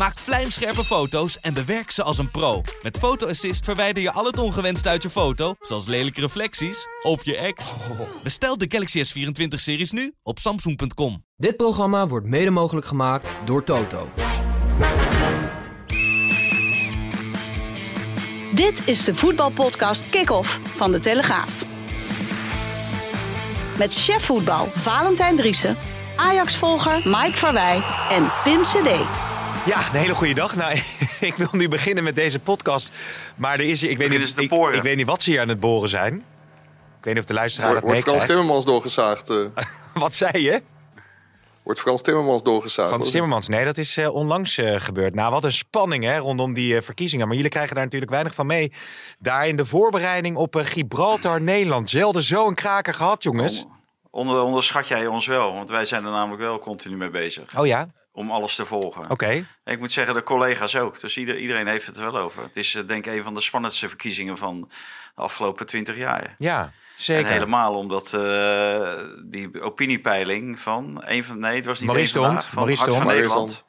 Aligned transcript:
Maak 0.00 0.18
vlijmscherpe 0.18 0.84
foto's 0.84 1.40
en 1.40 1.54
bewerk 1.54 1.90
ze 1.90 2.02
als 2.02 2.18
een 2.18 2.30
pro. 2.30 2.62
Met 2.82 2.98
Photo 2.98 3.28
Assist 3.28 3.64
verwijder 3.64 4.02
je 4.02 4.12
al 4.12 4.24
het 4.24 4.38
ongewenst 4.38 4.86
uit 4.86 5.02
je 5.02 5.10
foto, 5.10 5.54
zoals 5.60 5.86
lelijke 5.86 6.20
reflecties 6.20 6.86
of 7.02 7.24
je 7.24 7.36
ex. 7.36 7.74
Bestel 8.22 8.58
de 8.58 8.66
Galaxy 8.68 9.02
S24-series 9.04 9.90
nu 9.90 10.14
op 10.22 10.38
samsung.com. 10.38 11.24
Dit 11.36 11.56
programma 11.56 12.06
wordt 12.06 12.26
mede 12.26 12.50
mogelijk 12.50 12.86
gemaakt 12.86 13.28
door 13.44 13.64
Toto. 13.64 14.08
Dit 18.54 18.82
is 18.86 19.04
de 19.04 19.14
voetbalpodcast 19.14 20.10
Kick-Off 20.10 20.60
van 20.76 20.90
De 20.92 21.00
Telegraaf. 21.00 21.64
Met 23.78 23.94
chef 23.94 24.24
voetbal 24.24 24.66
Valentijn 24.66 25.36
Driessen, 25.36 25.76
Ajax-volger 26.16 27.00
Mike 27.04 27.36
Verwij 27.36 27.82
en 28.10 28.32
Pim 28.44 28.62
CD. 28.62 28.88
Ja, 29.70 29.78
een 29.78 30.00
hele 30.00 30.14
goede 30.14 30.34
dag. 30.34 30.56
Nou, 30.56 30.80
ik 31.20 31.34
wil 31.36 31.48
nu 31.52 31.68
beginnen 31.68 32.04
met 32.04 32.14
deze 32.14 32.38
podcast. 32.38 32.90
Maar 33.36 33.54
er 33.54 33.68
is, 33.68 33.82
ik, 33.82 33.98
weet 33.98 34.10
niet, 34.10 34.38
ik, 34.38 34.82
weet 34.82 34.96
niet 34.96 35.06
wat 35.06 35.22
ze 35.22 35.30
hier 35.30 35.40
aan 35.40 35.48
het 35.48 35.60
boren 35.60 35.88
zijn. 35.88 36.14
Ik 36.98 37.04
weet 37.04 37.14
niet 37.14 37.22
of 37.22 37.28
de 37.28 37.34
luisteraar 37.34 37.68
Wordt, 37.70 37.84
dat 37.84 37.92
wordt 37.92 38.08
Frans. 38.08 38.24
Timmermans 38.24 38.64
doorgezaagd? 38.64 39.30
eh? 39.30 39.36
Wat 39.94 40.14
zei 40.14 40.42
je? 40.42 40.62
wordt 41.62 41.80
Frans 41.80 42.02
Timmermans 42.02 42.42
doorgezaagd? 42.42 42.90
Van 42.90 43.00
hoor. 43.00 43.10
Timmermans. 43.10 43.48
Nee, 43.48 43.64
dat 43.64 43.78
is 43.78 43.96
eh, 43.96 44.14
onlangs 44.14 44.58
eh, 44.58 44.80
gebeurd. 44.80 45.14
Nou, 45.14 45.32
wat 45.32 45.44
een 45.44 45.52
spanning 45.52 46.04
hè, 46.04 46.18
rondom 46.18 46.52
die 46.54 46.76
eh, 46.76 46.82
verkiezingen. 46.82 47.26
Maar 47.26 47.36
jullie 47.36 47.50
krijgen 47.50 47.74
daar 47.74 47.84
natuurlijk 47.84 48.10
weinig 48.10 48.34
van 48.34 48.46
mee. 48.46 48.72
Daar 49.18 49.48
in 49.48 49.56
de 49.56 49.64
voorbereiding 49.64 50.36
op 50.36 50.56
eh, 50.56 50.64
Gibraltar, 50.64 51.40
Nederland. 51.52 51.90
Zelden 51.90 52.22
zo'n 52.22 52.54
kraker 52.54 52.94
gehad, 52.94 53.22
jongens. 53.22 53.64
Onder, 54.10 54.42
onderschat 54.42 54.88
jij 54.88 55.06
ons 55.06 55.26
wel, 55.26 55.54
want 55.54 55.70
wij 55.70 55.84
zijn 55.84 56.04
er 56.04 56.10
namelijk 56.10 56.42
wel 56.42 56.58
continu 56.58 56.96
mee 56.96 57.10
bezig. 57.10 57.58
Oh 57.58 57.66
ja? 57.66 57.88
Om 58.12 58.30
alles 58.30 58.54
te 58.54 58.64
volgen. 58.66 59.10
Oké. 59.10 59.44
Ik 59.64 59.78
moet 59.78 59.92
zeggen, 59.92 60.14
de 60.14 60.22
collega's 60.22 60.76
ook. 60.76 61.00
Dus 61.00 61.16
ieder- 61.16 61.38
iedereen 61.38 61.66
heeft 61.66 61.86
het 61.86 61.96
er 61.96 62.12
wel 62.12 62.18
over. 62.22 62.42
Het 62.42 62.56
is 62.56 62.74
eh, 62.74 62.82
denk 62.86 63.06
ik 63.06 63.12
een 63.16 63.22
van 63.22 63.34
de 63.34 63.40
spannendste 63.40 63.88
verkiezingen 63.88 64.36
van 64.36 64.60
de 65.14 65.22
afgelopen 65.22 65.66
twintig 65.66 65.96
jaar. 65.96 66.34
Ja, 66.38 66.72
zeker. 66.96 67.26
En 67.26 67.32
helemaal 67.32 67.74
omdat 67.74 68.14
eh, 68.14 68.92
die 69.24 69.60
opiniepeiling 69.62 70.60
van 70.60 71.02
een 71.04 71.24
van 71.24 71.38
nee, 71.38 71.56
het 71.56 71.66
was 71.66 71.78
niet 71.80 71.88
Maurice 71.88 72.18
vandaag, 72.18 72.48
van 72.48 72.54
Maurice 72.54 72.82
Hart 72.82 72.94
van 72.94 73.06
Nederland. 73.06 73.64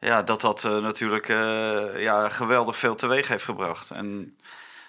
Ja, 0.00 0.22
dat 0.22 0.40
dat 0.40 0.64
eh, 0.64 0.78
natuurlijk 0.78 1.28
eh, 1.28 1.82
ja, 2.02 2.28
geweldig 2.28 2.76
veel 2.78 2.94
teweeg 2.94 3.28
heeft 3.28 3.44
gebracht. 3.44 3.90
En 3.90 4.36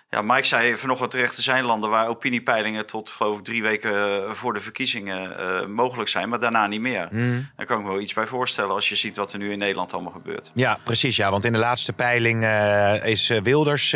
ja, 0.10 0.22
Mike 0.22 0.44
zei 0.44 0.78
vanochtend 0.78 1.12
terecht, 1.12 1.38
er 1.38 1.44
zijn 1.44 1.64
landen 1.64 1.90
waar 1.90 2.08
opiniepeilingen 2.08 2.86
tot 2.86 3.10
geloof 3.10 3.38
ik 3.38 3.44
drie 3.44 3.62
weken 3.62 3.94
eh, 3.94 4.32
voor 4.32 4.54
de 4.54 4.60
verkiezingen 4.60 5.38
eh, 5.38 5.66
mogelijk 5.68 6.10
zijn, 6.10 6.30
maar 6.30 6.40
daarna 6.40 6.68
niet 6.68 6.82
meer. 6.82 7.08
Mm. 7.12 7.50
Daar 7.56 7.66
kan 7.66 7.78
ik 7.78 7.84
me 7.84 7.90
wel 7.90 8.02
iets 8.02 8.14
bij 8.14 8.26
voorstellen 8.26 8.72
als 8.72 8.90
je 8.90 8.96
ziet 8.96 9.16
wat 9.16 9.34
er 9.34 9.40
nu 9.40 9.52
in 9.52 9.58
Nederland 9.58 9.94
allemaal 9.94 10.12
gebeurt. 10.12 10.52
Ja, 10.54 10.80
precies. 10.84 11.16
Ja, 11.16 11.32
want 11.32 11.46
in 11.46 11.52
de 11.52 11.60
laatste 11.60 11.94
peiling 11.94 12.44
eh, 12.44 13.06
is 13.06 13.28
Wilders 13.28 13.96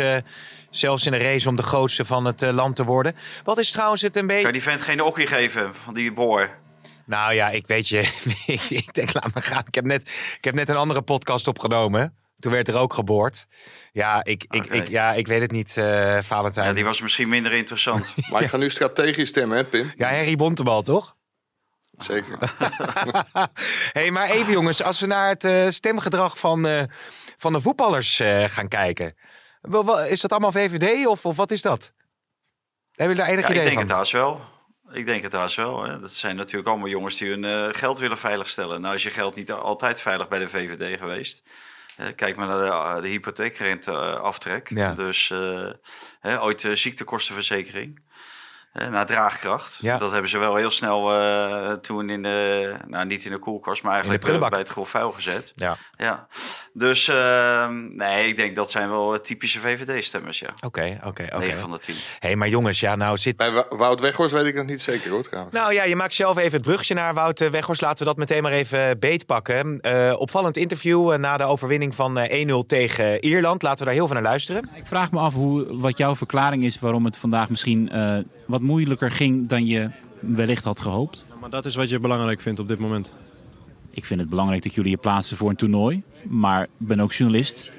zelfs 0.70 1.06
in 1.06 1.12
de 1.12 1.18
race 1.18 1.48
om 1.48 1.56
de 1.56 1.62
grootste 1.62 2.04
van 2.04 2.24
het 2.24 2.40
land 2.40 2.76
te 2.76 2.84
worden. 2.84 3.16
Wat 3.44 3.58
is 3.58 3.70
trouwens 3.70 4.02
het 4.02 4.16
een 4.16 4.26
Kan 4.26 4.36
je 4.36 4.42
beetje... 4.42 4.58
die 4.58 4.70
vent 4.70 4.80
geen 4.80 5.02
okkie 5.02 5.26
geven 5.26 5.74
van 5.74 5.94
die 5.94 6.12
boor? 6.12 6.58
Nou 7.06 7.34
ja, 7.34 7.48
ik 7.48 7.66
weet 7.66 7.88
je, 7.88 7.98
ik, 8.46 8.70
ik 8.70 8.94
denk 8.94 9.14
laat 9.14 9.34
maar 9.34 9.42
gaan. 9.42 9.64
Ik 9.66 9.74
heb, 9.74 9.84
net, 9.84 10.02
ik 10.36 10.44
heb 10.44 10.54
net 10.54 10.68
een 10.68 10.76
andere 10.76 11.02
podcast 11.02 11.46
opgenomen. 11.46 12.14
Toen 12.40 12.52
werd 12.52 12.68
er 12.68 12.76
ook 12.76 12.94
geboord. 12.94 13.46
Ja, 13.92 14.24
ik, 14.24 14.44
ik, 14.48 14.64
Oké. 14.64 14.74
ik, 14.74 14.88
ja, 14.88 15.12
ik 15.12 15.26
weet 15.26 15.40
het 15.40 15.50
niet, 15.50 15.76
eh 15.76 16.18
Valentijn. 16.22 16.66
Ja, 16.66 16.72
die 16.72 16.84
was 16.84 17.00
misschien 17.00 17.28
minder 17.28 17.52
interessant. 17.52 18.14
Maar 18.30 18.42
ik 18.42 18.48
ga 18.48 18.56
nu 18.56 18.70
strategisch 18.70 19.28
stemmen, 19.28 19.56
hè, 19.56 19.64
Pim? 19.64 19.92
Ja, 19.96 20.08
Harry 20.08 20.36
Bontebal, 20.36 20.82
toch? 20.82 21.16
Zeker. 21.96 22.38
hey, 23.92 24.10
maar 24.10 24.30
even 24.30 24.52
jongens, 24.52 24.82
als 24.82 25.00
we 25.00 25.06
naar 25.06 25.28
het 25.28 25.44
eh, 25.44 25.68
stemgedrag 25.68 26.38
van, 26.38 26.66
eh, 26.66 26.82
van 27.36 27.52
de 27.52 27.60
voetballers 27.60 28.20
eh, 28.20 28.44
gaan 28.44 28.68
kijken. 28.68 29.14
Wel, 29.60 29.84
wel, 29.84 30.04
Is 30.04 30.20
dat 30.20 30.30
allemaal 30.30 30.52
VVD 30.52 31.06
of, 31.06 31.24
of 31.26 31.36
wat 31.36 31.50
is 31.50 31.62
dat? 31.62 31.92
Hebben 32.94 33.16
jullie 33.16 33.22
daar 33.22 33.26
enig 33.26 33.42
Ja, 33.42 33.48
ik 33.48 33.54
idee 33.54 33.64
denk 33.64 33.78
van? 33.78 33.88
het 33.88 33.96
haast 33.96 34.12
wel. 34.12 34.40
Ik 34.92 35.06
denk 35.06 35.22
het 35.22 35.32
haast 35.32 35.56
wel. 35.56 35.82
Hè. 35.82 36.00
Dat 36.00 36.10
zijn 36.10 36.36
natuurlijk 36.36 36.68
allemaal 36.68 36.88
jongens 36.88 37.18
die 37.18 37.28
hun 37.28 37.44
eh, 37.44 37.68
geld 37.72 37.98
willen 37.98 38.18
veiligstellen. 38.18 38.80
Nou 38.80 38.94
is 38.94 39.02
je 39.02 39.10
geld 39.10 39.34
niet 39.34 39.52
altijd 39.52 40.00
veilig 40.00 40.28
bij 40.28 40.38
de 40.38 40.48
VVD 40.48 40.98
geweest. 40.98 41.42
Eh, 42.00 42.06
kijk 42.16 42.36
maar 42.36 42.46
naar 42.46 42.96
de, 42.96 43.02
de 43.02 43.08
hypotheekrenteaftrek. 43.08 44.68
Ja. 44.68 44.94
Dus 44.94 45.30
eh, 45.30 45.70
hè, 46.20 46.42
ooit 46.42 46.68
ziektekostenverzekering. 46.74 48.00
Eh, 48.72 48.88
naar 48.88 49.06
draagkracht. 49.06 49.78
Ja. 49.80 49.98
Dat 49.98 50.10
hebben 50.12 50.30
ze 50.30 50.38
wel 50.38 50.54
heel 50.54 50.70
snel 50.70 51.12
eh, 51.12 51.72
toen 51.72 52.10
in 52.10 52.22
de, 52.22 52.74
nou 52.86 53.06
niet 53.06 53.24
in 53.24 53.30
de 53.30 53.38
koelkast, 53.38 53.82
maar 53.82 53.92
eigenlijk 53.92 54.20
prullenbak. 54.22 54.50
eh, 54.50 54.56
bij 54.56 54.64
het 54.66 54.72
grof 54.74 54.88
vuil 54.88 55.12
gezet. 55.12 55.52
Ja, 55.56 55.76
Ja. 55.96 56.26
Dus 56.72 57.08
ehm, 57.08 57.96
nee, 57.96 58.28
ik 58.28 58.36
denk 58.36 58.56
dat 58.56 58.70
zijn 58.70 58.90
wel 58.90 59.20
typische 59.20 59.60
VVD-stemmers, 59.60 60.38
ja. 60.38 60.50
oké, 60.60 60.98
oké, 61.04 61.22
oké. 61.22 61.38
9 61.38 61.58
van 61.58 61.70
de 61.70 61.78
10. 61.78 61.94
hey, 62.18 62.36
maar 62.36 62.48
jongens, 62.48 62.80
ja, 62.80 62.94
nou 62.96 63.16
zit... 63.16 63.36
Bij 63.36 63.64
Wout 63.68 64.00
Weghorst 64.00 64.32
weet 64.34 64.44
ik 64.44 64.54
dat 64.54 64.66
niet 64.66 64.82
zeker, 64.82 65.10
hoor, 65.10 65.22
trouwens. 65.22 65.54
Nou 65.56 65.72
ja, 65.74 65.84
je 65.84 65.96
maakt 65.96 66.14
zelf 66.14 66.36
even 66.36 66.52
het 66.52 66.62
bruggetje 66.62 66.94
naar 66.94 67.14
Wout 67.14 67.40
eh, 67.40 67.48
Weghorst. 67.50 67.80
Laten 67.80 67.98
we 67.98 68.04
dat 68.04 68.16
meteen 68.16 68.42
maar 68.42 68.52
even 68.52 68.98
beetpakken. 68.98 69.80
Eh 69.80 70.12
opvallend 70.18 70.56
interview 70.56 71.12
eh, 71.12 71.18
na 71.18 71.36
de 71.36 71.44
overwinning 71.44 71.94
van 71.94 72.18
eh, 72.18 72.48
1-0 72.48 72.66
tegen 72.66 73.24
Ierland. 73.24 73.62
Laten 73.62 73.78
we 73.78 73.84
daar 73.84 73.94
heel 73.94 74.06
veel 74.06 74.14
naar 74.14 74.24
luisteren. 74.24 74.70
Ik 74.74 74.86
vraag 74.86 75.10
me 75.12 75.18
af 75.18 75.34
hoe, 75.34 75.78
wat 75.78 75.98
jouw 75.98 76.14
verklaring 76.14 76.64
is 76.64 76.78
waarom 76.80 77.04
het 77.04 77.18
vandaag 77.18 77.48
misschien 77.50 77.90
eh, 77.90 78.16
wat 78.60 78.68
moeilijker 78.68 79.10
ging 79.10 79.48
dan 79.48 79.66
je 79.66 79.90
wellicht 80.20 80.64
had 80.64 80.80
gehoopt. 80.80 81.26
Maar 81.40 81.50
dat 81.50 81.64
is 81.64 81.74
wat 81.74 81.88
je 81.88 81.98
belangrijk 81.98 82.40
vindt 82.40 82.60
op 82.60 82.68
dit 82.68 82.78
moment. 82.78 83.16
Ik 83.90 84.04
vind 84.04 84.20
het 84.20 84.28
belangrijk 84.28 84.62
dat 84.62 84.74
jullie 84.74 84.90
je 84.90 84.96
plaatsen 84.96 85.36
voor 85.36 85.50
een 85.50 85.56
toernooi, 85.56 86.02
maar 86.28 86.62
ik 86.62 86.86
ben 86.86 87.00
ook 87.00 87.12
journalist. 87.12 87.72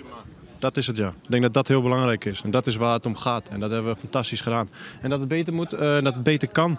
Dat 0.60 0.78
is 0.78 0.88
het 0.88 0.98
ja. 0.98 1.08
Ik 1.08 1.30
denk 1.30 1.42
dat 1.42 1.54
dat 1.54 1.68
heel 1.68 1.82
belangrijk 1.82 2.26
is. 2.26 2.42
En 2.42 2.52
dat 2.52 2.68
is 2.68 2.76
waar 2.76 2.94
het 2.94 3.06
om 3.06 3.16
gaat. 3.16 3.48
En 3.48 3.60
dat 3.60 3.72
hebben 3.72 3.92
we 3.92 4.00
fantastisch 4.00 4.42
gedaan. 4.42 4.70
En 5.02 5.10
dat 5.10 5.20
het 5.20 5.28
beter 5.30 5.54
moet, 5.54 5.74
eh, 5.74 5.80
dat 5.80 6.16
het 6.16 6.24
beter 6.24 6.48
kan. 6.48 6.78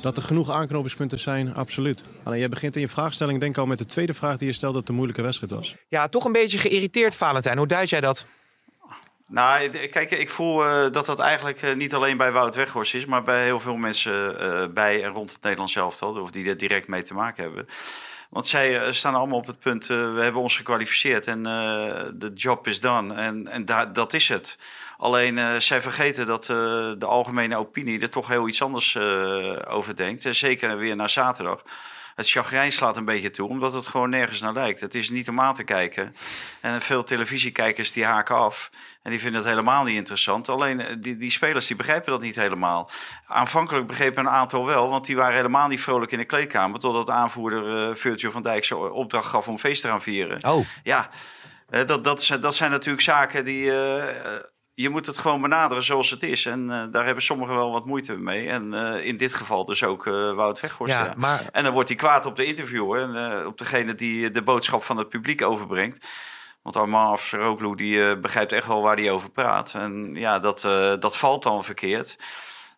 Dat 0.00 0.16
er 0.16 0.22
genoeg 0.22 0.50
aanknopingspunten 0.50 1.18
zijn, 1.18 1.54
absoluut. 1.54 2.02
Alleen 2.22 2.38
jij 2.38 2.48
begint 2.48 2.74
in 2.74 2.80
je 2.80 2.88
vraagstelling 2.88 3.40
denk 3.40 3.52
ik 3.52 3.58
al 3.58 3.66
met 3.66 3.78
de 3.78 3.84
tweede 3.84 4.14
vraag 4.14 4.36
die 4.36 4.46
je 4.46 4.54
stelde 4.54 4.74
dat 4.74 4.80
het 4.82 4.90
een 4.90 4.96
moeilijke 4.96 5.22
wedstrijd 5.22 5.52
was. 5.52 5.76
Ja, 5.88 6.08
toch 6.08 6.24
een 6.24 6.32
beetje 6.32 6.58
geïrriteerd, 6.58 7.14
Valentijn. 7.14 7.58
Hoe 7.58 7.66
duid 7.66 7.88
jij 7.88 8.00
dat? 8.00 8.26
Nou, 9.34 9.68
kijk, 9.68 10.10
ik 10.10 10.30
voel 10.30 10.64
eh, 10.64 10.92
dat 10.92 11.06
dat 11.06 11.18
eigenlijk 11.18 11.62
eh, 11.62 11.74
niet 11.74 11.94
alleen 11.94 12.16
bij 12.16 12.32
Wout 12.32 12.54
Weghorst 12.54 12.94
is, 12.94 13.04
maar 13.04 13.22
bij 13.22 13.44
heel 13.44 13.60
veel 13.60 13.76
mensen 13.76 14.40
eh, 14.40 14.66
bij 14.68 15.02
en 15.02 15.10
rond 15.10 15.32
het 15.32 15.42
Nederlands 15.42 15.76
elftal, 15.76 16.20
of 16.20 16.30
die 16.30 16.48
er 16.48 16.56
direct 16.56 16.88
mee 16.88 17.02
te 17.02 17.14
maken 17.14 17.42
hebben. 17.42 17.68
Want 18.30 18.46
zij 18.46 18.92
staan 18.92 19.14
allemaal 19.14 19.38
op 19.38 19.46
het 19.46 19.58
punt, 19.58 19.86
we 19.86 20.18
hebben 20.20 20.42
ons 20.42 20.56
gekwalificeerd 20.56 21.26
en 21.26 21.42
de 22.14 22.30
job 22.34 22.66
is 22.66 22.80
done. 22.80 23.14
En, 23.14 23.48
en 23.48 23.64
dat 23.92 24.12
is 24.12 24.28
het. 24.28 24.58
Alleen 24.98 25.62
zij 25.62 25.82
vergeten 25.82 26.26
dat 26.26 26.44
de 26.98 27.06
algemene 27.06 27.56
opinie 27.56 28.00
er 28.00 28.10
toch 28.10 28.28
heel 28.28 28.48
iets 28.48 28.62
anders 28.62 28.98
over 29.66 29.96
denkt. 29.96 30.24
En 30.24 30.34
zeker 30.34 30.78
weer 30.78 30.96
naar 30.96 31.10
zaterdag. 31.10 31.62
Het 32.14 32.30
chagrijn 32.30 32.72
slaat 32.72 32.96
een 32.96 33.04
beetje 33.04 33.30
toe, 33.30 33.48
omdat 33.48 33.74
het 33.74 33.86
gewoon 33.86 34.10
nergens 34.10 34.40
naar 34.40 34.52
lijkt. 34.52 34.80
Het 34.80 34.94
is 34.94 35.10
niet 35.10 35.28
om 35.28 35.40
aan 35.40 35.54
te 35.54 35.64
kijken. 35.64 36.14
En 36.60 36.82
veel 36.82 37.04
televisiekijkers 37.04 37.92
die 37.92 38.04
haken 38.04 38.34
af. 38.36 38.70
En 39.02 39.10
die 39.10 39.20
vinden 39.20 39.40
het 39.40 39.50
helemaal 39.50 39.84
niet 39.84 39.96
interessant. 39.96 40.48
Alleen 40.48 40.80
eh, 40.80 40.96
die, 40.98 41.16
die 41.16 41.30
spelers 41.30 41.66
die 41.66 41.76
begrijpen 41.76 42.12
dat 42.12 42.20
niet 42.20 42.34
helemaal. 42.34 42.90
Aanvankelijk 43.26 43.86
begrepen 43.86 44.26
een 44.26 44.32
aantal 44.32 44.66
wel, 44.66 44.88
want 44.88 45.06
die 45.06 45.16
waren 45.16 45.36
helemaal 45.36 45.68
niet 45.68 45.80
vrolijk 45.80 46.12
in 46.12 46.18
de 46.18 46.24
kleedkamer. 46.24 46.80
Totdat 46.80 47.10
aanvoerder 47.10 47.96
Virgil 47.96 48.30
van 48.30 48.42
Dijk 48.42 48.64
zijn 48.64 48.80
opdracht 48.80 49.28
gaf 49.28 49.48
om 49.48 49.58
feest 49.58 49.82
te 49.82 49.88
gaan 49.88 50.02
vieren. 50.02 50.44
Oh, 50.44 50.66
Ja, 50.82 51.10
eh, 51.70 51.86
dat, 51.86 52.04
dat, 52.04 52.22
zijn, 52.22 52.40
dat 52.40 52.54
zijn 52.54 52.70
natuurlijk 52.70 53.02
zaken 53.02 53.44
die. 53.44 53.72
Je 54.74 54.88
moet 54.90 55.06
het 55.06 55.18
gewoon 55.18 55.40
benaderen 55.40 55.84
zoals 55.84 56.10
het 56.10 56.22
is. 56.22 56.46
En 56.46 56.70
eh, 56.70 56.84
daar 56.90 57.04
hebben 57.04 57.22
sommigen 57.22 57.54
wel 57.54 57.72
wat 57.72 57.86
moeite 57.86 58.16
mee. 58.16 58.48
En 58.48 58.74
eh, 58.74 59.06
in 59.06 59.16
dit 59.16 59.34
geval 59.34 59.64
dus 59.64 59.84
ook 59.84 60.06
eh, 60.06 60.32
Wout 60.32 60.60
Weghorst. 60.60 60.94
ja, 60.94 61.04
ja. 61.04 61.14
maar 61.16 61.48
En 61.52 61.64
dan 61.64 61.72
wordt 61.72 61.88
hij 61.88 61.98
kwaad 61.98 62.26
op 62.26 62.36
de 62.36 62.44
interviewer 62.44 63.00
en 63.00 63.46
op 63.46 63.58
degene 63.58 63.94
die 63.94 64.30
de 64.30 64.42
boodschap 64.42 64.84
van 64.84 64.96
het 64.96 65.08
publiek 65.08 65.42
overbrengt. 65.42 66.06
Want 66.62 66.76
Armand 66.76 67.10
Afsaroglu 67.10 67.74
die 67.74 68.18
begrijpt 68.18 68.52
echt 68.52 68.66
wel 68.66 68.82
waar 68.82 68.96
hij 68.96 69.10
over 69.10 69.30
praat. 69.30 69.74
En 69.74 70.10
ja, 70.14 70.38
dat, 70.38 70.60
dat 71.00 71.16
valt 71.16 71.42
dan 71.42 71.64
verkeerd. 71.64 72.16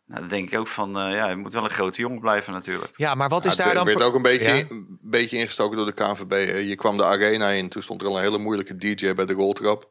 Nou, 0.06 0.20
dan 0.20 0.28
denk 0.28 0.50
ik 0.52 0.58
ook 0.58 0.66
van, 0.68 0.98
eh, 0.98 1.12
ja, 1.12 1.28
je 1.28 1.36
moet 1.36 1.52
wel 1.52 1.64
een 1.64 1.70
grote 1.70 2.00
jongen 2.00 2.20
blijven 2.20 2.52
natuurlijk. 2.52 2.92
ja, 2.96 3.14
maar 3.14 3.28
wat 3.28 3.44
is 3.44 3.50
het 3.50 3.64
daar 3.64 3.74
dan... 3.74 3.84
werd 3.84 4.02
ook 4.02 4.14
een 4.14 4.22
beetje, 4.22 4.54
Ja? 4.54 4.64
een 4.68 4.98
beetje 5.00 5.38
ingestoken 5.38 5.76
door 5.76 5.86
de 5.86 5.92
KNVB. 5.92 6.30
hè. 6.30 6.56
Je 6.56 6.74
kwam 6.74 6.96
de 6.96 7.04
arena 7.04 7.50
in, 7.50 7.68
toen 7.68 7.82
stond 7.82 8.00
er 8.02 8.08
al 8.08 8.16
een 8.16 8.22
hele 8.22 8.38
moeilijke 8.38 8.76
DJ 8.76 9.14
bij 9.14 9.26
de 9.26 9.32
roltrap. 9.32 9.90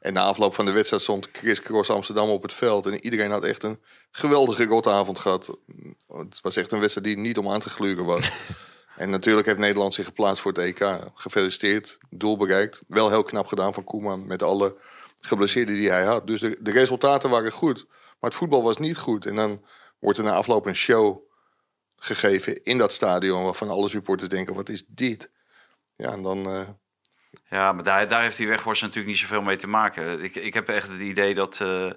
En 0.00 0.12
na 0.12 0.22
afloop 0.22 0.54
van 0.54 0.64
de 0.64 0.72
wedstrijd 0.72 1.02
stond 1.02 1.28
Chris 1.32 1.62
Cross 1.62 1.90
Amsterdam 1.90 2.28
op 2.28 2.42
het 2.42 2.52
veld. 2.52 2.86
En 2.86 3.04
iedereen 3.04 3.30
had 3.30 3.44
echt 3.44 3.62
een 3.62 3.80
geweldige 4.10 4.64
rotavond 4.64 5.18
gehad. 5.18 5.56
Het 6.08 6.40
was 6.42 6.56
echt 6.56 6.72
een 6.72 6.80
wedstrijd 6.80 7.06
die 7.06 7.16
niet 7.16 7.38
om 7.38 7.48
aan 7.50 7.60
te 7.60 7.70
gluren 7.70 8.04
was. 8.04 8.30
En 8.96 9.10
natuurlijk 9.10 9.46
heeft 9.46 9.58
Nederland 9.58 9.94
zich 9.94 10.04
geplaatst 10.04 10.42
voor 10.42 10.52
het 10.52 10.60
EK. 10.60 10.98
Gefeliciteerd, 11.14 11.98
doel 12.10 12.36
bereikt. 12.36 12.82
Wel 12.88 13.08
heel 13.10 13.22
knap 13.22 13.46
gedaan 13.46 13.74
van 13.74 13.84
Koeman 13.84 14.26
met 14.26 14.42
alle 14.42 14.76
geblesseerden 15.20 15.74
die 15.74 15.90
hij 15.90 16.04
had. 16.04 16.26
Dus 16.26 16.40
de, 16.40 16.56
de 16.60 16.70
resultaten 16.70 17.30
waren 17.30 17.52
goed, 17.52 17.86
maar 18.20 18.30
het 18.30 18.38
voetbal 18.38 18.62
was 18.62 18.76
niet 18.76 18.96
goed. 18.96 19.26
En 19.26 19.34
dan 19.34 19.64
wordt 19.98 20.18
er 20.18 20.24
na 20.24 20.32
afloop 20.32 20.66
een 20.66 20.76
show 20.76 21.24
gegeven 21.96 22.64
in 22.64 22.78
dat 22.78 22.92
stadion... 22.92 23.44
waarvan 23.44 23.68
alle 23.68 23.88
supporters 23.88 24.28
denken, 24.28 24.54
wat 24.54 24.68
is 24.68 24.86
dit? 24.86 25.30
Ja, 25.96 26.10
en 26.12 26.22
dan... 26.22 26.46
eh, 26.46 26.68
Ja, 27.48 27.72
maar 27.72 27.84
daar, 27.84 28.08
daar 28.08 28.22
heeft 28.22 28.36
die 28.36 28.48
Weghorst 28.48 28.82
natuurlijk 28.82 29.08
niet 29.08 29.18
zoveel 29.18 29.42
mee 29.42 29.56
te 29.56 29.68
maken. 29.68 30.22
Ik, 30.22 30.34
ik 30.34 30.54
heb 30.54 30.68
echt 30.68 30.88
het 30.88 31.00
idee 31.00 31.34
dat, 31.34 31.60
eh, 31.60 31.90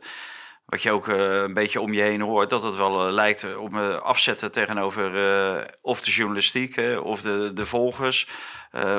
wat 0.65 0.81
je 0.81 0.91
ook 0.91 1.07
eh, 1.07 1.41
een 1.41 1.53
beetje 1.53 1.81
om 1.81 1.93
je 1.93 2.01
heen 2.01 2.21
hoort, 2.21 2.49
dat 2.49 2.63
het 2.63 2.75
wel 2.75 3.11
lijkt 3.11 3.55
op 3.55 3.75
afzetten 4.03 4.51
tegenover 4.51 5.11
of 5.81 6.01
de 6.01 6.11
journalistiek, 6.11 6.77
of 7.03 7.21
de, 7.21 7.51
de 7.53 7.65
volgers, 7.65 8.27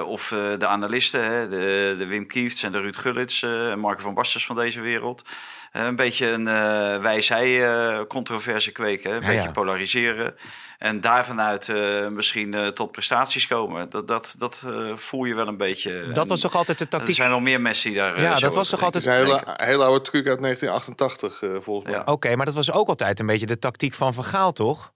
of 0.07 0.29
de 0.59 0.67
analisten, 0.67 1.25
hè, 1.25 1.49
de, 1.49 1.95
de 1.99 2.07
Wim 2.07 2.27
Kiefts 2.27 2.63
en 2.63 2.73
de 2.73 2.81
Ruud 2.81 2.97
Gullits 2.97 3.43
en 3.43 3.79
Marco 3.79 4.03
van 4.03 4.15
Basten 4.15 4.41
van 4.41 4.57
deze 4.57 4.81
wereld. 4.81 5.23
Eh, 5.71 5.85
een 5.85 5.97
beetje 5.97 6.27
een 6.31 6.47
eh 6.47 6.99
wij-zij-controverse 7.01 8.73
kweken, 8.73 9.11
hè, 9.11 9.17
een 9.17 9.23
Ja, 9.23 9.29
beetje 9.29 9.43
ja. 9.43 9.51
polariseren. 9.51 10.35
En 10.79 11.01
daar 11.01 11.27
vanuit 11.27 11.69
eh, 11.69 12.07
misschien 12.09 12.55
eh, 12.55 12.67
tot 12.67 12.93
prestaties 12.93 13.47
komen. 13.47 13.91
Dat, 13.91 14.09
dat, 14.09 14.35
dat 14.39 14.63
eh, 14.67 14.97
voel 14.97 15.25
je 15.25 15.35
wel 15.35 15.47
een 15.49 15.57
beetje. 15.57 16.13
Dat 16.13 16.29
was 16.29 16.41
toch 16.41 16.55
altijd 16.57 16.79
de 16.79 16.85
Er 16.85 16.91
tactiek? 16.91 17.15
zijn 17.15 17.29
wel 17.31 17.41
meer 17.41 17.61
mensen 17.61 17.91
die 17.91 17.99
daar. 17.99 18.15
eh, 18.15 18.23
Ja, 18.23 18.39
dat 18.39 18.55
was 18.55 18.69
toch 18.69 18.95
is 18.95 19.05
een 19.07 19.13
hele, 19.13 19.43
hele 19.57 19.85
oude 19.85 20.01
truc 20.11 20.27
uit 20.29 20.41
1988, 20.41 21.43
eh, 21.43 21.57
volgens 21.61 21.87
mij. 21.91 22.03
Ja. 22.07 22.13
Oké, 22.13 22.37
maar 22.37 22.47
dat 22.47 22.55
was 22.55 22.73
ook 22.73 22.89
altijd 22.89 23.21
een 23.21 23.27
beetje 23.27 23.47
de 23.47 23.59
tactiek 23.59 23.95
van 23.95 24.15
Van 24.15 24.25
Gaal, 24.25 24.53
toch? 24.53 24.93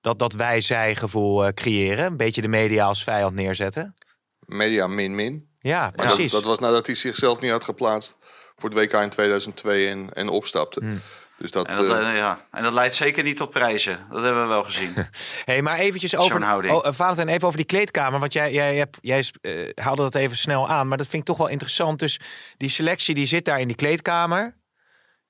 Dat, 0.00 0.18
dat 0.18 0.32
wij-zij-gevoel 0.32 1.44
eh, 1.46 1.52
creëren. 1.52 2.04
Een 2.04 2.16
beetje 2.16 2.40
de 2.40 2.48
media 2.48 2.86
als 2.86 3.02
vijand 3.04 3.34
neerzetten. 3.34 3.94
Media 4.38 4.86
min-min. 4.86 5.48
Ja, 5.60 5.90
precies. 5.90 6.16
Dat, 6.32 6.40
dat 6.40 6.50
was 6.50 6.58
nadat 6.58 6.86
hij 6.86 6.94
zichzelf 6.94 7.40
niet 7.40 7.50
had 7.50 7.64
geplaatst 7.64 8.16
voor 8.58 8.70
het 8.70 8.78
WK 8.78 8.92
in 8.92 9.08
2002 9.08 9.88
en, 9.88 10.08
en 10.12 10.28
opstapte. 10.28 10.80
Hmm. 10.80 11.00
Dus 11.38 11.50
dat, 11.50 11.66
En 11.66 11.76
dat, 11.76 11.98
eh, 11.98 12.10
eh, 12.10 12.16
ja. 12.16 12.44
en 12.50 12.62
dat 12.62 12.72
leidt 12.72 12.94
zeker 12.94 13.22
niet 13.22 13.36
tot 13.36 13.50
prijzen. 13.50 14.06
Dat 14.10 14.22
hebben 14.22 14.42
we 14.42 14.48
wel 14.48 14.64
gezien. 14.64 14.94
hey, 15.44 15.62
maar 15.62 15.78
eventjes 15.78 16.16
over, 16.16 16.42
houding. 16.42 16.74
oh, 16.74 16.86
eh, 16.86 16.92
Valentijn, 16.92 17.28
even 17.28 17.46
over 17.46 17.58
die 17.58 17.66
kleedkamer. 17.66 18.20
Want 18.20 18.32
jij, 18.32 18.52
jij, 18.52 18.76
hebt, 18.76 18.98
jij 19.00 19.24
eh, 19.40 19.68
haalde 19.74 20.02
dat 20.02 20.14
even 20.14 20.36
snel 20.36 20.68
aan. 20.68 20.88
Maar 20.88 20.98
dat 20.98 21.06
vind 21.06 21.22
ik 21.22 21.28
toch 21.28 21.36
wel 21.36 21.48
interessant. 21.48 21.98
Dus 21.98 22.20
die 22.56 22.68
selectie 22.68 23.14
die 23.14 23.26
zit 23.26 23.44
daar 23.44 23.60
in 23.60 23.66
die 23.66 23.76
kleedkamer. 23.76 24.54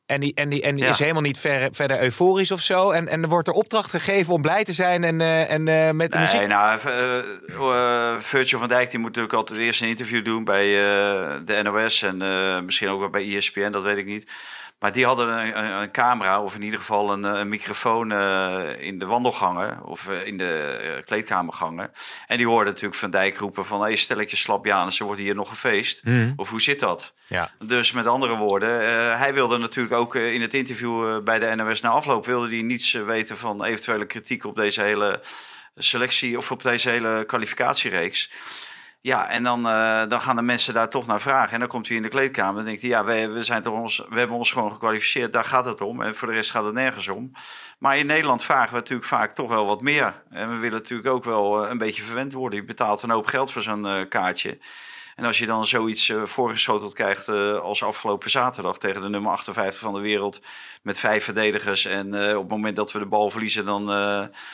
En 0.09 0.21
die, 0.21 0.33
en 0.35 0.49
die, 0.49 0.63
en 0.63 0.75
die 0.75 0.85
Ja. 0.85 0.91
is 0.91 0.99
helemaal 0.99 1.23
niet 1.23 1.39
ver, 1.39 1.69
verder 1.73 2.03
euforisch 2.03 2.51
of 2.51 2.61
zo. 2.61 2.91
En, 2.91 3.09
en 3.09 3.23
er 3.23 3.29
wordt 3.29 3.49
er 3.49 3.55
opdracht 3.55 3.91
gegeven 3.91 4.35
om 4.35 4.43
blij 4.43 4.65
te 4.65 4.73
zijn 4.73 5.05
en, 5.05 5.21
eh, 5.21 5.51
en 5.51 5.69
eh, 5.69 5.91
met 5.91 6.13
de 6.13 6.19
nee, 6.19 6.27
muziek. 6.33 6.47
nou, 6.49 6.79
eh, 6.87 8.15
Virgil 8.19 8.59
van 8.59 8.69
Dijk 8.69 8.91
die 8.91 8.99
moet 8.99 9.09
natuurlijk 9.09 9.35
altijd 9.35 9.61
eerst 9.61 9.81
een 9.83 9.89
interview 9.89 10.25
doen 10.25 10.45
bij 10.45 10.65
de 11.45 11.61
NOS 11.63 12.03
en 12.03 12.17
misschien 12.65 12.89
ook 12.89 12.99
wel 13.01 13.09
bij 13.11 13.37
ESPN, 13.37 13.71
dat 13.71 13.83
weet 13.83 13.97
ik 13.97 14.07
niet. 14.07 14.31
Maar 14.79 14.93
die 14.93 15.05
hadden 15.05 15.29
een, 15.29 15.81
een, 15.81 15.91
camera, 15.91 16.43
of 16.43 16.55
in 16.55 16.63
ieder 16.63 16.79
geval 16.79 17.13
een, 17.13 17.25
eh, 17.25 17.39
een 17.39 17.49
microfoon 17.49 18.13
eh, 18.13 18.69
in 18.79 18.99
de 18.99 19.07
wandelgangen 19.07 19.85
of 19.85 20.09
eh, 20.09 20.27
in 20.27 20.39
de 20.39 21.03
kleedkamergangen. 21.05 21.93
En 22.27 22.37
die 22.37 22.47
hoorden 22.47 22.73
natuurlijk 22.73 23.01
Van 23.01 23.11
Dijk 23.11 23.37
roepen 23.37 23.67
van, 23.67 23.81
hey, 23.81 23.97
stelletje 23.97 24.37
slapjanus, 24.37 24.99
er 24.99 25.05
wordt 25.05 25.21
hier 25.21 25.35
nog 25.35 25.49
gefeest. 25.49 26.05
Mhm. 26.05 26.33
Of 26.37 26.51
hoe 26.51 26.61
zit 26.61 26.81
dat? 26.81 27.15
Ja. 27.27 27.51
Dus 27.65 27.93
met 27.93 28.07
andere 28.07 28.37
woorden, 28.37 28.71
hij 29.19 29.35
wilde 29.35 29.59
natuurlijk 29.59 29.95
ook 29.95 30.15
in 30.15 30.41
het 30.41 30.55
interview 30.55 31.23
bij 31.23 31.39
de 31.39 31.55
NOS 31.55 31.81
na 31.81 31.89
afloop... 31.89 32.27
wilde 32.27 32.49
hij 32.49 32.63
niets 32.63 32.93
weten 32.93 33.37
van 33.37 33.65
eventuele 33.65 34.07
kritiek 34.07 34.45
op 34.45 34.57
deze 34.57 34.83
hele 34.83 35.21
selectie... 35.77 36.37
of 36.37 36.51
op 36.51 36.63
deze 36.63 36.91
hele 36.91 37.25
kwalificatiereeks. 37.27 38.31
Ja, 39.09 39.29
en 39.29 39.43
dan, 39.43 39.69
eh, 39.69 40.07
dan 40.07 40.21
gaan 40.21 40.37
de 40.37 40.43
mensen 40.43 40.75
daar 40.75 40.89
toch 40.89 41.07
naar 41.07 41.21
vragen. 41.21 41.53
En 41.53 41.59
dan 41.59 41.69
komt 41.69 41.89
hij 41.89 41.97
in 41.97 42.03
de 42.03 42.09
kleedkamer 42.09 42.59
en 42.59 42.65
denkt 42.65 42.81
hij... 42.81 42.91
ja, 42.91 43.05
we, 43.05 43.29
we, 43.29 43.43
zijn 43.43 43.63
toch 43.63 43.75
ons, 43.75 44.07
we 44.09 44.19
hebben 44.19 44.37
ons 44.37 44.51
gewoon 44.51 44.73
gekwalificeerd, 44.73 45.33
daar 45.33 45.45
gaat 45.45 45.65
het 45.65 45.81
om. 45.81 46.03
En 46.03 46.15
voor 46.15 46.29
de 46.29 46.35
rest 46.35 46.51
gaat 46.51 46.65
het 46.65 46.75
nergens 46.75 47.09
om. 47.09 47.33
Maar 47.79 47.99
in 47.99 48.07
Nederland 48.07 48.45
vragen 48.45 48.71
we 48.71 48.77
natuurlijk 48.77 49.09
vaak 49.09 49.33
toch 49.33 49.49
wel 49.49 49.67
wat 49.67 49.81
meer. 49.81 50.23
En 50.31 50.51
we 50.51 50.57
willen 50.57 50.79
natuurlijk 50.79 51.09
ook 51.09 51.25
wel 51.25 51.65
eh, 51.65 51.71
een 51.71 51.79
beetje 51.79 52.03
verwend 52.03 52.33
worden. 52.33 52.59
Je 52.59 52.65
betaalt 52.65 53.03
een 53.03 53.11
hoop 53.11 53.27
geld 53.27 53.53
voor 53.53 53.63
zo'n 53.63 53.87
eh, 53.87 54.09
kaartje... 54.09 54.59
En 55.19 55.25
als 55.25 55.39
je 55.39 55.47
dan 55.47 55.67
zoiets 55.67 56.09
eh, 56.09 56.23
voorgeschoteld 56.25 56.95
krijgt 56.95 57.29
eh, 57.29 57.59
als 57.59 57.83
afgelopen 57.83 58.31
zaterdag 58.31 58.79
tegen 58.79 59.03
de 59.03 59.09
nummer 59.09 59.31
58 59.31 59.81
van 59.81 59.95
de 59.95 60.01
wereld 60.01 60.41
met 60.83 60.99
vijf 60.99 61.25
verdedigers. 61.25 61.85
En 61.85 62.15
eh, 62.15 62.37
op 62.37 62.43
het 62.43 62.51
moment 62.51 62.77
dat 62.77 62.93
we 62.93 62.99
de 62.99 63.07
bal 63.07 63.31
verliezen, 63.31 63.65
dan 63.65 63.87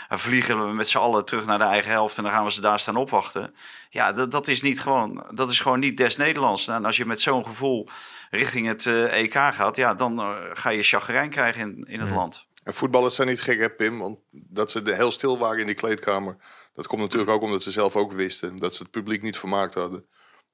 vliegen 0.08 0.66
we 0.66 0.72
met 0.72 0.88
z'n 0.88 0.98
allen 0.98 1.24
terug 1.24 1.46
naar 1.46 1.58
de 1.58 1.64
eigen 1.64 1.90
helft 1.90 2.16
en 2.16 2.22
dan 2.22 2.32
gaan 2.32 2.44
we 2.44 2.52
ze 2.52 2.60
daar 2.60 2.80
staan 2.80 2.96
opwachten. 2.96 3.54
Ja, 3.90 4.12
dat, 4.12 4.30
dat 4.30 4.48
is 4.48 4.62
niet 4.62 4.80
gewoon, 4.80 5.26
dat 5.34 5.50
is 5.50 5.60
gewoon 5.60 5.78
niet 5.78 5.96
des 5.96 6.16
Nederlands. 6.16 6.66
Nou, 6.66 6.78
En 6.78 6.84
als 6.84 6.96
je 6.96 7.06
met 7.06 7.20
zo'n 7.20 7.44
gevoel 7.44 7.88
richting 8.30 8.66
het 8.66 8.86
EK 9.10 9.34
gaat, 9.34 9.76
ja, 9.76 9.94
dan 9.94 10.36
ga 10.52 10.70
je 10.70 10.82
chagrijn 10.82 11.30
krijgen 11.30 11.60
in, 11.60 11.84
in 11.88 12.00
het 12.00 12.10
land. 12.10 12.46
En 12.62 12.74
voetballers 12.74 13.14
zijn 13.14 13.28
niet 13.28 13.40
gek, 13.40 13.60
hè, 13.60 13.70
Pim? 13.70 13.98
Want 13.98 14.18
dat 14.30 14.70
ze 14.70 14.82
heel 14.84 15.12
stil 15.12 15.38
waren 15.38 15.60
in 15.60 15.66
die 15.66 15.74
kleedkamer. 15.74 16.36
Dat 16.72 16.86
komt 16.86 17.00
natuurlijk 17.00 17.30
ook 17.30 17.42
omdat 17.42 17.62
ze 17.62 17.70
zelf 17.70 17.96
ook 17.96 18.12
wisten 18.12 18.56
dat 18.56 18.76
ze 18.76 18.82
het 18.82 18.92
publiek 18.92 19.22
niet 19.22 19.38
vermaakt 19.38 19.74
hadden. 19.74 20.04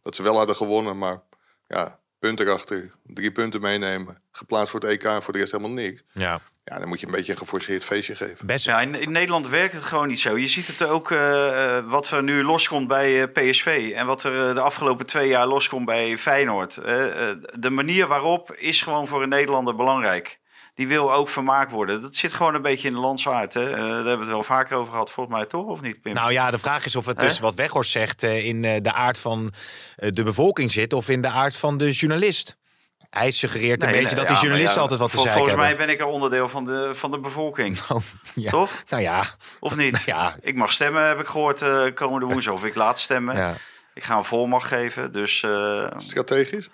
Dat 0.02 0.16
ze 0.16 0.22
wel 0.22 0.36
hadden 0.36 0.56
gewonnen, 0.56 0.98
maar 0.98 1.22
ja, 1.66 1.98
punt 2.18 2.40
erachter. 2.40 2.90
Drie 3.04 3.32
punten 3.32 3.60
meenemen. 3.60 4.22
Geplaatst 4.30 4.70
voor 4.70 4.80
het 4.80 4.88
EK 4.88 5.04
en 5.04 5.22
voor 5.22 5.32
de 5.32 5.38
rest 5.38 5.52
helemaal 5.52 5.72
niks. 5.72 6.02
Ja, 6.12 6.40
Ja, 6.64 6.78
dan 6.78 6.88
moet 6.88 7.00
je 7.00 7.06
een 7.06 7.12
beetje 7.12 7.32
een 7.32 7.38
geforceerd 7.38 7.84
feestje 7.84 8.14
geven. 8.14 8.46
best 8.46 8.64
Ja, 8.64 8.80
in, 8.80 8.94
in 8.94 9.12
Nederland 9.12 9.48
werkt 9.48 9.74
het 9.74 9.84
gewoon 9.84 10.08
niet 10.08 10.20
zo. 10.20 10.38
Je 10.38 10.48
ziet 10.48 10.66
het 10.66 10.82
ook 10.82 11.10
eh, 11.10 11.76
eh, 11.76 11.84
wat 11.86 12.10
er 12.10 12.22
nu 12.22 12.42
loskomt 12.44 12.88
bij 12.88 13.22
eh, 13.22 13.32
PSV 13.32 13.92
en 13.94 14.06
wat 14.06 14.22
er 14.22 14.54
de 14.54 14.60
afgelopen 14.60 15.06
twee 15.06 15.28
jaar 15.28 15.46
loskomt 15.46 15.86
bij 15.86 16.18
Feyenoord. 16.18 16.74
De 16.74 17.70
manier 17.70 18.06
waarop 18.06 18.52
is 18.52 18.82
gewoon 18.82 19.06
voor 19.06 19.22
een 19.22 19.28
Nederlander 19.28 19.76
belangrijk. 19.76 20.39
Die 20.80 20.88
wil 20.88 21.12
ook 21.14 21.28
vermaakt 21.28 21.70
worden. 21.72 22.02
Dat 22.02 22.16
zit 22.16 22.34
gewoon 22.34 22.54
een 22.54 22.62
beetje 22.62 22.88
in 22.88 22.94
de 22.94 23.00
landsaard. 23.00 23.54
Hè? 23.54 23.70
Eh, 23.70 23.76
daar 23.76 23.86
hebben 23.94 24.12
we 24.14 24.18
het 24.20 24.28
wel 24.28 24.42
vaker 24.42 24.76
over 24.76 24.92
gehad, 24.92 25.10
volgens 25.10 25.36
mij 25.36 25.46
toch, 25.46 25.64
of 25.66 25.80
niet, 25.80 26.00
Pim? 26.00 26.14
Nou 26.14 26.32
ja, 26.32 26.50
de 26.50 26.58
vraag 26.58 26.84
is 26.84 26.96
of 26.96 27.06
het 27.06 27.18
dus 27.18 27.38
wat 27.38 27.54
Weghorst 27.54 27.90
zegt 27.90 28.22
eh, 28.22 28.44
in 28.46 28.64
eh, 28.64 28.80
de 28.82 28.92
aard 28.92 29.18
van 29.18 29.52
eh, 29.96 30.10
de 30.12 30.22
bevolking 30.22 30.72
zit 30.72 30.92
of 30.92 31.08
in 31.08 31.20
de 31.20 31.28
aard 31.28 31.56
van 31.56 31.76
de 31.78 31.90
journalist. 31.90 32.56
Hij 33.10 33.30
suggereert 33.30 33.82
een 33.82 33.88
Nee, 33.88 33.98
beetje 34.00 34.16
nee, 34.16 34.24
dat 34.24 34.28
ja, 34.28 34.40
die 34.40 34.42
journalisten 34.42 34.74
ja, 34.76 34.80
altijd 34.82 35.00
wat 35.00 35.10
te 35.10 35.16
vol- 35.16 35.24
zeggen 35.24 35.40
Volgens 35.46 35.60
mij 35.60 35.68
hebben. 35.68 35.86
ben 35.86 35.94
ik 35.94 36.00
er 36.00 36.14
onderdeel 36.14 36.48
van 36.48 36.64
de, 36.64 36.90
van 36.94 37.10
de 37.10 37.18
bevolking, 37.18 37.80
Oh, 37.88 38.00
ja. 38.34 38.50
toch? 38.50 38.70
Nou 38.88 39.02
ja, 39.02 39.24
Of 39.60 39.76
niet? 39.76 40.02
ja, 40.14 40.36
Ik 40.40 40.54
mag 40.54 40.72
stemmen, 40.72 41.08
heb 41.08 41.20
ik 41.20 41.26
gehoord, 41.26 41.62
eh, 41.62 41.82
komende 41.94 42.26
woensdag. 42.26 42.54
Of 42.54 42.64
ik 42.64 42.74
laat 42.74 42.98
stemmen. 42.98 43.36
ja. 43.36 43.54
Ik 43.94 44.04
ga 44.04 44.16
een 44.16 44.24
volmacht 44.24 44.66
geven, 44.66 45.12
dus... 45.12 45.42
eh, 45.42 45.86
Strategisch? 45.96 46.68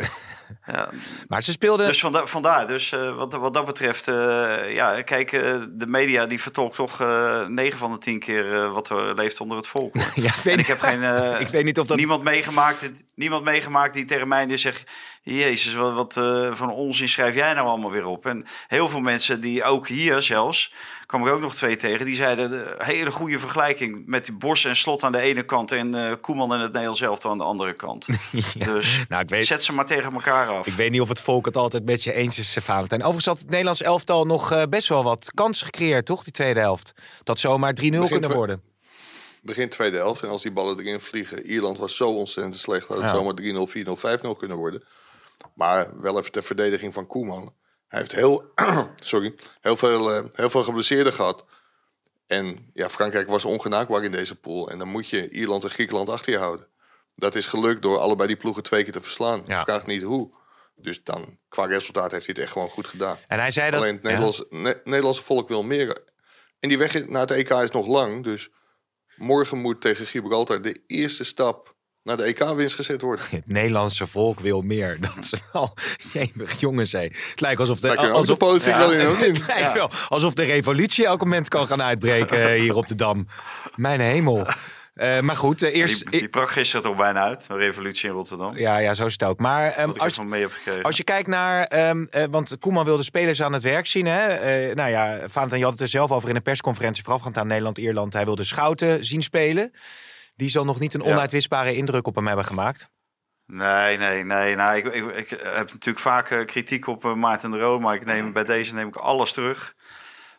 ja, 0.73 0.91
Maar 1.29 1.43
ze 1.43 1.53
speelden... 1.53 1.87
Dus 1.87 2.01
vanda 2.01 2.27
vandaar, 2.27 2.67
dus 2.67 2.93
eh, 2.93 3.17
wat, 3.17 3.33
wat 3.33 3.55
dat 3.55 3.67
betreft, 3.67 4.09
eh, 4.09 4.75
ja, 4.75 5.03
kijk, 5.03 5.33
eh, 5.33 5.57
de 5.71 5.87
media 5.87 6.27
die 6.27 6.41
vertolkt 6.41 6.77
toch 6.77 7.01
eh 7.01 7.47
9 7.47 7.79
van 7.79 7.93
de 7.93 7.99
10 7.99 8.19
keer 8.19 8.71
wat 8.71 8.89
er 8.89 9.15
leeft 9.15 9.41
onder 9.41 9.57
het 9.57 9.67
volk. 9.67 9.95
ja, 10.15 10.35
ik, 10.37 10.43
weet 10.43 10.55
en 10.55 10.61
ik 10.61 10.67
heb 10.67 10.81
geen, 10.81 11.03
ik 11.47 11.49
weet 11.49 11.65
niet 11.65 11.79
of 11.79 11.87
dat... 11.87 11.97
niemand, 11.97 12.23
meegemaakt, 12.23 12.91
niemand 13.15 13.45
meegemaakt 13.45 13.95
die 13.95 14.05
tegen 14.05 14.29
mij 14.29 14.45
nu 14.45 14.59
zegt, 14.59 14.85
jezus, 15.23 15.75
wat, 15.75 15.95
wat 15.95 16.13
van 16.57 16.71
onzin 16.71 17.09
schrijf 17.09 17.35
jij 17.35 17.53
nou 17.53 17.67
allemaal 17.67 17.91
weer 17.91 18.07
op? 18.07 18.27
En 18.27 18.47
heel 18.69 18.89
veel 18.89 19.01
mensen 19.01 19.41
die 19.41 19.65
ook 19.65 19.89
hier 19.89 20.23
zelfs, 20.23 20.73
kwam 21.07 21.27
ik 21.27 21.33
ook 21.33 21.41
nog 21.41 21.55
twee 21.55 21.77
tegen, 21.77 22.07
die 22.07 22.15
zeiden, 22.15 22.75
hele 22.79 23.11
goede 23.11 23.39
vergelijking 23.39 24.03
met 24.07 24.25
die 24.25 24.35
Bos 24.35 24.65
en 24.65 24.77
Slot 24.77 25.03
aan 25.03 25.13
de 25.13 25.21
ene 25.21 25.43
kant 25.43 25.73
en 25.73 26.19
Koeman 26.21 26.53
en 26.53 26.61
het 26.61 26.73
Nederlands 26.73 27.01
elftal 27.01 27.31
aan 27.31 27.39
de 27.39 27.45
andere 27.45 27.73
kant. 27.73 28.07
Ja. 28.31 28.65
Dus 28.65 29.05
Nou, 29.09 29.23
ik 29.23 29.29
weet, 29.29 29.47
zet 29.47 29.65
ze 29.65 29.73
maar 29.73 29.87
tegen 29.87 30.13
elkaar 30.13 30.36
af. 30.45 30.67
ik 30.67 30.73
weet 30.73 30.91
niet 30.91 31.01
of 31.01 31.09
het 31.09 31.21
volk 31.21 31.47
het 31.47 31.57
altijd 31.57 31.85
met 31.85 32.03
je 32.03 32.13
eens 32.13 32.39
is, 32.39 32.57
Valentijn. 32.61 33.01
Overigens 33.01 33.27
had 33.27 33.39
het 33.39 33.51
Nederlands 33.51 33.83
elftal 33.83 34.25
nog 34.25 34.53
eh, 34.53 34.63
best 34.69 34.89
wel 34.89 35.05
wat 35.05 35.31
kansen 35.35 35.67
gecreëerd, 35.67 36.07
toch? 36.07 36.25
Die 36.25 36.33
tweede 36.33 36.61
helft. 36.61 36.93
Dat 37.23 37.39
zomaar 37.39 37.75
3-0 37.81 38.09
kunnen 38.09 38.33
worden. 38.33 38.63
Begin 39.43 39.69
tweede 39.69 39.97
helft. 39.97 40.23
En 40.23 40.29
als 40.29 40.43
die 40.43 40.53
ballen 40.53 40.79
erin 40.79 41.01
vliegen. 41.01 41.43
Ierland 41.47 41.79
was 41.79 41.97
zo 41.97 42.11
ontzettend 42.11 42.57
slecht. 42.57 42.89
Dat 42.89 42.97
het 42.99 43.09
Ja. 43.09 43.15
zomaar 43.15 43.35
3-0, 43.35 43.67
4-0, 43.67 43.97
5-0 43.97 44.37
kunnen 44.37 44.57
worden. 44.57 44.83
Maar 45.55 46.01
wel 46.01 46.19
even 46.19 46.33
ter 46.33 46.43
verdediging 46.43 46.95
van 46.95 47.07
Koeman. 47.07 47.55
Hij 47.89 47.99
heeft 48.01 48.13
heel, 48.13 48.45
sorry, 48.97 49.35
heel, 49.61 49.77
veel, 49.77 50.13
eh, 50.13 50.25
heel 50.33 50.51
veel 50.51 50.63
geblesseerden 50.63 51.13
gehad. 51.13 51.45
En 52.27 52.71
ja, 52.75 52.89
Frankrijk 52.89 53.29
was 53.29 53.45
ongenaakbaar 53.45 54.05
in 54.05 54.11
deze 54.13 54.35
pool. 54.35 54.71
En 54.71 54.79
dan 54.79 54.89
moet 54.89 55.09
je 55.09 55.31
Ierland 55.31 55.65
en 55.65 55.71
Griekenland 55.71 56.09
achter 56.09 56.33
je 56.33 56.39
houden. 56.39 56.67
Dat 57.17 57.35
is 57.35 57.47
gelukt 57.47 57.83
door 57.83 57.99
allebei 57.99 58.29
die 58.29 58.37
ploegen 58.37 58.63
twee 58.63 58.83
keer 58.83 58.93
te 58.93 59.01
verslaan. 59.01 59.43
Ja. 59.47 59.63
Vraag 59.63 59.87
niet 59.87 60.03
hoe. 60.03 60.35
Dus 60.75 61.03
dan, 61.03 61.39
qua 61.49 61.65
resultaat 61.65 62.13
heeft 62.13 62.27
hij 62.27 62.35
het 62.35 62.45
echt 62.45 62.53
gewoon 62.53 62.69
goed 62.69 62.87
gedaan. 62.87 63.17
En 63.27 63.39
hij 63.39 63.51
zei 63.51 63.71
dat... 63.71 63.81
Alleen 63.81 63.95
het 63.95 64.03
Ja. 64.03 64.09
Nederlandse, 64.09 64.47
Ne- 64.51 64.81
Nederlandse 64.85 65.23
volk 65.23 65.49
wil 65.49 65.63
meer. 65.63 66.05
En 66.61 66.69
die 66.69 66.79
weg 66.79 67.09
naar 67.09 67.21
het 67.21 67.31
EK 67.31 67.51
is 67.51 67.71
nog 67.71 67.87
lang. 67.87 68.25
Dus 68.25 68.49
morgen 69.17 69.59
moet 69.59 69.81
tegen 69.81 70.07
Gibraltar 70.07 70.63
de 70.63 70.83
eerste 70.87 71.25
stap 71.25 71.75
naar 72.03 72.17
de 72.17 72.23
EK-winst 72.23 72.75
gezet 72.75 73.01
worden. 73.01 73.25
Het 73.31 73.47
Nederlandse 73.47 74.07
volk 74.07 74.41
wil 74.41 74.61
meer. 74.61 75.01
Dat 75.15 75.33
is 75.33 75.33
wel... 75.53 75.75
Jemig, 76.13 76.61
jongens, 76.61 76.93
hé. 76.93 77.01
Het 77.01 77.41
lijkt 77.41 77.61
alsof 77.61 77.81
de... 77.81 77.91
Ook 77.91 77.97
de 77.97 78.11
alsof, 78.11 78.39
politiek 78.39 78.73
ja. 78.73 78.79
wel 78.79 78.93
in. 78.93 79.07
Ook 79.07 79.19
in. 79.19 79.43
wel 79.75 79.91
alsof 80.09 80.35
de 80.35 80.45
revolutie 80.45 81.07
elk 81.07 81.21
moment 81.21 81.49
kan 81.49 81.67
gaan 81.67 81.83
uitbreken 81.83 82.51
eh, 82.51 82.61
hier 82.61 82.75
op 82.75 82.89
de 82.89 82.95
Dam. 82.95 83.29
Mijn 83.75 84.01
hemel. 84.01 84.47
Eh, 84.97 85.21
maar 85.21 85.37
goed, 85.37 85.63
eh, 85.63 85.75
eerst... 85.75 86.11
Die, 86.11 86.29
die 86.31 86.47
gisteren 86.47 86.85
toch 86.85 86.97
bijna 86.97 87.23
uit. 87.23 87.47
Een 87.49 87.57
revolutie 87.57 88.09
in 88.09 88.15
Rotterdam. 88.15 88.57
Ja, 88.57 88.79
ja, 88.79 88.95
zo 88.95 89.07
is 89.07 89.13
het 89.13 89.23
ook. 89.23 89.39
Maar 89.39 89.79
ik 89.79 89.99
als, 89.99 90.19
mee 90.19 90.47
als 90.83 90.97
je 90.97 91.05
kijkt 91.05 91.29
naar... 91.29 91.65
ehm, 91.65 92.05
eh, 92.11 92.25
want 92.31 92.57
Koeman 92.59 92.85
wil 92.85 92.97
de 92.97 93.03
spelers 93.03 93.43
aan 93.43 93.53
het 93.53 93.63
werk 93.63 93.87
zien. 93.87 94.07
Hè? 94.07 94.75
Nou 94.75 94.91
ja, 94.91 95.19
Valentijn, 95.29 95.61
je 95.61 95.65
had 95.65 95.73
het 95.73 95.83
er 95.83 95.89
zelf 95.89 96.13
over 96.13 96.29
in 96.29 96.37
een 96.37 96.43
persconferentie... 96.43 97.05
voorafgaand 97.05 97.37
aan 97.37 97.47
Nederland-Ierland. 97.47 98.13
Hij 98.13 98.25
wil 98.25 98.35
de 98.35 98.45
schouten 98.45 99.05
zien 99.05 99.23
spelen. 99.23 99.73
Die 100.37 100.49
zal 100.49 100.65
nog 100.65 100.79
niet 100.79 100.95
een 100.95 101.03
Ja. 101.05 101.11
onuitwisbare 101.13 101.75
indruk 101.75 102.07
op 102.07 102.15
hem 102.15 102.27
hebben 102.27 102.45
gemaakt. 102.45 102.91
Nee, 103.47 103.97
nee, 103.97 104.25
nee. 104.25 104.55
Nou, 104.55 104.77
ik, 104.77 104.85
ik, 104.87 105.05
ik 105.17 105.31
heb 105.31 105.73
natuurlijk 105.73 105.99
vaak 105.99 106.43
kritiek 106.47 106.87
op 106.87 107.15
Maarten 107.15 107.51
de 107.51 107.59
Roo, 107.59 107.79
maar 107.81 107.95
ik 107.95 108.05
neem, 108.05 108.33
bij 108.33 108.45
deze 108.45 108.75
neem 108.75 108.89
ik 108.89 108.97
alles 108.97 109.33
terug. 109.33 109.75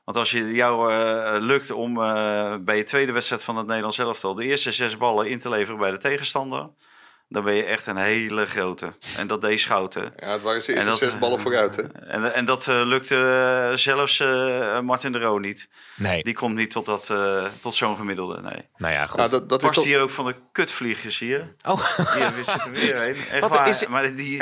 Want 0.07 0.19
als 0.19 0.31
je 0.31 0.51
jou 0.53 0.93
eh, 0.93 1.35
lukt 1.39 1.71
om 1.71 2.01
eh, 2.01 2.55
bij 2.59 2.77
je 2.77 2.83
tweede 2.83 3.11
wedstrijd 3.11 3.43
van 3.43 3.57
het 3.57 3.65
Nederlands 3.67 3.97
elftal 3.97 4.35
de 4.35 4.43
eerste 4.45 4.71
zes 4.71 4.97
ballen 4.97 5.27
in 5.27 5.39
te 5.39 5.49
leveren 5.49 5.79
bij 5.79 5.91
de 5.91 5.97
tegenstander, 5.97 6.69
dan 7.29 7.43
ben 7.43 7.53
je 7.53 7.63
echt 7.63 7.87
een 7.87 7.97
hele 7.97 8.45
grote. 8.45 8.93
En 9.17 9.27
dat 9.27 9.41
deed 9.41 9.59
Schouten. 9.59 10.13
Ja, 10.17 10.31
het 10.31 10.41
waren 10.41 10.61
En 10.61 10.73
eerste 10.73 10.89
dat, 10.89 10.97
zes 10.99 11.17
ballen 11.19 11.39
vooruit. 11.39 11.75
Hè? 11.75 11.83
En, 11.83 12.33
en 12.33 12.45
dat 12.45 12.67
eh, 12.67 12.81
lukte 12.85 13.15
eh, 13.71 13.77
zelfs 13.77 14.19
eh, 14.19 14.79
Martin 14.79 15.11
de 15.11 15.19
Roo 15.19 15.37
niet. 15.37 15.69
Nee. 15.95 16.23
Die 16.23 16.33
komt 16.33 16.55
niet 16.55 16.71
tot, 16.71 16.85
dat, 16.85 17.09
eh, 17.09 17.45
tot 17.61 17.75
zo'n 17.75 17.95
gemiddelde, 17.95 18.41
nee. 18.41 18.65
Nou 18.77 18.93
ja, 18.93 19.05
goed. 19.07 19.17
Nou, 19.17 19.29
dat, 19.29 19.49
dat 19.49 19.59
is 19.61 19.65
Past 19.67 19.79
toch... 19.79 19.87
hier 19.87 20.01
ook 20.01 20.09
van 20.09 20.25
de 20.25 20.35
kutvliegjes 20.51 21.19
hier. 21.19 21.55
Oh, 21.65 21.97
Hier 22.15 22.31
zitten 22.43 22.71
weer 22.71 22.99
heen. 23.01 23.15
Echt 23.15 23.39
Wat 23.39 23.49
waar. 23.49 23.67
is- 23.67 23.87
Maar 23.87 24.15
die, 24.15 24.41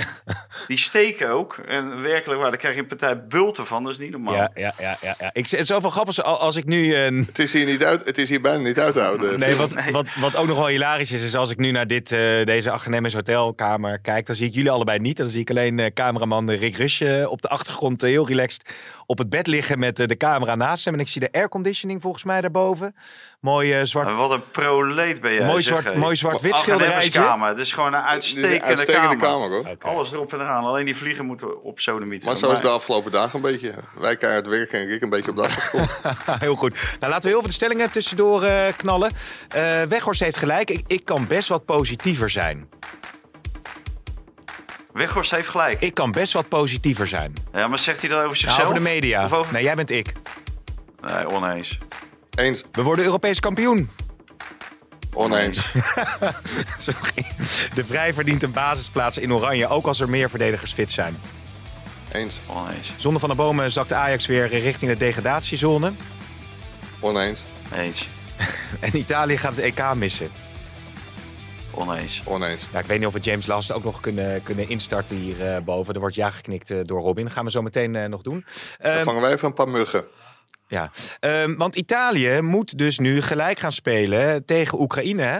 die 0.68 0.78
steken 0.78 1.30
ook. 1.30 1.58
En 1.58 2.02
werkelijk 2.02 2.42
waar, 2.42 2.50
daar 2.50 2.60
krijg 2.60 2.76
je 2.76 2.82
een 2.82 2.88
partij 2.88 3.26
bulten 3.28 3.66
van. 3.66 3.84
Dat 3.84 3.92
is 3.92 4.00
niet 4.00 4.12
normaal. 4.12 4.34
ja, 4.34 4.52
ja, 4.56 4.74
ja, 4.78 4.98
ja, 5.02 5.16
ja. 5.20 5.30
Ik, 5.34 5.50
het 5.50 5.60
is 5.60 5.68
zoveel 5.68 5.90
grappig 5.90 6.24
als, 6.24 6.40
als 6.40 6.56
ik 6.56 6.66
nu... 6.66 6.96
een 6.96 7.24
Het 7.28 7.40
is 7.40 7.54
hier, 7.54 7.66
niet 7.66 7.84
uit, 7.84 8.06
het 8.06 8.18
is 8.18 8.30
hier 8.30 8.42
bijna 8.42 8.64
niet 8.64 8.80
uit 8.80 8.94
te 8.94 9.00
houden. 9.00 9.40
Nee, 9.40 9.56
wat, 9.56 9.74
Wat, 9.92 10.14
wat 10.16 10.36
ook 10.36 10.48
nog 10.48 10.58
wel 10.58 10.68
hilarisch 10.68 11.12
is, 11.12 11.22
is 11.22 11.36
als 11.36 11.50
ik 11.50 11.58
nu 11.58 11.72
naar 11.72 11.88
dit, 11.88 12.12
eh, 12.12 12.46
deze 12.46 12.72
Agnemes 12.72 13.14
hotelkamer 13.14 14.00
kijk, 14.02 14.26
dan 14.26 14.36
zie 14.36 14.48
ik 14.48 14.54
jullie 14.54 14.72
allebei 14.72 15.00
niet. 15.00 15.18
Dan 15.18 15.30
zie 15.30 15.42
ik 15.42 15.50
alleen 15.50 15.80
eh, 15.80 15.92
cameraman 15.94 16.52
Rick 16.52 16.78
Rush 16.78 17.02
eh, 17.02 17.32
op 17.32 17.42
de 17.42 17.48
achtergrond 17.48 18.04
eh, 18.04 18.10
heel 18.10 18.28
relaxed 18.28 18.70
op 19.06 19.18
het 19.18 19.30
bed 19.30 19.48
liggen 19.48 19.80
met 19.80 20.00
eh, 20.00 20.08
de 20.08 20.18
camera 20.18 20.56
naast 20.56 20.86
hem. 20.86 20.94
En 20.94 21.00
ik 21.00 21.08
zie 21.08 21.22
de 21.22 21.32
airconditioning 21.32 22.02
volgens 22.02 22.24
mij 22.24 22.42
daarboven. 22.42 22.96
Mooi 23.40 23.74
eh, 23.74 23.84
zwart, 23.84 24.06
Maar 24.08 24.16
wat 24.16 24.32
een 24.32 24.50
proleet 24.52 25.22
ben 25.22 25.34
jij. 25.34 25.46
mooi 25.46 25.62
zeg, 25.64 25.82
zwart, 25.82 25.96
mooi 25.96 26.16
zwart-wit 26.16 26.58
schilderijtje. 26.58 27.12
kamer. 27.22 27.48
Het 27.48 27.60
is 27.60 27.72
gewoon 27.74 27.94
een 27.94 28.04
Het 28.04 28.24
is 28.24 28.34
een 28.34 28.42
uitstekende, 28.42 28.66
uitstekende 28.66 29.16
kamer. 29.16 29.50
kamer, 29.50 29.78
hoor. 29.82 29.92
Alles 29.94 30.12
erop 30.14 30.34
en 30.34 30.40
eraan. 30.40 30.64
Alleen 30.64 30.86
die 30.86 30.96
vliegen 30.96 31.26
moeten 31.26 31.64
op 31.64 31.80
sodemieten. 31.80 32.28
Maar 32.30 32.38
zo 32.38 32.52
is 32.52 32.62
de 32.62 32.68
afgelopen 32.70 33.12
dagen 33.12 33.36
een 33.36 33.42
beetje. 33.52 33.74
Wij 34.00 34.16
keihard 34.16 34.48
werken 34.48 34.80
en 34.80 34.86
Rick 34.88 35.02
een 35.02 35.10
beetje 35.10 35.32
op 35.32 35.38
de 35.38 35.44
achtergrond. 35.44 35.92
Heel 36.46 36.56
goed. 36.56 36.74
Nou, 37.00 37.12
laten 37.12 37.22
we 37.24 37.28
heel 37.30 37.40
veel 37.40 37.48
de 37.48 37.54
stellingen 37.54 37.92
tussendoor 37.92 38.44
eh, 38.44 38.74
knallen. 38.78 39.12
Eh 39.50 39.82
Weghorst 39.82 40.20
heeft 40.20 40.38
gelijk. 40.38 40.70
Ik, 40.70 40.84
ik 40.88 41.06
kan 41.06 41.28
best 41.28 41.50
wat 41.50 41.66
positiever 41.66 42.30
zijn. 42.30 42.70
Weghorst 44.96 45.32
heeft 45.32 45.48
gelijk. 45.50 45.82
Ik 45.82 45.94
kan 45.94 46.12
best 46.12 46.34
wat 46.34 46.48
positiever 46.50 47.08
zijn. 47.08 47.34
Ja, 47.54 47.68
maar 47.68 47.80
zegt 47.80 48.00
hij 48.02 48.10
dat 48.10 48.18
over 48.18 48.30
Nou, 48.32 48.40
zichzelf? 48.40 48.64
over 48.64 48.74
de 48.76 48.82
media. 48.90 49.24
Of 49.24 49.34
over... 49.34 49.54
Nee, 49.54 49.64
jij 49.64 49.76
bent 49.76 49.92
ik. 49.92 50.14
Nee, 51.02 51.30
oneens. 51.30 51.78
Eens, 52.36 52.64
We 52.72 52.82
worden 52.82 53.06
Europees 53.06 53.40
kampioen. 53.40 53.90
oneens. 55.14 55.58
Sorry. 56.78 57.26
De 57.74 57.86
Vrij 57.86 58.14
verdient 58.14 58.44
een 58.44 58.52
basisplaats 58.52 59.18
in 59.18 59.34
Oranje, 59.34 59.68
ook 59.68 59.86
als 59.86 60.00
er 60.00 60.10
meer 60.10 60.30
verdedigers 60.30 60.74
fit 60.74 60.92
zijn. 60.92 61.18
Eens, 62.12 62.40
Oneens. 62.48 62.92
Zonder 62.98 63.20
van 63.20 63.30
de 63.30 63.36
bomen 63.36 63.72
zakt 63.72 63.94
Ajax 63.94 64.26
weer 64.26 64.48
richting 64.48 64.92
de 64.92 64.98
degradatiezone. 64.98 65.92
oneens, 67.00 67.44
Eens. 67.74 68.08
En 68.80 68.98
Italië 68.98 69.38
gaat 69.38 69.56
het 69.56 69.66
EK 69.66 69.94
missen. 69.96 70.30
Oneens. 71.76 72.22
oneens. 72.26 72.68
Ja, 72.74 72.80
ik 72.80 72.86
weet 72.86 72.98
niet 72.98 73.08
of 73.08 73.14
we 73.14 73.20
James 73.20 73.48
Last 73.48 73.72
ook 73.72 73.84
nog 73.84 74.00
kunnen, 74.00 74.44
kunnen 74.44 74.70
instarten 74.70 75.16
hierboven. 75.16 75.64
boven. 75.64 75.94
er 75.94 76.00
wordt 76.00 76.16
ja 76.16 76.30
geknikt 76.32 76.70
eh, 76.72 76.80
door 76.84 77.02
Robin. 77.02 77.24
Dat 77.24 77.34
gaan 77.34 77.46
we 77.46 77.52
zo 77.52 77.62
meteen 77.62 77.96
eh, 77.96 78.06
nog 78.10 78.22
doen. 78.22 78.46
Dan 78.82 78.92
Ehm, 78.92 79.04
vangen 79.04 79.22
wij 79.22 79.32
even 79.32 79.48
een 79.48 79.54
paar 79.54 79.70
muggen. 79.70 80.06
ja. 80.68 80.92
Ehm, 81.20 81.56
want 81.56 81.76
Italië 81.76 82.42
moet 82.42 82.78
dus 82.78 83.00
nu 83.00 83.22
gelijk 83.22 83.60
gaan 83.60 83.72
spelen 83.72 84.46
tegen 84.46 84.80
Oekraïne. 84.80 85.22
hè? 85.22 85.40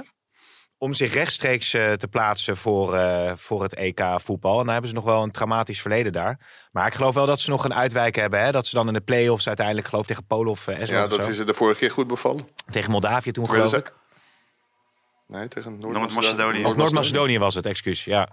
Om 0.78 0.94
zich 0.94 1.14
rechtstreeks 1.14 1.74
eh, 1.74 1.92
te 1.94 2.08
plaatsen 2.08 2.58
voor, 2.58 2.96
eh, 2.96 3.32
voor 3.36 3.62
het 3.64 3.76
EK 3.76 4.02
voetbal. 4.18 4.52
En 4.60 4.64
dan 4.64 4.72
hebben 4.74 4.90
ze 4.90 4.96
nog 4.96 5.04
wel 5.04 5.24
een 5.24 5.32
traumatisch 5.32 5.82
verleden 5.82 6.12
daar. 6.14 6.40
Maar 6.72 6.88
ik 6.88 6.94
geloof 6.94 7.14
wel 7.14 7.26
dat 7.26 7.40
ze 7.40 7.50
nog 7.50 7.64
een 7.66 7.74
uitwijk 7.74 8.16
hebben. 8.16 8.44
Hè? 8.44 8.52
Dat 8.52 8.68
ze 8.68 8.76
dan 8.76 8.88
in 8.88 8.94
de 8.94 9.02
play-offs 9.02 9.48
uiteindelijk 9.48 9.88
geloof 9.88 10.06
tegen 10.06 10.26
Polen 10.26 10.52
of 10.52 10.68
uh, 10.68 10.86
Ja, 10.86 11.08
dat 11.08 11.28
is 11.28 11.38
er 11.38 11.46
de 11.46 11.54
vorige 11.54 11.80
keer 11.80 11.92
goed 11.92 12.08
bevallen. 12.08 12.48
Tegen 12.70 12.92
Moldavië 12.92 13.32
toen 13.32 13.50
geloof 13.50 13.70
ze- 13.70 13.78
ik. 13.78 13.94
Nee, 15.28 15.48
tegen 15.48 15.80
Noord-Macedonië. 15.80 16.66
Of 16.66 16.76
Noord-Macedonië 16.76 17.40
was 17.40 17.56
het, 17.56 17.66
excuus. 17.66 18.04
Ja. 18.04 18.30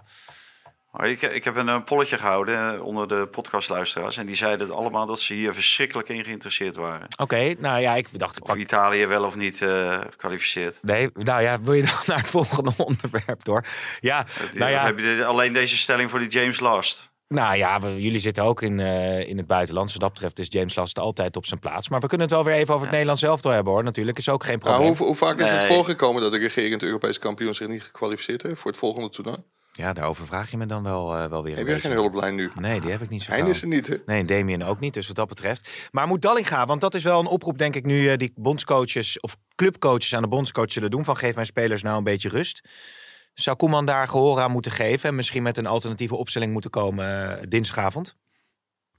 Ik, 1.03 1.21
ik 1.21 1.43
heb 1.43 1.55
een, 1.55 1.69
eh, 1.69 1.83
polletje 1.83 2.17
gehouden 2.17 2.73
eh, 2.75 2.85
onder 2.85 3.07
de 3.07 3.27
podcastluisteraars. 3.27 4.17
En 4.17 4.25
die 4.25 4.35
zeiden 4.35 4.71
allemaal 4.71 5.05
dat 5.05 5.19
ze 5.19 5.33
hier 5.33 5.53
verschrikkelijk 5.53 6.09
in 6.09 6.23
geïnteresseerd 6.23 6.75
waren. 6.75 7.07
Oké, 7.17 7.55
nou 7.59 7.79
ja, 7.81 7.95
ik 7.95 8.19
dacht 8.19 8.37
ik 8.37 8.43
Of. 8.43 8.55
Italië 8.55 9.05
wel 9.05 9.23
of 9.23 9.35
niet 9.35 9.61
eh 9.61 9.99
kwalificeert. 10.17 10.77
Nee, 10.83 11.09
nou 11.13 11.41
ja, 11.41 11.61
wil 11.61 11.73
je 11.73 11.81
dan 11.83 11.91
naar 12.07 12.17
het 12.17 12.29
volgende 12.29 12.71
onderwerp 12.77 13.43
door? 13.43 13.65
Ja, 13.99 14.25
nou 14.53 14.71
ja, 14.71 14.85
Heb 14.85 14.97
je 14.99 15.15
de- 15.15 15.25
alleen 15.25 15.53
deze 15.53 15.77
stelling 15.77 16.09
voor 16.09 16.19
die 16.19 16.29
James 16.29 16.59
Last? 16.59 17.11
Nou 17.33 17.57
ja 17.57 17.79
we- 17.79 18.01
jullie 18.01 18.19
zitten 18.19 18.43
ook 18.43 18.61
in, 18.61 18.79
eh, 18.79 19.27
in 19.29 19.37
het 19.37 19.47
buitenland. 19.47 19.85
Dus 19.87 19.95
wat 19.97 20.03
dat 20.03 20.13
betreft 20.13 20.39
is 20.39 20.47
James 20.59 20.75
Last 20.75 20.99
altijd 20.99 21.35
op 21.35 21.45
zijn 21.45 21.59
plaats. 21.59 21.89
Maar 21.89 21.99
we 21.99 22.07
kunnen 22.07 22.27
het 22.27 22.35
wel 22.35 22.45
weer 22.45 22.55
even 22.55 22.69
over 22.69 22.81
het 22.81 22.91
Nederlands 22.91 23.21
elftal 23.21 23.51
hebben 23.51 23.73
hoor. 23.73 23.83
Natuurlijk 23.83 24.17
is 24.17 24.29
ook 24.29 24.43
geen 24.43 24.57
Nou, 24.59 24.69
probleem. 24.75 24.97
hoe, 24.97 25.05
hoe 25.07 25.15
vaak 25.15 25.39
is 25.39 25.51
het 25.51 25.63
voorgekomen 25.63 26.21
dat 26.21 26.31
de 26.31 26.37
regerend 26.37 26.83
Europese 26.83 27.19
kampioen 27.19 27.53
zich 27.53 27.67
niet 27.67 27.83
gekwalificeerd 27.83 28.41
heeft 28.41 28.59
voor 28.59 28.71
het 28.71 28.79
volgende 28.79 29.09
toernooi? 29.09 29.37
Ja, 29.75 29.93
daarover 29.93 30.25
vraag 30.25 30.51
je 30.51 30.57
me 30.57 30.65
dan 30.65 30.83
wel, 30.83 31.15
eh, 31.15 31.25
wel 31.29 31.43
weer 31.43 31.57
Heb 31.57 31.67
jij 31.67 31.79
geen 31.79 31.91
hulplijn 31.91 32.35
nu? 32.35 32.51
Nee, 32.59 32.81
die 32.81 32.91
heb 32.91 33.01
ik 33.01 33.09
niet 33.09 33.21
zo 33.23 33.33
gauw. 33.33 33.47
is 33.47 33.61
er 33.61 33.67
niet, 33.67 33.87
hè? 33.87 33.95
Nee, 34.05 34.25
Damien 34.25 34.63
ook 34.63 34.79
niet, 34.79 34.93
dus 34.93 35.07
wat 35.07 35.15
dat 35.15 35.27
betreft. 35.27 35.69
Maar 35.91 36.07
moet 36.07 36.21
Dallinga, 36.21 36.65
want 36.65 36.81
dat 36.81 36.93
is 36.95 37.03
wel 37.03 37.19
een 37.19 37.25
oproep, 37.27 37.57
denk 37.57 37.75
ik, 37.75 37.85
nu 37.85 38.09
eh, 38.09 38.17
die 38.17 38.31
bondscoaches 38.35 39.19
of 39.19 39.37
clubcoaches 39.55 40.15
aan 40.15 40.21
de 40.21 40.27
bondscoach 40.27 40.71
zullen 40.71 40.91
doen: 40.91 41.05
van 41.05 41.17
geef 41.17 41.33
mijn 41.35 41.47
spelers 41.47 41.81
nou 41.83 41.97
een 41.97 42.03
beetje 42.03 42.29
rust. 42.29 42.61
Zou 43.33 43.57
Koeman 43.57 43.85
daar 43.85 44.07
gehoor 44.07 44.39
aan 44.39 44.51
moeten 44.51 44.71
geven 44.71 45.09
en 45.09 45.15
misschien 45.15 45.43
met 45.43 45.57
een 45.57 45.65
alternatieve 45.65 46.15
opstelling 46.15 46.51
moeten 46.51 46.71
komen 46.71 47.37
eh, 47.39 47.43
dinsdagavond? 47.49 48.15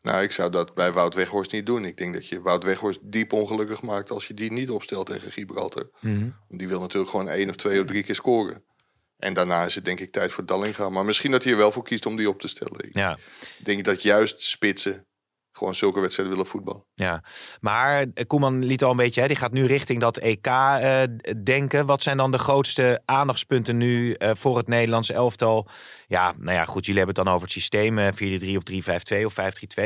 Nou, 0.02 0.22
ik 0.22 0.32
zou 0.32 0.50
dat 0.50 0.74
bij 0.74 0.92
Wout 0.92 1.14
Weghorst 1.14 1.52
niet 1.52 1.66
doen. 1.66 1.84
Ik 1.84 1.96
denk 1.96 2.14
dat 2.14 2.28
je 2.28 2.40
Wout 2.40 2.64
Weghorst 2.64 2.98
diep 3.02 3.32
ongelukkig 3.32 3.82
maakt 3.82 4.10
als 4.10 4.26
je 4.26 4.34
die 4.34 4.52
niet 4.52 4.70
opstelt 4.70 5.06
tegen 5.06 5.30
Gibraltar. 5.32 5.90
Want 6.00 6.32
Die 6.48 6.68
wil 6.68 6.80
natuurlijk 6.80 7.10
gewoon 7.10 7.28
één 7.28 7.48
of 7.48 7.56
twee 7.56 7.80
of 7.80 7.86
drie 7.86 8.02
keer 8.02 8.14
scoren. 8.14 8.64
En 9.16 9.34
daarna 9.34 9.64
is 9.64 9.74
het 9.74 9.84
denk 9.84 10.00
ik 10.00 10.12
tijd 10.12 10.32
voor 10.32 10.44
Dallinga. 10.46 10.88
Maar 10.88 11.04
misschien 11.04 11.30
dat 11.30 11.42
hij 11.42 11.52
er 11.52 11.58
wel 11.58 11.72
voor 11.72 11.84
kiest 11.84 12.06
om 12.06 12.16
die 12.16 12.28
op 12.28 12.40
te 12.40 12.48
stellen. 12.48 12.84
Ik 12.88 12.94
Ja. 12.96 13.18
denk 13.58 13.84
dat 13.84 14.02
juist 14.02 14.42
spitsen 14.42 15.06
gewoon 15.56 15.74
zulke 15.74 16.00
wedstrijden 16.00 16.34
willen 16.34 16.50
voetballen. 16.50 16.84
Ja, 16.94 17.22
maar 17.60 18.06
eh, 18.14 18.26
Koeman 18.26 18.64
liet 18.64 18.84
al 18.84 18.90
een 18.90 18.96
beetje, 18.96 19.20
hè, 19.20 19.26
die 19.26 19.36
gaat 19.36 19.52
nu 19.52 19.66
richting 19.66 20.00
dat 20.00 20.16
EK 20.16 20.46
eh, 20.46 21.02
denken. 21.44 21.86
Wat 21.86 22.02
zijn 22.02 22.16
dan 22.16 22.30
de 22.30 22.38
grootste 22.38 23.02
aandachtspunten 23.04 23.76
nu 23.76 24.12
eh, 24.14 24.30
voor 24.34 24.56
het 24.56 24.68
Nederlandse 24.68 25.12
elftal? 25.14 25.68
Ja, 26.06 26.32
nou 26.38 26.56
ja, 26.56 26.64
goed, 26.64 26.86
jullie 26.86 27.00
hebben 27.00 27.14
het 27.16 27.24
dan 27.24 27.34
over 27.34 27.46
het 27.46 27.56
systeem, 27.56 27.98
eh 27.98 28.12
4-3 28.12 28.56
of 28.56 28.62
3-5-2 29.20 29.24
of 29.24 29.34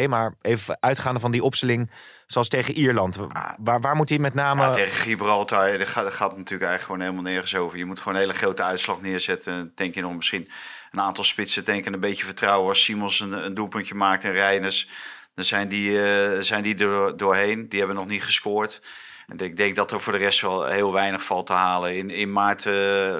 5-3-2. 0.04 0.08
Maar 0.08 0.34
even 0.42 0.76
uitgaande 0.80 1.20
van 1.20 1.30
die 1.30 1.42
opstelling, 1.42 1.90
zoals 2.26 2.48
tegen 2.48 2.74
Ierland. 2.74 3.16
Wa- 3.16 3.56
Waar, 3.58 3.80
waar 3.80 3.96
moet 3.96 4.08
hij 4.08 4.18
met 4.18 4.34
name... 4.34 4.62
Ja, 4.62 4.72
tegen 4.74 4.96
Gibraltar, 5.00 5.78
daar 5.78 5.86
gaat, 5.86 6.02
daar 6.04 6.12
gaat 6.12 6.28
het 6.28 6.38
natuurlijk 6.38 6.70
eigenlijk 6.70 6.82
gewoon 6.82 7.00
helemaal 7.00 7.22
nergens 7.32 7.54
over. 7.54 7.78
Je 7.78 7.84
moet 7.84 7.98
gewoon 7.98 8.14
een 8.14 8.20
hele 8.20 8.34
grote 8.34 8.62
uitslag 8.62 9.00
neerzetten. 9.00 9.72
Denk 9.74 9.94
je 9.94 10.00
nog 10.00 10.14
misschien 10.14 10.48
een 10.92 11.00
aantal 11.00 11.24
spitsen 11.24 11.64
denken 11.64 11.92
een 11.92 12.00
beetje 12.00 12.24
vertrouwen. 12.24 12.68
Als 12.68 12.84
Simons 12.84 13.20
een, 13.20 13.32
een 13.44 13.54
doelpuntje 13.54 13.94
maakt 13.94 14.24
en 14.24 14.32
Reiners, 14.32 14.88
dan 15.38 15.46
zijn 15.46 15.68
die, 15.68 16.02
eh, 16.02 16.40
zijn 16.40 16.62
die 16.62 16.76
er 16.76 17.16
doorheen. 17.16 17.68
Die 17.68 17.78
hebben 17.78 17.96
nog 17.96 18.06
niet 18.06 18.22
gescoord. 18.22 18.80
En 19.26 19.38
ik 19.38 19.56
denk 19.56 19.76
dat 19.76 19.92
er 19.92 20.00
voor 20.00 20.12
de 20.12 20.18
rest 20.18 20.40
wel 20.40 20.66
heel 20.66 20.92
weinig 20.92 21.24
valt 21.24 21.46
te 21.46 21.52
halen. 21.52 21.96
In, 21.96 22.10
in 22.10 22.32
maart 22.32 22.66
eh, 22.66 22.72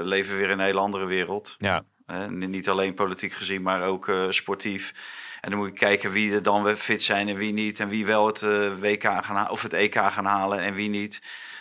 leven 0.02 0.30
we 0.30 0.36
weer 0.36 0.50
in 0.50 0.58
een 0.58 0.64
hele 0.64 0.80
andere 0.80 1.06
wereld. 1.06 1.56
Ja, 1.58 1.84
Eh, 2.06 2.26
niet 2.26 2.68
alleen 2.68 2.94
politiek 2.94 3.32
gezien, 3.32 3.62
maar 3.62 3.82
ook 3.82 4.10
sportief. 4.28 4.94
En 5.40 5.50
dan 5.50 5.58
moet 5.58 5.68
je 5.68 5.74
kijken 5.74 6.10
wie 6.10 6.32
er 6.32 6.42
dan 6.42 6.62
weer 6.62 6.76
fit 6.76 7.02
zijn 7.02 7.28
en 7.28 7.36
wie 7.36 7.52
niet. 7.52 7.80
En 7.80 7.88
wie 7.88 8.06
wel 8.06 8.26
het 8.26 8.40
WK 8.80 9.02
gaan 9.02 9.50
of 9.50 9.62
het 9.62 9.72
EK 9.72 9.94
gaan 9.94 10.24
halen 10.24 10.58
en 10.58 10.74
wie 10.74 10.88
niet. 10.88 11.20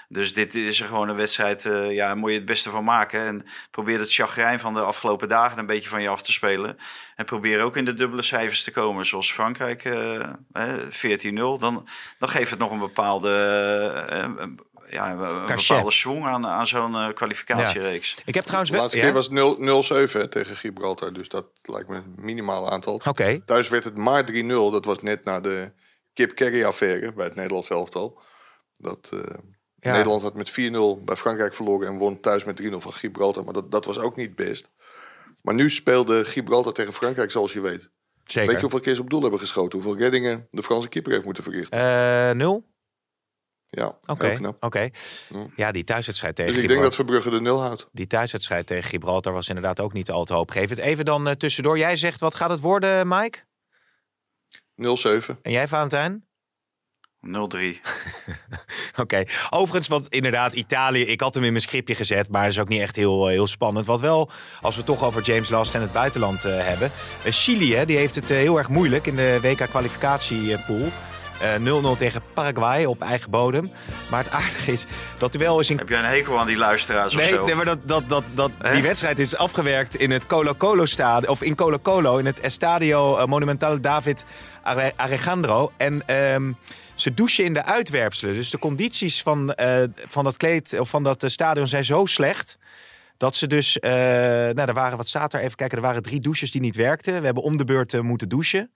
Dus 0.10 0.34
dit 0.34 0.56
is 0.56 0.80
er 0.82 0.88
gewoon 0.88 1.10
een 1.10 1.16
wedstrijd, 1.16 1.66
eh 1.66 1.92
ja, 1.92 2.16
moet 2.16 2.30
je 2.30 2.36
het 2.36 2.46
beste 2.46 2.70
van 2.70 2.84
maken. 2.84 3.20
En 3.26 3.46
probeer 3.72 4.00
het 4.00 4.14
chagrijn 4.14 4.60
van 4.60 4.74
de 4.74 4.82
afgelopen 4.82 5.30
dagen 5.30 5.58
een 5.60 5.66
beetje 5.66 5.90
van 5.90 6.02
je 6.02 6.10
af 6.10 6.22
te 6.22 6.32
spelen. 6.32 6.78
En 7.16 7.26
probeer 7.26 7.62
ook 7.64 7.78
in 7.78 7.86
de 7.86 7.94
dubbele 7.94 8.22
cijfers 8.22 8.64
te 8.64 8.72
komen, 8.72 9.06
zoals 9.06 9.32
Frankrijk 9.32 9.84
eh, 9.86 10.16
eh, 10.52 10.90
14-0. 10.90 11.58
Dan, 11.60 11.88
dan 12.20 12.30
geeft 12.30 12.50
het 12.50 12.60
nog 12.60 12.72
een 12.72 12.80
bepaalde, 12.80 13.30
eh, 14.10 14.18
een- 14.38 14.60
ja, 14.90 15.12
een 15.12 15.46
Cachet. 15.46 15.68
bepaalde 15.68 15.92
swing 15.92 16.26
aan, 16.26 16.48
aan 16.48 16.68
zo'n 16.68 16.96
eh, 16.96 17.08
kwalificatiereeks. 17.14 18.16
ik 18.26 18.34
heb 18.34 18.44
trouwens... 18.44 18.70
De 18.72 18.76
wel- 18.76 18.86
laatste 18.86 19.00
ja? 19.02 19.06
keer 19.06 19.16
was 19.16 19.26
het 19.26 19.34
0 19.34 19.58
0-7 20.10 20.20
hè, 20.20 20.28
tegen 20.28 20.56
Gibraltar. 20.56 21.14
Dus 21.14 21.30
dat 21.30 21.46
lijkt 21.62 21.90
me 21.90 21.96
een 21.96 22.14
minimaal 22.18 22.72
aantal. 22.72 23.02
Oké, 23.08 23.42
Thuis 23.46 23.70
werd 23.70 23.84
het 23.84 23.98
maar 23.98 24.24
3-0. 24.32 24.72
Dat 24.72 24.86
was 24.86 25.02
net 25.02 25.24
na 25.24 25.40
de 25.40 25.72
Kip 26.14 26.36
Kerry 26.36 26.64
affaire 26.64 27.14
bij 27.14 27.26
het 27.26 27.36
Nederlands 27.36 27.70
elftal. 27.70 28.22
Dat, 28.78 29.10
eh, 29.14 29.34
Ja. 29.80 29.92
Nederland 29.92 30.22
had 30.22 30.34
met 30.34 30.52
4-0 30.52 31.04
bij 31.04 31.16
Frankrijk 31.16 31.54
verloren 31.54 31.88
en 31.88 31.98
won 31.98 32.20
thuis 32.20 32.44
met 32.44 32.62
3-0 32.62 32.70
van 32.70 32.94
Gibraltar. 32.94 33.44
Maar 33.44 33.54
dat, 33.54 33.72
dat 33.72 33.86
was 33.86 34.00
ook 34.00 34.16
niet 34.16 34.36
best. 34.36 34.72
Maar 35.42 35.54
nu 35.54 35.70
speelde 35.70 36.26
Gibraltar 36.26 36.74
tegen 36.74 36.94
Frankrijk, 36.94 37.32
zoals 37.32 37.54
je 37.54 37.62
weet. 37.62 37.90
Zeker. 38.24 38.48
Weet 38.48 38.56
je 38.56 38.62
hoeveel 38.62 38.80
keer 38.80 38.96
ze 38.96 39.02
op 39.02 39.10
doel 39.10 39.22
hebben 39.22 39.40
geschoten? 39.40 39.80
Hoeveel 39.80 39.98
reddingen 39.98 40.48
de 40.50 40.64
Franse 40.64 40.90
keeper 40.90 41.12
heeft 41.12 41.26
moeten 41.26 41.44
verrichten? 41.44 41.80
Eh, 41.80 42.36
nul? 42.36 42.66
ja, 43.66 43.98
Oké. 44.06 44.56
Oké. 44.60 44.90
Ja, 45.56 45.72
die 45.72 45.84
thuiswedstrijd 45.84 46.36
tegen 46.36 46.54
Dus 46.54 46.62
ik 46.62 46.68
denk 46.68 46.82
dat 46.82 46.96
Verbrugge 46.96 47.30
de 47.30 47.42
nul 47.42 47.62
houdt. 47.62 47.88
Die 47.92 48.08
thuiswedstrijd 48.08 48.68
tegen 48.68 48.90
Gibraltar 48.90 49.34
was 49.34 49.48
inderdaad 49.48 49.80
ook 49.80 49.94
niet 49.94 50.12
al 50.12 50.26
te 50.26 50.34
hoopgevend. 50.34 50.80
Even 50.80 51.06
dan 51.06 51.28
eh, 51.28 51.36
tussendoor. 51.36 51.78
Jij 51.78 51.96
zegt, 51.96 52.20
wat 52.20 52.36
gaat 52.36 52.50
het 52.50 52.60
worden, 52.60 53.08
Mike? 53.08 53.40
0-7. 54.82 55.42
En 55.42 55.52
jij, 55.52 55.68
Valentijn? 55.68 56.27
0-3. 57.28 57.30
Oké. 58.96 59.24
Overigens, 59.50 59.88
want 59.88 60.08
inderdaad, 60.08 60.54
Italië, 60.54 61.02
ik 61.02 61.22
had 61.22 61.34
hem 61.34 61.44
in 61.44 61.52
mijn 61.52 61.64
scriptje 61.64 61.96
gezet, 61.96 62.30
maar 62.30 62.42
dat 62.42 62.52
is 62.52 62.60
ook 62.60 62.70
niet 62.70 62.82
echt 62.82 62.96
heel, 62.96 63.26
eh, 63.28 63.34
heel 63.34 63.48
spannend. 63.48 63.86
Wat 63.86 64.02
wel, 64.02 64.30
als 64.62 64.76
we 64.76 64.84
toch 64.84 65.04
over 65.04 65.22
James 65.22 65.50
Last 65.50 65.74
en 65.74 65.82
het 65.82 65.92
buitenland 65.92 66.46
eh, 66.46 66.58
hebben. 66.58 66.92
Eh, 67.24 67.32
Chili, 67.32 67.76
hè, 67.76 67.86
die 67.86 67.98
heeft 67.98 68.16
het 68.16 68.30
heel 68.30 68.58
erg 68.58 68.70
moeilijk 68.70 69.08
in 69.08 69.16
de 69.16 69.40
WK-kwalificatiepool. 69.42 70.92
Eh 71.42 71.94
0-0 71.94 71.98
tegen 71.98 72.22
Paraguay 72.34 72.86
op 72.86 73.02
eigen 73.02 73.30
bodem. 73.32 73.72
Maar 74.10 74.24
het 74.24 74.34
aardige 74.34 74.72
is 74.72 74.86
dat 75.18 75.34
er 75.34 75.40
wel 75.40 75.58
eens 75.58 75.70
in 75.70 75.78
Heb 75.78 75.90
jij 75.90 76.00
een 76.00 76.06
hekel 76.06 76.40
aan 76.40 76.48
die 76.48 76.58
luisteraars 76.58 77.14
of 77.14 77.20
Nee, 77.20 77.34
zo? 77.34 77.46
nee, 77.46 77.56
maar 77.56 77.66
dat, 77.66 77.78
dat, 77.84 78.04
dat, 78.10 78.24
dat, 78.34 78.52
die 78.74 78.82
wedstrijd 78.82 79.20
is 79.20 79.36
afgewerkt 79.36 79.96
in 79.96 80.12
het 80.12 80.26
Colo 80.26 80.54
Colo 80.54 80.86
stadion. 80.86 81.32
Of 81.32 81.42
in 81.42 81.56
Colo 81.56 81.80
Colo, 81.80 82.18
in 82.18 82.26
het 82.26 82.40
Estadio 82.40 83.28
Monumental 83.28 83.82
David 83.82 84.24
Alejandro. 84.96 85.72
En 85.78 86.02
ehm, 86.06 86.52
ze 86.98 87.14
douchen 87.14 87.44
in 87.46 87.54
de 87.54 87.64
uitwerpselen. 87.64 88.34
Dus 88.36 88.50
de 88.50 88.60
condities 88.60 89.22
van, 89.22 89.54
eh, 89.54 89.84
van 90.08 90.24
dat 90.24 90.38
kleed 90.38 90.80
of 90.80 90.90
van 90.90 91.04
dat 91.04 91.24
eh, 91.24 91.30
stadion 91.30 91.68
zijn 91.68 91.86
zo 91.86 92.06
slecht. 92.06 92.58
Dat 93.18 93.36
ze 93.36 93.48
dus, 93.48 93.80
eh, 93.80 93.92
nou, 93.92 94.62
er 94.62 94.74
waren, 94.74 94.98
wat 94.98 95.08
staat 95.08 95.34
er? 95.34 95.40
Even 95.40 95.56
kijken, 95.56 95.78
er 95.78 95.84
waren 95.84 96.02
drie 96.02 96.20
douches 96.20 96.52
die 96.52 96.62
niet 96.62 96.76
werkten. 96.76 97.20
We 97.20 97.26
hebben 97.26 97.44
om 97.44 97.58
de 97.58 97.64
beurt 97.64 98.02
moeten 98.02 98.30
douchen. 98.30 98.72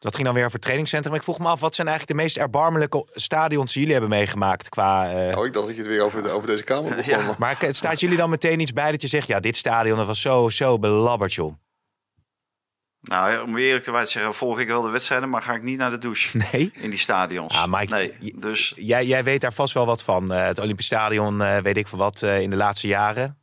Dat 0.00 0.12
ging 0.14 0.24
dan 0.24 0.34
weer 0.34 0.42
over 0.44 0.54
het 0.54 0.62
trainingscentrum. 0.64 1.14
Ik 1.14 1.22
vroeg 1.22 1.38
me 1.38 1.48
af, 1.48 1.60
wat 1.60 1.74
zijn 1.74 1.86
eigenlijk 1.88 2.18
de 2.18 2.24
meest 2.24 2.36
erbarmelijke 2.36 3.06
stadions 3.12 3.72
die 3.72 3.78
jullie 3.82 3.96
hebben 3.98 4.18
meegemaakt 4.18 4.68
qua... 4.68 5.10
eh, 5.28 5.38
Oh, 5.38 5.46
ik 5.46 5.52
dacht 5.52 5.66
dat 5.66 5.74
je 5.76 5.80
het 5.82 5.90
weer 5.90 6.02
over, 6.02 6.22
de- 6.22 6.30
over 6.30 6.48
deze 6.48 6.64
kamer 6.64 6.96
begon. 6.96 7.12
Ja. 7.12 7.26
maar- 7.26 7.36
maar 7.38 7.56
staat 7.74 8.00
jullie 8.00 8.16
dan 8.16 8.30
meteen 8.30 8.60
iets 8.60 8.72
bij 8.72 8.90
dat 8.90 9.02
je 9.02 9.08
zegt... 9.08 9.26
ja, 9.26 9.40
dit 9.40 9.56
stadion 9.56 9.96
dat 9.96 10.06
was 10.06 10.20
zo, 10.20 10.48
zo 10.48 10.78
belabberd, 10.78 11.34
joh. 11.34 11.54
Nou, 13.00 13.42
om 13.42 13.56
eerlijk 13.56 13.84
te 13.84 14.00
zeggen, 14.04 14.34
volg 14.34 14.60
ik 14.60 14.66
wel 14.68 14.82
de 14.82 14.90
wedstrijden, 14.90 15.30
maar 15.30 15.42
ga 15.42 15.54
ik 15.54 15.62
niet 15.62 15.78
naar 15.78 15.90
de 15.90 15.98
douche 15.98 16.36
Nee? 16.52 16.70
in 16.74 16.90
die 16.90 16.98
stadions. 16.98 17.54
Ah, 17.54 17.66
Mike, 17.78 17.94
nee, 17.94 18.34
dus 18.36 18.72
Jij, 18.76 19.06
jij 19.06 19.24
weet 19.24 19.40
daar 19.40 19.52
vast 19.52 19.74
wel 19.74 19.86
wat 19.86 20.02
van. 20.02 20.32
Eh, 20.32 20.46
het 20.46 20.58
Olympisch 20.58 20.86
Stadion, 20.86 21.42
eh, 21.42 21.58
weet 21.58 21.76
ik 21.76 21.88
veel 21.88 21.98
wat, 21.98 22.22
eh, 22.22 22.40
in 22.40 22.50
de 22.50 22.56
laatste 22.56 22.86
jaren. 22.86 23.38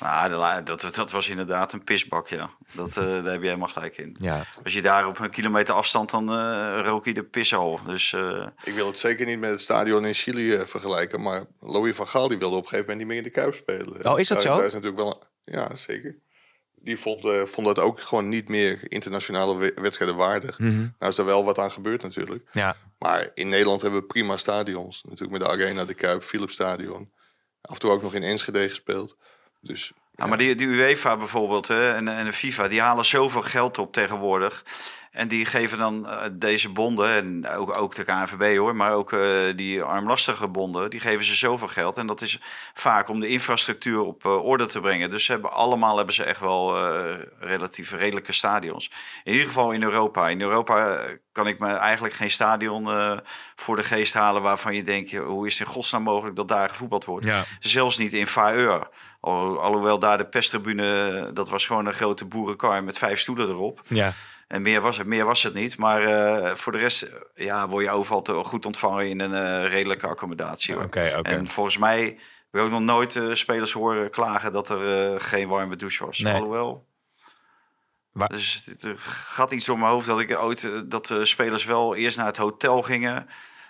nou, 0.00 0.28
de 0.28 0.34
la- 0.34 0.60
dat, 0.60 0.88
dat 0.94 1.10
was 1.10 1.28
inderdaad 1.28 1.72
een 1.72 1.84
pisbak, 1.84 2.28
ja. 2.28 2.50
Dat, 2.72 2.88
eh, 2.88 2.94
daar 3.04 3.24
heb 3.32 3.40
je 3.40 3.46
helemaal 3.46 3.68
gelijk 3.68 3.96
in. 3.98 4.16
Ja. 4.18 4.44
Als 4.64 4.72
je 4.72 4.82
daar 4.82 5.06
op 5.06 5.18
een 5.18 5.30
kilometer 5.30 5.74
afstand, 5.74 6.10
dan 6.10 6.28
eh 6.32 6.80
rook 6.84 7.04
je 7.04 7.14
de 7.14 7.22
pis 7.24 7.54
al. 7.54 7.80
Dus 7.86 8.12
eh, 8.12 8.46
Ik 8.64 8.74
wil 8.74 8.86
het 8.86 8.98
zeker 8.98 9.26
niet 9.26 9.38
met 9.40 9.50
het 9.50 9.60
stadion 9.60 10.06
in 10.06 10.14
Chili 10.14 10.58
vergelijken. 10.66 11.22
Maar 11.22 11.44
Louis 11.60 11.96
van 11.96 12.08
Gaal 12.08 12.28
die 12.28 12.38
wilde 12.38 12.56
op 12.56 12.62
een 12.62 12.68
gegeven 12.68 12.90
moment 12.90 12.98
niet 12.98 13.16
meer 13.16 13.26
in 13.26 13.32
de 13.32 13.40
Kuip 13.40 13.54
spelen. 13.54 14.12
Oh, 14.12 14.18
is 14.18 14.28
dat 14.28 14.42
zo? 14.42 14.56
Daar 14.56 14.66
is 14.66 14.72
natuurlijk 14.74 15.02
wel, 15.02 15.22
ja, 15.44 15.74
zeker. 15.74 16.16
Die 16.86 16.98
vond, 16.98 17.24
eh, 17.24 17.42
vond 17.44 17.66
dat 17.66 17.78
ook 17.78 18.00
gewoon 18.00 18.28
niet 18.28 18.48
meer 18.48 18.78
internationale 18.82 19.56
we- 19.56 19.72
wedstrijden 19.74 20.16
waardig. 20.16 20.58
Mhm. 20.58 20.86
Nou 20.98 21.12
is 21.12 21.18
er 21.18 21.24
wel 21.24 21.44
wat 21.44 21.58
aan 21.58 21.70
gebeurd 21.72 22.02
natuurlijk. 22.02 22.48
ja. 22.52 22.76
Maar 22.98 23.30
in 23.34 23.48
Nederland 23.48 23.82
hebben 23.82 24.00
we 24.00 24.06
prima 24.06 24.36
stadions. 24.36 25.02
Natuurlijk 25.02 25.30
met 25.30 25.40
de 25.40 25.48
Arena, 25.54 25.84
de 25.84 25.94
Kuip, 25.94 26.22
Philips 26.22 26.52
Stadion. 26.52 27.12
Af 27.62 27.74
en 27.74 27.80
toe 27.80 27.90
ook 27.90 28.02
nog 28.02 28.14
in 28.14 28.22
Enschede 28.22 28.68
gespeeld. 28.68 29.16
Dus 29.60 29.92
Ja, 30.16 30.26
maar 30.26 30.38
die, 30.38 30.54
die 30.54 30.66
UEFA 30.66 31.16
bijvoorbeeld 31.16 31.68
hè, 31.68 31.92
en, 31.94 32.08
en 32.08 32.24
de 32.24 32.32
FIFA, 32.32 32.68
die 32.68 32.80
halen 32.80 33.04
zoveel 33.04 33.42
geld 33.42 33.78
op 33.78 33.92
tegenwoordig. 33.92 34.64
En 35.16 35.28
die 35.28 35.46
geven 35.46 35.78
dan 35.78 36.08
eh, 36.08 36.26
deze 36.32 36.68
bonden, 36.68 37.08
en 37.08 37.48
ook, 37.48 37.76
ook 37.76 37.94
de 37.94 38.04
KNVB 38.04 38.56
hoor, 38.56 38.76
maar 38.76 38.92
ook 38.92 39.12
eh, 39.12 39.20
die 39.56 39.82
armlastige 39.82 40.48
bonden, 40.48 40.90
die 40.90 41.00
geven 41.00 41.24
ze 41.24 41.34
zoveel 41.34 41.68
geld. 41.68 41.96
En 41.96 42.06
dat 42.06 42.20
is 42.22 42.40
vaak 42.74 43.08
om 43.08 43.20
de 43.20 43.28
infrastructuur 43.28 44.00
op 44.00 44.24
eh, 44.24 44.44
orde 44.44 44.66
te 44.66 44.80
brengen. 44.80 45.10
Dus 45.10 45.24
ze 45.24 45.32
hebben, 45.32 45.52
allemaal 45.52 45.96
hebben 45.96 46.14
ze 46.14 46.24
echt 46.24 46.40
wel 46.40 46.74
relatief 47.40 47.92
redelijke 47.92 48.32
stadions. 48.32 48.90
In 49.24 49.32
ieder 49.32 49.46
geval 49.46 49.72
in 49.72 49.82
Europa. 49.82 50.28
In 50.28 50.40
Europa 50.40 51.00
kan 51.32 51.46
ik 51.46 51.58
me 51.58 51.68
eigenlijk 51.68 52.14
geen 52.14 52.30
stadion 52.30 52.88
voor 53.56 53.76
de 53.76 53.82
geest 53.82 54.14
halen 54.14 54.42
waarvan 54.42 54.74
je 54.74 54.82
denkt, 54.82 55.12
hoe 55.16 55.46
is 55.46 55.58
het 55.58 55.68
in 55.68 55.74
godsnaam 55.74 56.02
mogelijk 56.02 56.36
dat 56.36 56.48
daar 56.48 56.68
gevoetbald 56.68 57.04
wordt? 57.04 57.26
Ja. 57.26 57.44
Zelfs 57.60 57.96
niet 57.96 58.12
in 58.12 58.26
Faeur. 58.26 58.88
Al, 59.20 59.60
alhoewel 59.60 59.98
daar 59.98 60.18
de 60.18 60.26
pestribune, 60.26 61.30
dat 61.32 61.48
was 61.48 61.66
gewoon 61.66 61.86
een 61.86 61.94
grote 61.94 62.24
boerenkar 62.24 62.84
met 62.84 62.98
vijf 62.98 63.18
stoelen 63.20 63.48
erop. 63.48 63.80
ja. 63.88 64.12
En 64.46 64.62
meer 64.62 64.80
was 64.80 64.96
het, 64.98 65.06
meer 65.06 65.24
was 65.24 65.42
het 65.42 65.54
niet. 65.54 65.76
Maar 65.76 66.02
eh, 66.02 66.54
voor 66.54 66.72
de 66.72 66.78
rest 66.78 67.10
ja, 67.34 67.68
word 67.68 67.84
je 67.84 67.90
overal 67.90 68.22
te, 68.22 68.32
goed 68.32 68.66
ontvangen 68.66 69.08
in 69.08 69.20
een 69.20 69.34
eh, 69.34 69.68
redelijke 69.70 70.06
accommodatie. 70.06 70.74
hoor. 70.74 70.82
En 71.38 71.48
volgens 71.48 71.76
mij 71.78 72.02
heb 72.50 72.60
ik 72.60 72.60
ook 72.60 72.70
nog 72.70 72.80
nooit 72.80 73.16
eh, 73.16 73.34
spelers 73.34 73.72
horen 73.72 74.10
klagen 74.10 74.52
dat 74.52 74.68
er 74.68 75.12
eh, 75.14 75.20
geen 75.20 75.48
warme 75.48 75.76
douche 75.76 76.04
was. 76.06 76.18
Nee. 76.18 76.34
Alhoewel. 76.34 76.86
Wa- 78.12 78.26
Dus 78.26 78.62
het- 78.64 78.82
er 78.82 78.98
gaat 78.98 79.52
iets 79.52 79.66
door 79.66 79.78
mijn 79.78 79.90
hoofd 79.90 80.06
dat 80.06 80.20
ik 80.20 80.38
ooit 80.38 80.90
dat 80.90 81.06
de 81.06 81.24
spelers 81.26 81.64
wel 81.64 81.94
eerst 81.94 82.16
naar 82.16 82.26
het 82.26 82.36
hotel 82.36 82.82
gingen. 82.82 83.28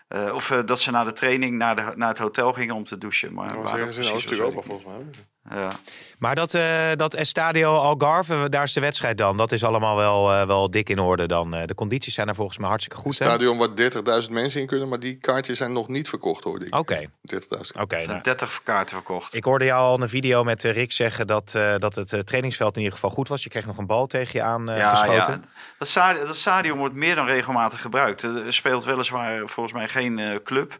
Eh, 0.08 0.34
of 0.34 0.48
dat 0.64 0.80
ze 0.80 0.90
na 0.90 1.04
de 1.04 1.12
training 1.12 1.56
naar, 1.56 1.76
de, 1.76 1.92
naar 1.96 2.08
het 2.08 2.18
hotel 2.18 2.52
gingen 2.52 2.74
om 2.74 2.84
te 2.84 2.98
douchen. 2.98 3.32
Maar 3.34 3.48
dat 3.48 3.56
dat 3.86 3.94
ze 3.94 4.00
in 4.00 4.06
was, 4.06 4.12
Oost-Europa 4.12 4.60
volgens 4.62 4.86
mij. 4.86 5.06
Ja. 5.50 5.72
Maar 6.18 6.34
dat, 6.34 6.54
eh, 6.54 6.90
dat 6.94 7.14
Estadio 7.14 7.76
Algarve, 7.76 8.48
daar 8.48 8.62
is 8.62 8.72
de 8.72 8.80
wedstrijd 8.80 9.18
dan. 9.18 9.36
Dat 9.36 9.52
is 9.52 9.64
allemaal 9.64 9.96
wel, 9.96 10.32
eh, 10.32 10.46
wel 10.46 10.70
dik 10.70 10.88
in 10.88 10.98
orde 10.98 11.26
dan. 11.26 11.54
Eh, 11.54 11.66
de 11.66 11.74
condities 11.74 12.14
zijn 12.14 12.28
er 12.28 12.34
volgens 12.34 12.58
mij 12.58 12.68
hartstikke 12.68 13.00
goed. 13.00 13.18
hè? 13.18 13.24
stadion 13.24 13.58
waar 13.58 13.74
30.000 13.74 14.32
mensen 14.32 14.60
in 14.60 14.66
kunnen. 14.66 14.88
Maar 14.88 15.00
die 15.00 15.18
kaartjes 15.18 15.58
zijn 15.58 15.72
nog 15.72 15.88
niet 15.88 16.08
verkocht 16.08 16.44
hoorde 16.44 16.66
ik. 16.66 16.74
Oké, 16.74 17.06
30.000. 17.20 17.80
oké. 17.80 17.94
Er 17.94 18.00
nou. 18.00 18.10
zijn 18.10 18.22
30 18.22 18.60
kaarten 18.62 18.96
verkocht. 18.96 19.34
Ik 19.34 19.44
hoorde 19.44 19.64
jou 19.64 19.82
al 19.82 19.94
in 19.96 20.02
een 20.02 20.08
video 20.08 20.44
met 20.44 20.62
Rick 20.62 20.92
zeggen 20.92 21.26
dat, 21.26 21.54
eh, 21.54 21.74
dat 21.78 21.94
het 21.94 22.12
eh, 22.12 22.20
trainingsveld 22.20 22.74
in 22.74 22.82
ieder 22.82 22.94
geval 22.94 23.10
goed 23.10 23.28
was. 23.28 23.42
Je 23.42 23.48
kreeg 23.48 23.66
nog 23.66 23.78
een 23.78 23.86
bal 23.86 24.06
tegen 24.06 24.30
je 24.32 24.42
aan 24.42 24.70
eh, 24.70 24.78
ja, 24.78 24.94
geschoten. 24.94 25.32
ja. 25.32 25.40
Dat, 25.78 25.88
stadion, 25.88 26.26
dat 26.26 26.36
stadion 26.36 26.78
wordt 26.78 26.94
meer 26.94 27.14
dan 27.14 27.26
regelmatig 27.26 27.80
gebruikt. 27.80 28.22
Er 28.22 28.52
speelt 28.52 28.84
weliswaar 28.84 29.42
volgens 29.48 29.74
mij 29.74 29.88
geen 29.88 30.18
eh, 30.18 30.36
club. 30.44 30.76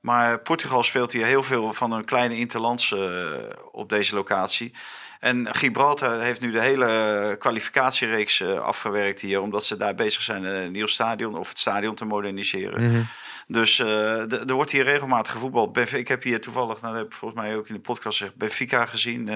Maar 0.00 0.38
Portugal 0.40 0.82
speelt 0.82 1.12
hier 1.12 1.24
heel 1.26 1.42
veel 1.42 1.72
van 1.72 1.92
een 1.92 2.04
kleine 2.04 2.36
interlands 2.36 2.92
eh, 2.92 3.24
op 3.72 3.88
deze 3.88 4.14
locatie. 4.14 4.74
En 5.20 5.54
Gibraltar 5.54 6.20
heeft 6.20 6.40
nu 6.40 6.50
de 6.50 6.60
hele 6.60 7.36
kwalificatiereeks 7.38 8.40
eh, 8.40 8.58
afgewerkt 8.60 9.20
hier. 9.20 9.40
Omdat 9.40 9.64
ze 9.64 9.76
daar 9.76 9.94
bezig 9.94 10.22
zijn 10.22 10.44
eh, 10.44 10.64
een 10.64 10.72
nieuw 10.72 10.86
stadion 10.86 11.38
of 11.38 11.48
het 11.48 11.58
stadion 11.58 11.94
te 11.94 12.04
moderniseren. 12.04 12.84
Mhm. 12.86 13.00
Dus 13.46 13.78
er 13.78 14.52
wordt 14.52 14.70
hier 14.70 14.84
regelmatig 14.84 15.32
gevoetbald. 15.32 15.92
Ik 15.92 16.08
heb 16.08 16.22
hier 16.22 16.40
toevallig, 16.40 16.80
nou, 16.80 16.92
dat 16.92 17.02
heb 17.02 17.12
ik 17.12 17.18
volgens 17.18 17.40
mij 17.40 17.56
ook 17.56 17.68
in 17.68 17.74
de 17.74 17.80
podcast 17.80 18.16
gezegd, 18.18 18.36
Benfica 18.36 18.86
gezien. 18.86 19.30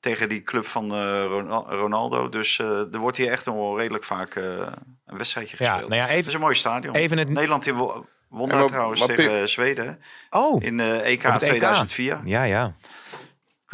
tegen 0.00 0.28
die 0.28 0.42
club 0.42 0.66
van 0.66 0.92
Ronal- 1.22 1.72
Ronaldo. 1.72 2.28
Dus 2.28 2.58
er 2.58 2.98
wordt 2.98 3.16
hier 3.16 3.30
echt 3.30 3.44
nog 3.46 3.54
wel 3.54 3.78
redelijk 3.78 4.04
vaak 4.04 4.34
een 4.34 5.16
wedstrijdje 5.16 5.56
Ja, 5.58 5.66
gespeeld. 5.70 5.88
nou 5.90 6.00
ja, 6.00 6.06
Het 6.06 6.16
even, 6.16 6.28
is 6.28 6.34
een 6.34 6.40
mooi 6.40 6.54
stadion. 6.54 6.94
even 6.94 7.18
het... 7.18 7.28
Nederland 7.28 7.66
wo- 7.66 8.06
won 8.28 8.42
En 8.42 8.48
daar 8.48 8.58
maar- 8.58 8.68
trouwens 8.68 9.00
maar 9.06 9.16
tegen 9.16 9.40
eh, 9.40 9.46
Zweden 9.46 10.00
Oh, 10.30 10.62
in 10.62 10.76
de 10.76 11.00
EK. 11.04 11.22
2004. 11.38 12.20
ja, 12.24 12.42
ja. 12.42 12.74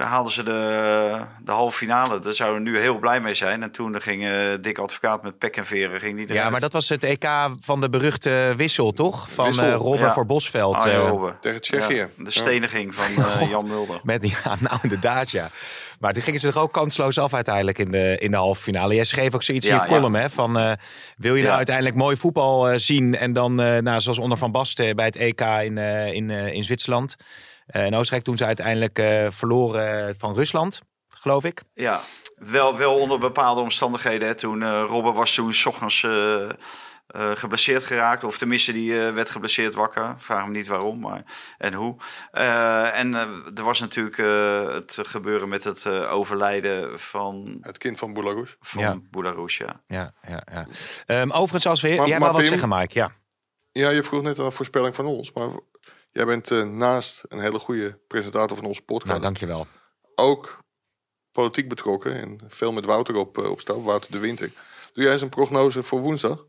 Haalden 0.03 0.33
ze 0.33 0.43
de, 0.43 1.21
de 1.45 1.53
halve 1.53 1.77
finale. 1.77 2.21
Daar 2.21 2.33
zouden 2.33 2.63
we 2.63 2.71
nu 2.71 2.79
heel 2.79 2.99
blij 2.99 3.21
mee 3.21 3.35
zijn. 3.35 3.63
En 3.63 3.71
toen 3.71 4.01
ging 4.01 4.25
eh 4.25 4.31
Dick 4.61 4.79
Advocaat 4.79 5.23
met 5.23 5.39
pek 5.39 5.57
en 5.57 5.67
veren. 5.67 6.01
Ging 6.01 6.19
niet 6.19 6.29
Ja, 6.29 6.51
maar 6.51 6.61
dat 6.61 6.73
was 6.73 6.89
het 6.89 7.05
EK 7.05 7.27
van 7.61 7.81
de 7.81 7.91
beruchte 7.91 8.53
wissel, 8.57 8.93
toch? 8.93 9.31
Van 9.31 9.45
Wissel, 9.45 9.65
eh 9.65 9.75
Robben 9.75 10.07
ja. 10.07 10.13
voor 10.13 10.27
Bosveld. 10.27 10.75
Arjen 10.75 11.01
eh, 11.01 11.09
Robben. 11.09 11.37
Tegen 11.41 11.61
Tsjechië. 11.61 11.95
Ja, 11.95 12.09
de 12.17 12.31
steniging 12.31 12.95
van 12.95 13.25
eh, 13.25 13.51
Jan 13.51 13.67
Mulder. 13.67 14.01
Met, 14.03 14.29
ja, 14.29 14.57
nou 14.69 14.79
inderdaad, 14.83 15.31
ja. 15.31 15.49
Maar 16.01 16.13
toen 16.13 16.23
gingen 16.23 16.41
ze 16.41 16.49
er 16.49 16.59
ook 16.59 16.73
kansloos 16.73 17.19
af 17.19 17.35
uiteindelijk 17.35 17.79
in 17.79 17.91
de, 17.91 18.17
in 18.19 18.31
de 18.31 18.37
halve 18.37 18.63
finale. 18.63 18.95
Jij 18.95 19.05
schreef 19.05 19.35
ook 19.35 19.43
zoiets 19.43 19.67
in 19.67 19.75
je 19.75 19.87
column, 19.87 20.15
hè? 20.15 20.31
Van, 20.31 20.59
eh, 20.59 20.73
wil 21.17 21.35
je 21.35 21.43
nou 21.43 21.57
uiteindelijk 21.57 21.97
mooi 21.97 22.17
voetbal 22.17 22.79
zien? 22.79 23.17
En 23.17 23.33
dan, 23.33 23.61
eh, 23.61 23.79
nou, 23.79 24.01
zoals 24.01 24.19
onder 24.19 24.39
Van 24.39 24.53
Basten 24.53 24.97
bij 24.97 25.05
het 25.05 25.17
EK 25.17 25.41
in, 25.41 25.79
eh, 25.79 26.13
in, 26.13 26.31
eh, 26.31 26.53
in 26.53 26.65
Zwitserland. 26.65 27.17
Eh, 27.67 27.87
in 27.87 27.95
Oostenrijk 27.95 28.25
toen 28.25 28.37
ze 28.37 28.45
uiteindelijk 28.45 28.99
eh, 28.99 29.27
verloren 29.31 30.15
van 30.19 30.35
Rusland, 30.35 30.81
geloof 31.09 31.45
ik. 31.45 31.63
Ja, 31.75 32.01
wel, 32.35 32.77
wel 32.77 32.99
onder 32.99 33.19
bepaalde 33.19 33.61
omstandigheden. 33.61 34.29
Hè. 34.29 34.35
Toen 34.35 34.61
uh, 34.61 34.85
Robben 34.87 35.15
was 35.15 35.35
toen 35.35 35.55
s 35.55 35.67
ochtends 35.67 36.03
uh, 36.03 36.13
uh, 36.13 36.49
geblesseerd 37.35 37.85
geraakt. 37.85 38.25
Of 38.25 38.39
tenminste, 38.39 38.73
die 38.73 38.91
uh, 38.93 39.11
werd 39.11 39.31
geblesseerd 39.31 39.75
wakker. 39.75 40.15
Vraag 40.19 40.45
me 40.47 40.51
niet 40.51 40.67
waarom 40.67 40.99
maar, 41.01 41.23
en 41.59 41.73
hoe. 41.75 41.97
Uh, 42.33 42.99
en 42.99 43.15
er 43.55 43.65
was 43.65 43.81
natuurlijk 43.81 44.19
uh, 44.19 44.73
het 44.73 44.99
gebeuren 45.03 45.49
met 45.49 45.65
het 45.65 45.85
uh, 45.85 46.13
overlijden 46.13 47.01
van... 47.01 47.59
Het 47.61 47.79
kind 47.79 47.99
van 47.99 48.13
Boularouche. 48.13 48.57
Van 48.61 48.81
Ja. 48.83 49.01
Ja. 49.57 49.81
Ja, 49.87 50.13
ja, 50.29 50.43
ja. 51.07 51.21
Um, 51.21 51.31
overigens, 51.33 51.67
als 51.67 51.81
we... 51.81 51.89
Maar- 51.89 51.97
jij 51.97 52.09
maar 52.09 52.19
wou 52.19 52.33
wat 52.33 52.41
Pim- 52.41 52.51
zeggen, 52.51 52.69
Mike, 52.69 52.99
ja. 52.99 53.13
Ja, 53.73 53.91
je 53.91 54.03
vroeg 54.03 54.23
net 54.23 54.39
een 54.39 54.53
voorspelling 54.53 54.95
van 54.95 55.07
ons. 55.07 55.33
Maar 55.33 55.49
Jij 56.15 56.25
bent 56.25 56.51
eh, 56.51 56.65
naast 56.65 57.25
een 57.29 57.41
hele 57.41 57.59
goede 57.59 57.99
presentator 58.09 58.57
van 58.57 58.67
onze 58.67 58.83
podcast 58.83 59.11
Nou, 59.11 59.23
dankjewel. 59.23 59.67
ook 60.15 60.59
politiek 61.33 61.69
betrokken. 61.69 62.21
En 62.21 62.41
veel 62.49 62.73
met 62.73 62.85
Wouter 62.85 63.17
op, 63.17 63.39
eh, 63.39 63.51
op 63.51 63.61
stap, 63.61 63.85
Wouter 63.85 64.13
de 64.13 64.19
Winter. 64.19 64.53
Doe 64.93 65.05
jij 65.05 65.13
eens 65.13 65.23
een 65.23 65.29
prognose 65.29 65.83
voor 65.83 66.01
woensdag? 66.01 66.47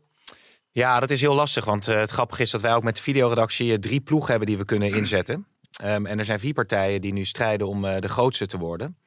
Ja, 0.70 1.00
dat 1.00 1.10
is 1.10 1.20
heel 1.20 1.34
lastig. 1.34 1.64
Want 1.64 1.88
eh, 1.88 1.98
het 1.98 2.10
grappige 2.10 2.42
is 2.42 2.50
dat 2.50 2.60
wij 2.60 2.74
ook 2.74 2.82
met 2.82 2.96
de 2.96 3.02
videoredactie 3.02 3.78
drie 3.78 4.00
ploegen 4.00 4.30
hebben 4.30 4.48
die 4.48 4.58
we 4.58 4.64
kunnen 4.64 4.94
inzetten. 4.94 5.46
Ehm, 5.80 6.06
en 6.06 6.18
er 6.18 6.24
zijn 6.24 6.40
vier 6.40 6.54
partijen 6.54 7.00
die 7.00 7.12
nu 7.12 7.24
strijden 7.24 7.66
om 7.66 7.82
de 7.82 8.08
grootste 8.08 8.46
te 8.46 8.58
worden. 8.58 8.98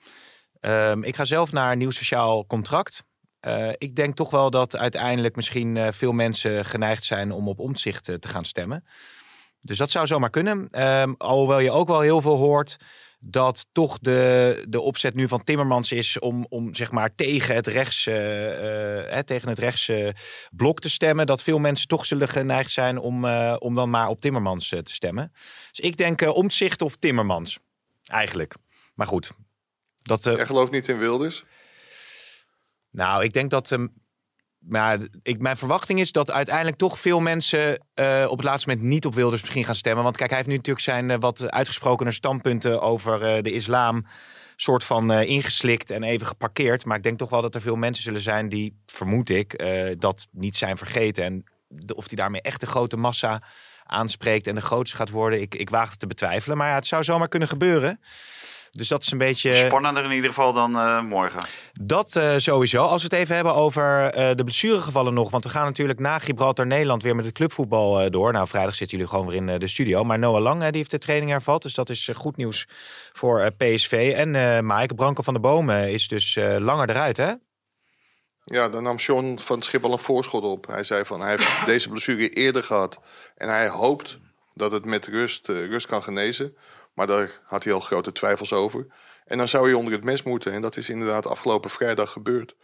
Ehm, 0.59 1.03
ik 1.03 1.15
ga 1.15 1.25
zelf 1.25 1.51
naar 1.51 1.71
een 1.71 1.77
nieuw 1.77 1.91
sociaal 1.91 2.45
contract. 2.45 3.03
Ik 3.77 3.95
denk 3.95 4.15
toch 4.15 4.29
wel 4.29 4.49
dat 4.49 4.75
uiteindelijk 4.75 5.35
misschien 5.35 5.93
veel 5.93 6.11
mensen 6.11 6.65
geneigd 6.65 7.05
zijn 7.05 7.31
om 7.31 7.47
op 7.47 7.59
omzicht 7.59 8.03
te 8.03 8.27
gaan 8.27 8.45
stemmen. 8.45 8.83
Dus 9.61 9.77
dat 9.77 9.91
zou 9.91 10.07
zomaar 10.07 10.29
kunnen. 10.29 10.67
Ehm, 10.71 11.13
alhoewel 11.17 11.59
je 11.59 11.71
ook 11.71 11.87
wel 11.87 11.99
heel 11.99 12.21
veel 12.21 12.35
hoort 12.35 12.77
dat 13.21 13.67
toch 13.71 13.99
de, 13.99 14.63
de 14.69 14.81
opzet 14.81 15.15
nu 15.15 15.27
van 15.27 15.43
Timmermans 15.43 15.91
is 15.91 16.19
om, 16.19 16.45
om 16.49 16.75
zeg 16.75 16.91
maar 16.91 17.15
tegen 17.15 17.55
het 17.55 17.67
rechts, 17.67 18.07
eh, 18.07 18.99
eh, 18.99 19.11
hè, 19.11 19.23
tegen 19.23 19.49
het 19.49 19.59
rechtse 19.59 20.15
blok 20.51 20.79
te 20.79 20.89
stemmen. 20.89 21.25
Dat 21.25 21.43
veel 21.43 21.59
mensen 21.59 21.87
toch 21.87 22.05
zullen 22.05 22.27
geneigd 22.27 22.71
zijn 22.71 22.97
om, 22.97 23.25
eh, 23.25 23.55
om 23.59 23.75
dan 23.75 23.89
maar 23.89 24.07
op 24.07 24.21
Timmermans 24.21 24.71
eh, 24.71 24.79
te 24.79 24.93
stemmen. 24.93 25.31
Dus 25.69 25.79
ik 25.79 25.97
denk 25.97 26.21
Omtzigt 26.21 26.81
of 26.81 26.95
Timmermans. 26.95 27.59
Eigenlijk. 28.05 28.55
Maar 28.93 29.07
goed. 29.07 29.31
Dat, 29.95 30.25
eh, 30.25 30.35
Jij 30.35 30.45
gelooft 30.45 30.71
niet 30.71 30.87
in 30.87 30.97
Wilders? 30.97 31.45
nou, 32.89 33.23
ik 33.23 33.33
denk 33.33 33.49
dat. 33.49 33.77
Maar 34.59 34.99
ik, 35.23 35.39
mijn 35.39 35.57
verwachting 35.57 35.99
is 35.99 36.11
dat 36.11 36.31
uiteindelijk 36.31 36.77
toch 36.77 36.99
veel 36.99 37.19
mensen 37.19 37.85
eh, 37.93 38.25
op 38.29 38.37
het 38.37 38.45
laatste 38.45 38.69
moment 38.69 38.87
niet 38.87 39.05
op 39.05 39.15
Wilders 39.15 39.41
misschien 39.41 39.65
gaan 39.65 39.75
stemmen. 39.75 40.03
Want 40.03 40.17
kijk, 40.17 40.29
hij 40.29 40.37
heeft 40.37 40.49
nu 40.49 40.55
natuurlijk 40.55 40.85
zijn 40.85 41.11
eh, 41.11 41.17
wat 41.19 41.51
uitgesprokener 41.51 42.13
standpunten 42.13 42.81
over 42.81 43.23
eh, 43.23 43.43
de 43.43 43.51
islam 43.51 44.05
soort 44.55 44.83
van 44.83 45.11
ingeslikt 45.11 45.89
en 45.89 46.03
even 46.03 46.27
geparkeerd. 46.27 46.85
Maar 46.85 46.97
ik 46.97 47.03
denk 47.03 47.17
toch 47.17 47.29
wel 47.29 47.41
dat 47.41 47.55
er 47.55 47.61
veel 47.61 47.75
mensen 47.75 48.03
zullen 48.03 48.21
zijn 48.21 48.49
die, 48.49 48.75
vermoed 48.85 49.29
ik, 49.29 49.63
dat 49.99 50.27
niet 50.31 50.57
zijn 50.57 50.77
vergeten. 50.77 51.23
En 51.23 51.43
of 51.95 52.07
die 52.07 52.17
daarmee 52.17 52.41
echt 52.41 52.59
de 52.59 52.67
grote 52.67 52.97
massa 52.97 53.43
aanspreekt 53.83 54.47
en 54.47 54.55
de 54.55 54.61
grootste 54.61 54.95
gaat 54.95 55.09
worden, 55.09 55.41
ik, 55.41 55.55
ik 55.55 55.69
waag 55.69 55.89
het 55.89 55.99
te 55.99 56.07
betwijfelen. 56.07 56.57
Maar 56.57 56.69
ja, 56.69 56.75
het 56.75 56.87
zou 56.87 57.03
zomaar 57.03 57.27
kunnen 57.27 57.47
gebeuren. 57.47 57.99
Dus 58.71 58.87
dat 58.87 59.01
is 59.01 59.11
een 59.11 59.17
beetje. 59.17 59.53
Spannender 59.55 60.03
in 60.03 60.11
ieder 60.11 60.29
geval 60.29 60.53
dan 60.53 60.75
eh, 60.75 61.01
morgen. 61.01 61.39
Dat 61.73 62.15
eh, 62.15 62.33
sowieso. 62.37 62.83
Als 62.83 63.01
we 63.01 63.07
het 63.11 63.17
even 63.17 63.35
hebben 63.35 63.55
over 63.55 64.03
eh, 64.03 64.35
de 64.35 64.43
blessuregevallen 64.43 65.13
nog. 65.13 65.29
Want 65.29 65.43
we 65.43 65.49
gaan 65.49 65.65
natuurlijk 65.65 65.99
na 65.99 66.19
Gibraltar 66.19 66.67
Nederland 66.67 67.03
weer 67.03 67.15
met 67.15 67.25
het 67.25 67.33
clubvoetbal 67.33 68.01
eh, 68.01 68.11
door. 68.11 68.31
Nou, 68.31 68.47
vrijdag 68.47 68.75
zitten 68.75 68.97
jullie 68.97 69.11
gewoon 69.11 69.27
weer 69.27 69.35
in 69.35 69.59
de 69.59 69.67
studio. 69.67 70.03
Maar 70.03 70.19
Noah 70.19 70.41
Lang, 70.41 70.61
die 70.61 70.71
heeft 70.71 70.91
de 70.91 70.97
training 70.97 71.31
hervat. 71.31 71.61
Dus 71.61 71.73
dat 71.73 71.89
is 71.89 72.09
goed 72.15 72.37
nieuws 72.37 72.67
voor 73.13 73.41
eh, 73.41 73.47
PSV. 73.57 74.13
En 74.15 74.35
eh 74.35 74.59
Maaike 74.59 74.93
Branko 74.93 75.21
van 75.21 75.33
de 75.33 75.39
Bomen 75.39 75.91
is 75.91 76.07
dus 76.07 76.35
eh, 76.35 76.55
langer 76.59 76.89
eruit, 76.89 77.17
hè? 77.17 77.33
Ja, 78.43 78.69
dan 78.69 78.83
nam 78.83 78.95
John 78.95 79.37
van 79.37 79.61
Schiphol 79.61 79.91
een 79.91 79.99
voorschot 79.99 80.43
op. 80.43 80.67
Hij 80.67 80.83
zei 80.83 81.05
van 81.05 81.21
hij 81.21 81.29
heeft 81.29 81.65
deze 81.73 81.89
blessure 81.89 82.29
eerder 82.29 82.63
gehad. 82.63 82.99
En 83.35 83.47
hij 83.47 83.67
hoopt 83.67 84.17
dat 84.53 84.71
het 84.71 84.85
met 84.85 85.07
rust, 85.07 85.47
rust 85.47 85.87
kan 85.87 86.03
genezen. 86.03 86.55
Maar 86.99 87.07
daar 87.07 87.39
had 87.43 87.63
hij 87.63 87.73
al 87.73 87.79
grote 87.79 88.11
twijfels 88.11 88.53
over. 88.53 88.87
En 89.25 89.37
dan 89.37 89.47
zou 89.47 89.65
hij 89.65 89.73
onder 89.73 89.93
het 89.93 90.03
mes 90.03 90.23
moeten. 90.23 90.53
En 90.53 90.61
dat 90.61 90.77
is 90.77 90.89
inderdaad 90.89 91.25
afgelopen 91.27 91.69
vrijdag 91.69 92.11
gebeurd. 92.11 92.55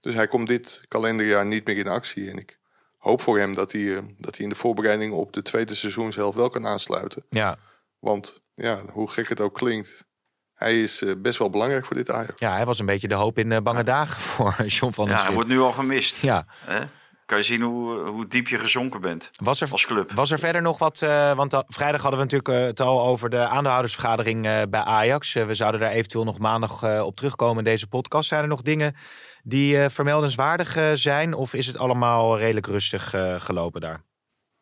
Dus 0.00 0.14
hij 0.14 0.28
komt 0.28 0.48
dit 0.48 0.84
kalenderjaar 0.88 1.46
niet 1.46 1.66
meer 1.66 1.76
in 1.76 1.88
actie. 1.88 2.30
En 2.30 2.38
ik 2.38 2.58
hoop 2.98 3.22
voor 3.22 3.38
hem 3.38 3.54
dat 3.54 3.72
hij, 3.72 3.96
eh, 3.96 4.02
dat 4.18 4.36
hij 4.36 4.44
in 4.44 4.48
de 4.48 4.54
voorbereiding 4.54 5.12
op 5.12 5.32
de 5.32 5.42
tweede 5.42 5.74
seizoenshelft 5.74 6.36
wel 6.36 6.48
kan 6.48 6.66
aansluiten. 6.66 7.24
Ja. 7.30 7.58
Want 7.98 8.42
ja, 8.54 8.84
hoe 8.92 9.10
gek 9.10 9.28
het 9.28 9.40
ook 9.40 9.54
klinkt, 9.54 10.06
hij 10.54 10.82
is 10.82 11.02
eh, 11.02 11.12
best 11.18 11.38
wel 11.38 11.50
belangrijk 11.50 11.84
voor 11.84 11.96
dit 11.96 12.10
Ajax. 12.10 12.40
ja, 12.40 12.52
hij 12.54 12.66
was 12.66 12.78
een 12.78 12.86
beetje 12.86 13.08
de 13.08 13.14
hoop 13.14 13.38
in 13.38 13.52
eh, 13.52 13.60
bange 13.60 13.84
dagen 13.84 14.20
voor 14.30 14.64
John 14.66 14.92
van 14.92 15.06
der 15.06 15.16
Ja, 15.16 15.24
hij 15.24 15.34
wordt 15.34 15.48
nu 15.48 15.60
al 15.60 15.72
gemist. 15.72 16.20
Ja. 16.20 16.46
Hè? 16.48 16.84
Kan 17.32 17.40
je 17.40 17.46
zien 17.46 17.62
hoe, 17.62 17.98
hoe 18.08 18.26
diep 18.26 18.48
je 18.48 18.58
gezonken 18.58 19.00
bent 19.00 19.30
Was 19.36 19.60
er, 19.60 19.68
als 19.70 19.86
club. 19.86 20.12
Was 20.12 20.30
er 20.30 20.38
verder 20.38 20.62
nog 20.62 20.78
wat? 20.78 21.02
eh, 21.02 21.34
want 21.34 21.50
da- 21.50 21.64
vrijdag 21.68 22.02
hadden 22.02 22.20
we 22.20 22.24
natuurlijk 22.26 22.58
eh, 22.60 22.66
het 22.66 22.80
al 22.80 23.02
over 23.02 23.30
de 23.30 23.46
aandeelhoudersvergadering 23.46 24.46
eh, 24.46 24.62
bij 24.68 24.80
Ajax. 24.80 25.34
Eh, 25.34 25.46
we 25.46 25.54
zouden 25.54 25.80
daar 25.80 25.90
eventueel 25.90 26.24
nog 26.24 26.38
maandag 26.38 26.82
eh, 26.82 27.02
op 27.04 27.16
terugkomen 27.16 27.58
in 27.58 27.64
deze 27.64 27.86
podcast. 27.88 28.28
Zijn 28.28 28.42
er 28.42 28.48
nog 28.48 28.62
dingen 28.62 28.96
die 29.42 29.78
eh, 29.82 29.90
vermeldenswaardig 29.90 30.76
eh, 30.76 30.90
zijn? 30.94 31.34
Of 31.34 31.54
is 31.54 31.66
het 31.66 31.76
allemaal 31.76 32.38
redelijk 32.38 32.66
rustig 32.66 33.14
eh, 33.14 33.40
gelopen 33.40 33.80
daar? 33.80 34.02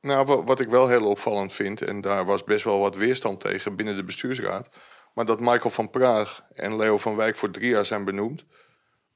Nou, 0.01 0.27
wa- 0.27 0.43
wat 0.45 0.61
ik 0.61 0.69
wel 0.69 0.89
heel 0.89 1.07
opvallend 1.07 1.53
vind, 1.53 1.83
en 1.83 2.01
daar 2.01 2.25
was 2.25 2.45
best 2.45 2.65
wel 2.65 2.79
wat 2.81 2.97
weerstand 2.97 3.41
tegen 3.41 3.77
binnen 3.77 3.97
de 3.97 4.05
bestuursraad, 4.05 4.71
maar 5.15 5.25
dat 5.25 5.41
Michael 5.41 5.71
van 5.71 5.91
Praag 5.91 6.43
en 6.55 6.77
Leo 6.77 6.99
van 6.99 7.17
Wijk 7.17 7.37
voor 7.37 7.51
drie 7.51 7.71
jaar 7.71 7.85
zijn 7.87 8.05
benoemd. 8.05 8.45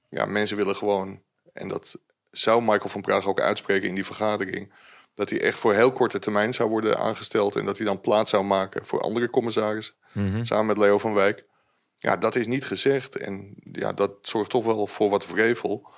Ja, 0.08 0.24
mensen 0.26 0.56
willen 0.56 0.76
gewoon, 0.76 1.22
en 1.52 1.68
dat 1.68 1.98
zou 2.38 2.60
Michael 2.60 2.88
van 2.88 3.00
Praag 3.00 3.26
ook 3.26 3.40
uitspreken 3.40 3.88
in 3.88 3.94
die 3.94 4.04
vergadering, 4.04 4.72
dat 5.14 5.30
hij 5.30 5.40
echt 5.40 5.58
voor 5.58 5.74
heel 5.74 5.92
korte 5.92 6.18
termijn 6.18 6.54
zou 6.54 6.68
worden 6.68 6.98
aangesteld 6.98 7.56
en 7.56 7.64
dat 7.64 7.76
hij 7.76 7.86
dan 7.86 8.00
plaats 8.00 8.30
zou 8.30 8.44
maken 8.44 8.86
voor 8.86 9.00
andere 9.00 9.30
commissarissen, 9.30 9.94
samen 10.42 10.66
met 10.66 10.78
Leo 10.78 10.98
van 10.98 11.14
Wijk. 11.14 11.44
Ja, 11.96 12.16
dat 12.16 12.34
is 12.34 12.46
niet 12.46 12.64
gezegd 12.64 13.16
en 13.16 13.54
ja, 13.72 13.92
dat 13.92 14.10
zorgt 14.22 14.50
toch 14.50 14.64
wel 14.64 14.86
voor 14.86 15.10
wat 15.10 15.24
vrevel, 15.24 15.88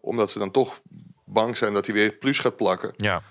omdat 0.00 0.30
ze 0.30 0.38
dan 0.38 0.50
toch 0.50 0.80
bang 1.24 1.56
zijn 1.56 1.72
dat 1.72 1.86
hij 1.86 1.94
weer 1.94 2.12
plus 2.12 2.38
gaat 2.38 2.56
plakken. 2.56 2.94
Ja. 2.96 3.22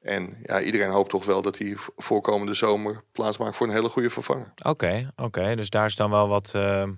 En 0.00 0.38
ja, 0.42 0.60
iedereen 0.60 0.90
hoopt 0.90 1.10
toch 1.10 1.24
wel 1.24 1.42
dat 1.42 1.58
hij 1.58 1.74
voorkomende 1.96 2.54
zomer 2.54 3.02
plaats 3.12 3.38
maakt 3.38 3.56
voor 3.56 3.66
een 3.66 3.72
hele 3.72 3.88
goede 3.88 4.10
vervanger. 4.10 4.52
Oké, 4.62 5.12
oké. 5.16 5.56
Dus 5.56 5.70
daar 5.70 5.86
is 5.86 5.96
dan 5.96 6.10
wel 6.10 6.28
wat, 6.28 6.52
eh 6.54 6.88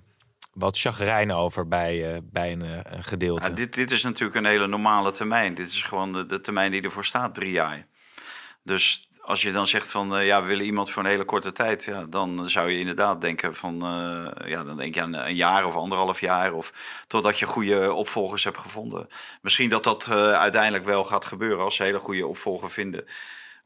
wat 0.52 0.78
chagrijn 0.78 1.32
over 1.32 1.68
bij, 1.68 2.14
eh, 2.14 2.20
bij 2.22 2.52
een, 2.52 2.62
eh, 2.62 2.78
een 2.82 3.04
gedeelte. 3.04 3.48
Ja, 3.48 3.54
dit, 3.54 3.74
dit 3.74 3.90
is 3.90 4.02
natuurlijk 4.02 4.38
een 4.38 4.44
hele 4.44 4.66
normale 4.66 5.11
termijn. 5.11 5.54
Dit 5.54 5.66
is 5.66 5.82
gewoon 5.82 6.12
de, 6.12 6.26
de 6.26 6.40
termijn 6.40 6.70
die 6.70 6.82
ervoor 6.82 7.04
staat, 7.04 7.34
drie 7.34 7.52
jaar. 7.52 7.87
Dus 8.62 9.08
als 9.20 9.42
je 9.42 9.52
dan 9.52 9.66
zegt 9.66 9.90
van 9.90 10.16
eh, 10.16 10.26
ja, 10.26 10.42
we 10.42 10.48
willen 10.48 10.64
iemand 10.64 10.90
voor 10.90 11.02
een 11.02 11.08
hele 11.08 11.24
korte 11.24 11.52
tijd, 11.52 11.84
ja, 11.84 12.06
dan 12.06 12.50
zou 12.50 12.70
je 12.70 12.78
inderdaad 12.78 13.20
denken 13.20 13.56
van 13.56 13.76
ja, 14.46 14.64
dan 14.64 14.76
denk 14.76 14.94
je 14.94 15.02
aan 15.02 15.14
een 15.14 15.34
jaar 15.34 15.66
of 15.66 15.74
anderhalf 15.74 16.20
jaar 16.20 16.52
of 16.52 16.72
totdat 17.06 17.38
je 17.38 17.46
goede 17.46 17.92
opvolgers 17.92 18.44
hebt 18.44 18.58
gevonden. 18.58 19.08
Misschien 19.42 19.68
dat 19.68 19.84
dat 19.84 20.11
uiteindelijk 20.11 20.84
wel 20.84 21.04
gaat 21.04 21.24
gebeuren 21.24 21.64
als 21.64 21.76
ze 21.76 21.82
hele 21.82 21.98
goede 21.98 22.26
opvolger 22.26 22.70
vinden. 22.70 23.04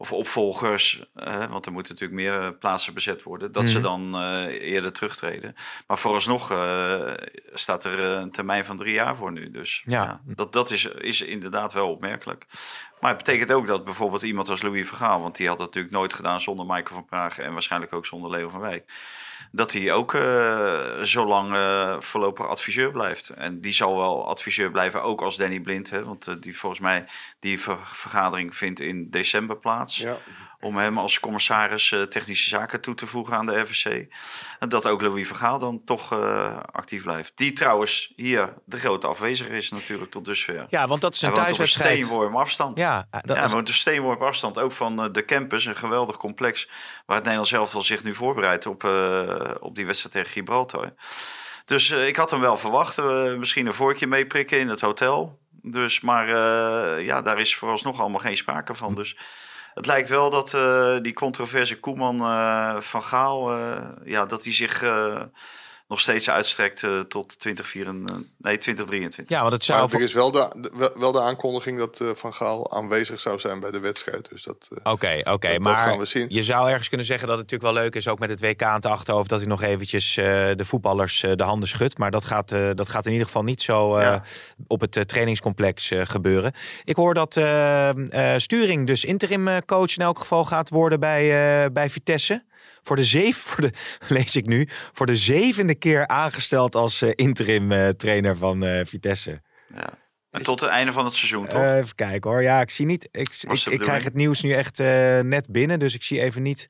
Of 0.03 0.12
opvolgers, 0.12 1.05
eh, 1.15 1.45
want 1.47 1.67
er 1.67 1.73
moeten 1.73 1.93
natuurlijk 1.93 2.21
meer 2.21 2.41
eh, 2.41 2.49
plaatsen 2.59 2.95
bezet 2.95 3.23
worden, 3.23 3.53
dat 3.53 3.69
ze 3.69 3.75
Mhm. 3.79 3.83
dan 3.83 4.15
eh, 4.15 4.71
eerder 4.73 4.93
terugtreden. 4.93 5.55
Maar 5.87 5.99
vooralsnog 5.99 6.51
eh, 6.51 7.01
staat 7.53 7.85
er 7.85 8.01
een 8.01 8.31
termijn 8.31 8.65
van 8.65 8.77
drie 8.77 8.93
jaar 8.93 9.17
voor 9.17 9.33
nu. 9.33 9.51
Dus 9.51 9.83
Ja. 9.87 10.03
ja. 10.05 10.21
dat, 10.25 10.53
dat 10.53 10.71
is, 10.71 10.85
is 10.85 11.21
inderdaad 11.21 11.73
wel 11.73 11.91
opmerkelijk. 11.91 12.47
Maar 13.01 13.15
het 13.15 13.25
betekent 13.25 13.53
ook 13.53 13.67
dat 13.67 13.85
bijvoorbeeld 13.85 14.23
iemand 14.23 14.49
als 14.49 14.62
Louis 14.62 14.88
Vergaal, 14.88 15.21
want 15.23 15.37
die 15.37 15.49
had 15.49 15.59
het 15.59 15.67
natuurlijk 15.67 15.95
nooit 15.95 16.15
gedaan 16.15 16.41
zonder 16.41 16.67
Michael 16.67 16.95
van 16.95 17.05
Praag 17.05 17.38
en 17.38 17.53
waarschijnlijk 17.53 17.93
ook 17.93 18.07
zonder 18.07 18.31
Leo 18.31 18.49
van 18.49 18.61
Wijk, 18.61 18.93
dat 19.51 19.73
hij 19.73 19.93
ook 19.93 20.15
eh, 20.15 21.01
zo 21.03 21.27
lang 21.27 21.55
eh, 21.55 21.97
voorlopig 22.01 22.47
adviseur 22.47 22.91
blijft. 22.93 23.29
En 23.29 23.61
die 23.61 23.73
zal 23.73 23.97
wel 23.97 24.29
adviseur 24.29 24.71
blijven, 24.71 25.03
ook 25.03 25.23
als 25.23 25.37
Danny 25.37 25.61
Blind, 25.61 25.91
hè, 25.91 26.05
want 26.05 26.27
eh, 26.27 26.35
die 26.41 26.59
volgens 26.59 26.81
mij 26.81 27.05
die 27.41 27.61
ver- 27.61 27.79
vergadering 27.83 28.57
vindt 28.57 28.81
in 28.81 29.11
december 29.11 29.57
plaats 29.57 29.97
Ja, 29.97 30.19
om 30.62 30.77
hem 30.77 30.98
als 30.98 31.20
commissaris 31.20 31.92
eh, 31.92 32.03
technische 32.03 32.48
zaken 32.48 32.81
toe 32.81 32.94
te 32.94 33.07
voegen 33.07 33.35
aan 33.37 33.46
de 33.46 33.61
RVC. 33.61 34.07
En 34.59 34.68
dat 34.68 34.87
ook 34.87 35.01
Louis 35.03 35.27
Vergaal 35.27 35.59
dan 35.59 35.83
toch 35.85 36.12
eh, 36.12 36.57
actief 36.72 37.03
blijft. 37.03 37.33
Die 37.35 37.53
trouwens 37.53 38.12
hier 38.16 38.55
de 38.64 38.79
grote 38.79 39.07
afwezige 39.07 39.51
is 39.51 39.70
natuurlijk 39.70 40.11
tot 40.11 40.25
dusver. 40.25 40.66
ja, 40.70 40.87
want 40.87 41.01
dat 41.01 41.14
is 41.14 41.20
Hij 41.20 41.31
een 41.31 41.37
woont 41.37 41.46
op 41.46 41.51
een 41.51 41.57
thuiswedstrijd. 41.57 42.03
steenworm 42.05 42.37
afstand. 42.37 42.79
Ja, 42.79 43.07
dat 43.11 43.37
Ja, 43.37 43.42
hij 43.42 43.48
woont 43.53 43.68
een 43.68 43.75
steenworp 43.75 44.22
afstand 44.22 44.59
ook 44.59 44.72
van 44.72 45.03
eh, 45.03 45.12
de 45.12 45.25
campus, 45.25 45.64
een 45.64 45.77
geweldig 45.77 46.16
complex 46.16 46.68
waar 47.07 47.16
het 47.16 47.25
Nederlands 47.25 47.53
elftal 47.53 47.83
zich 47.83 48.05
nu 48.05 48.14
voorbereidt 48.14 48.66
op, 48.66 48.85
eh, 48.85 49.51
op 49.61 49.75
die 49.77 49.87
wedstrijd 49.87 50.14
tegen 50.14 50.31
Gibraltar. 50.33 50.92
Dus 51.64 51.90
eh, 51.90 52.07
ik 52.07 52.16
had 52.16 52.31
hem 52.31 52.40
wel 52.40 52.57
verwacht, 52.57 52.98
eh, 52.98 53.35
misschien 53.35 53.66
een 53.66 53.75
vorkje 53.75 54.07
meeprikken 54.07 54.59
in 54.59 54.68
het 54.68 54.81
hotel. 54.81 55.40
Dus, 55.62 56.01
maar 56.01 56.29
eh, 56.29 57.05
ja, 57.05 57.22
daar 57.22 57.40
is 57.40 57.57
vooralsnog 57.57 58.01
allemaal 58.01 58.20
geen 58.20 58.37
sprake 58.37 58.75
van. 58.75 58.94
Dus 58.94 59.16
het 59.75 59.87
lijkt 59.87 60.09
wel 60.09 60.31
dat 60.31 60.55
eh, 60.55 60.97
die 61.03 61.13
controverse 61.13 61.81
Koeman 61.81 62.21
eh, 62.21 62.77
van 62.81 63.03
Gaal, 63.03 63.53
eh, 63.53 63.89
ja, 64.05 64.27
dat 64.27 64.45
hij 64.45 64.53
zich 64.53 64.85
nog 65.93 66.01
steeds 66.01 66.31
uitstrekt 66.31 66.83
eh, 66.83 67.01
tot 67.01 67.39
2024, 67.39 68.17
nee, 68.39 68.59
2023. 68.59 69.29
ja, 69.37 69.41
want 69.41 69.53
het 69.53 69.65
zou... 69.65 69.81
maar 69.91 69.95
er 69.99 70.01
is 70.03 70.13
wel 70.13 70.31
de, 70.31 70.53
de- 70.61 70.93
wel- 70.97 71.13
de 71.13 71.21
aankondiging 71.21 71.79
dat 71.79 72.01
eh, 72.01 72.09
Van 72.15 72.35
Gaal 72.35 72.73
aanwezig 72.73 73.21
zou 73.21 73.39
zijn 73.39 73.61
bij 73.61 73.71
de 73.71 73.79
wedstrijd. 73.81 74.29
Dus 74.29 74.43
dat, 74.43 74.69
eh, 74.83 74.93
Oké, 74.93 75.21
oké. 75.25 75.49
dat 75.53 75.59
maar 75.59 75.77
gaan 75.77 75.99
we 75.99 76.05
zien. 76.05 76.27
je 76.29 76.43
zou 76.43 76.69
ergens 76.71 76.89
kunnen 76.89 77.07
zeggen 77.07 77.29
dat 77.29 77.39
het 77.39 77.51
natuurlijk 77.51 77.75
wel 77.75 77.83
leuk 77.85 77.95
is, 77.95 78.09
ook 78.09 78.19
met 78.19 78.29
het 78.29 78.41
WK 78.41 78.63
aan 78.63 78.75
het 78.75 78.87
achterhoofd, 78.87 79.29
dat 79.29 79.39
hij 79.39 79.49
nog 79.49 79.63
eventjes 79.63 80.17
eh, 80.17 80.25
de 80.57 80.65
voetballers 80.65 81.23
eh, 81.23 81.33
de 81.35 81.43
handen 81.43 81.69
schudt. 81.69 81.99
Maar 81.99 82.11
dat 82.11 82.25
gaat, 82.25 82.53
eh, 82.53 82.71
dat 82.75 82.89
gaat 82.89 83.07
in 83.07 83.13
ieder 83.13 83.27
geval 83.27 83.43
niet 83.45 83.63
zo 83.63 83.97
eh, 83.97 84.03
Ja. 84.03 84.23
op 84.67 84.81
het 84.81 84.97
eh, 84.97 85.03
trainingscomplex 85.03 85.91
eh, 85.91 86.01
gebeuren. 86.05 86.53
Ik 86.85 86.97
hoor 86.97 87.15
dat 87.15 87.37
eh, 87.37 87.89
eh, 88.35 88.41
Sturing 88.41 88.87
dus 88.87 89.05
interim 89.05 89.49
eh, 89.49 89.57
coach 89.67 89.97
in 89.97 90.03
elk 90.05 90.19
geval 90.19 90.45
gaat 90.45 90.69
worden 90.71 91.01
bij, 91.01 91.23
eh, 91.65 91.71
bij 91.73 91.91
Vitesse. 91.91 92.45
Voor 92.83 92.97
de 92.97 93.05
zeven, 93.05 93.42
voor 93.51 93.61
de, 93.61 93.73
lees 94.09 94.37
ik 94.37 94.47
nu, 94.47 94.68
voor 94.92 95.07
de 95.07 95.16
zevende 95.16 95.75
keer 95.75 96.07
aangesteld 96.07 96.75
als 96.75 97.03
eh, 97.03 97.11
interim 97.14 97.73
eh, 97.73 97.88
trainer 97.88 98.37
van 98.37 98.64
eh, 98.64 98.85
Vitesse. 98.85 99.42
Ja. 99.75 100.01
En 100.31 100.42
tot 100.42 100.61
het 100.61 100.71
einde 100.71 100.92
van 100.92 101.05
het 101.05 101.14
seizoen, 101.14 101.47
toch? 101.47 101.62
Even 101.62 101.95
kijken 101.95 102.31
hoor. 102.31 102.42
Ja, 102.42 102.61
ik 102.61 102.71
zie 102.71 102.87
niet. 102.87 103.09
Ik, 103.11 103.45
ik, 103.71 103.79
krijg 103.79 104.05
het 104.05 104.14
nieuws 104.14 104.40
nu 104.40 104.53
echt 104.53 104.79
net 105.23 105.47
binnen, 105.51 105.79
dus 105.79 105.95
ik 105.95 106.03
zie 106.03 106.21
even 106.21 106.42
niet. 106.42 106.68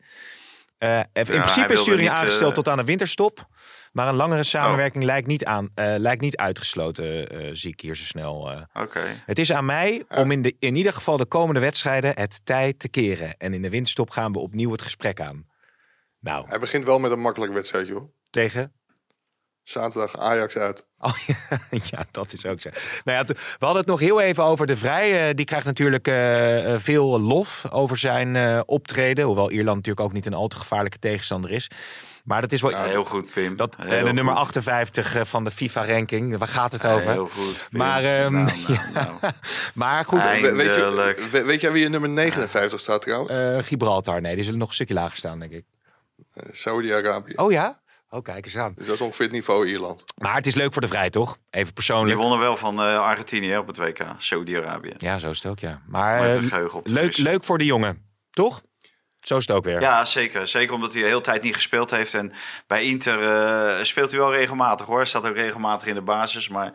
Even- 0.78 1.34
in 1.34 1.40
principe 1.40 1.72
is 1.72 1.84
niet, 1.84 2.08
aangesteld 2.08 2.54
tot 2.54 2.68
aan 2.68 2.76
de 2.76 2.84
winterstop. 2.84 3.46
Maar 3.92 4.06
een 4.06 4.12
Oh. 4.12 4.18
langere 4.18 4.42
samenwerking 4.42 5.04
lijkt, 5.04 5.26
niet 5.26 5.44
aan, 5.44 5.70
lijkt 5.74 6.20
niet 6.20 6.36
uitgesloten, 6.36 7.28
zie 7.56 7.70
ik 7.72 7.80
hier 7.80 7.96
zo 7.96 8.04
snel. 8.04 8.66
Oké. 8.72 9.02
Het 9.26 9.38
is 9.38 9.52
aan 9.52 9.64
mij 9.64 10.04
om 10.08 10.30
in, 10.30 10.42
de, 10.42 10.56
in 10.58 10.76
ieder 10.76 10.92
geval 10.92 11.16
de 11.16 11.26
komende 11.26 11.60
wedstrijden 11.60 12.12
het 12.14 12.40
tijd 12.44 12.78
te 12.78 12.88
keren. 12.88 13.36
En 13.38 13.54
in 13.54 13.62
de 13.62 13.70
winterstop 13.70 14.10
gaan 14.10 14.32
we 14.32 14.38
opnieuw 14.38 14.72
het 14.72 14.82
gesprek 14.82 15.20
aan. 15.20 15.46
Nou, 16.22 16.44
Hij 16.48 16.58
begint 16.58 16.84
wel 16.84 16.98
met 16.98 17.10
een 17.10 17.20
makkelijk 17.20 17.52
wedstrijdje 17.52 17.92
hoor. 17.92 18.10
tegen 18.30 18.72
Zaterdag 19.62 20.18
Ajax 20.18 20.56
uit. 20.56 20.86
Oh 20.98 21.16
ja, 21.26 21.36
ja, 21.90 22.04
dat 22.10 22.32
is 22.32 22.46
ook 22.46 22.60
zo. 22.60 22.70
Nou 23.04 23.18
ja, 23.18 23.24
we 23.34 23.34
hadden 23.58 23.78
het 23.80 23.86
nog 23.90 24.00
heel 24.00 24.20
even 24.20 24.44
over 24.44 24.66
de 24.66 24.76
Vrij. 24.76 25.28
Eh, 25.28 25.34
die 25.34 25.44
krijgt 25.44 25.66
natuurlijk 25.66 26.06
eh, 26.08 26.72
eh, 26.74 26.80
veel 26.80 27.20
lof 27.20 27.64
over 27.70 27.98
zijn 27.98 28.36
eh, 28.36 28.60
optreden. 28.66 29.24
Hoewel 29.24 29.50
Ierland 29.50 29.76
natuurlijk 29.76 30.06
ook 30.06 30.12
niet 30.12 30.26
een 30.26 30.34
al 30.34 30.48
te 30.48 30.56
gevaarlijke 30.56 30.98
tegenstander 30.98 31.50
is. 31.50 31.70
Maar 32.24 32.40
dat 32.40 32.52
is 32.52 32.60
wel... 32.62 32.70
Ja, 32.70 32.82
heel 32.82 33.04
goed, 33.04 33.32
Pim. 33.32 33.56
dat, 33.56 33.76
Heel 33.78 34.04
de 34.06 34.12
nummer 34.12 34.34
goed. 34.34 34.42
58 34.42 35.14
eh, 35.14 35.24
van 35.24 35.44
de 35.44 35.50
FIFA-ranking. 35.50 36.36
Waar 36.38 36.48
gaat 36.48 36.72
het 36.72 36.86
over? 36.86 37.10
Heel 37.10 37.28
goed. 37.28 37.66
Pim. 37.70 37.78
Maar, 37.78 38.04
ehm, 38.04 38.32
Nou, 38.32 38.50
nou, 38.94 39.06
nou. 39.20 39.32
Maar 39.74 40.04
goed, 40.04 40.22
weet, 40.22 40.40
je, 40.40 41.42
weet 41.46 41.60
jij 41.60 41.72
wie 41.72 41.84
in 41.84 41.90
nummer 41.90 42.08
59 42.10 42.80
staat 42.80 43.02
trouwens? 43.02 43.30
eh, 43.30 43.58
Gibraltar, 43.58 44.20
nee, 44.20 44.34
die 44.34 44.44
zullen 44.44 44.58
nog 44.58 44.68
een 44.68 44.74
stukje 44.74 44.94
lager 44.94 45.16
staan, 45.16 45.38
denk 45.38 45.52
ik. 45.52 45.64
Eh, 46.32 46.46
Saudi-Arabië. 46.50 47.32
Oh 47.36 47.52
ja? 47.52 47.80
Oh, 48.08 48.22
kijk 48.22 48.44
eens 48.44 48.56
aan. 48.56 48.72
Dus 48.76 48.86
dat 48.86 48.94
is 48.94 49.00
ongeveer 49.00 49.24
het 49.24 49.34
niveau 49.34 49.66
Ierland. 49.68 50.04
Maar 50.16 50.34
het 50.34 50.46
is 50.46 50.54
leuk 50.54 50.72
voor 50.72 50.82
de 50.82 50.88
Vrij, 50.88 51.10
toch? 51.10 51.36
Even 51.50 51.64
Die 51.64 51.72
persoonlijk. 51.72 52.18
wonnen 52.18 52.38
wel 52.38 52.56
van 52.56 52.80
eh, 52.82 53.00
Argentinië 53.00 53.48
hè, 53.48 53.58
op 53.58 53.66
het 53.66 53.76
WK, 53.76 53.98
Saudi-Arabië. 54.18 54.94
Ja, 54.98 55.18
zo 55.18 55.30
is 55.30 55.36
het 55.42 55.46
ook, 55.46 55.58
ja. 55.58 55.82
Maar 55.86 56.30
eh, 56.30 56.38
te 56.38 56.80
leuk, 56.84 57.16
leuk 57.16 57.44
voor 57.44 57.58
de 57.58 57.64
jongen, 57.64 58.06
toch? 58.30 58.62
Zo 59.20 59.36
is 59.36 59.46
het 59.46 59.56
ook 59.56 59.64
weer. 59.64 59.80
Ja, 59.80 60.04
zeker. 60.04 60.46
Zeker 60.48 60.74
omdat 60.74 60.92
hij 60.92 61.02
de 61.02 61.08
hele 61.08 61.20
tijd 61.20 61.42
niet 61.42 61.54
gespeeld 61.54 61.90
heeft. 61.90 62.14
En 62.14 62.32
bij 62.66 62.84
Inter 62.84 63.22
eh, 63.22 63.84
speelt 63.84 64.10
hij 64.10 64.20
wel 64.20 64.32
regelmatig 64.32 64.86
hoor. 64.86 65.06
Staat 65.06 65.26
ook 65.28 65.36
regelmatig 65.36 65.86
in 65.88 65.94
de 65.94 66.02
basis. 66.02 66.48
Maar 66.48 66.72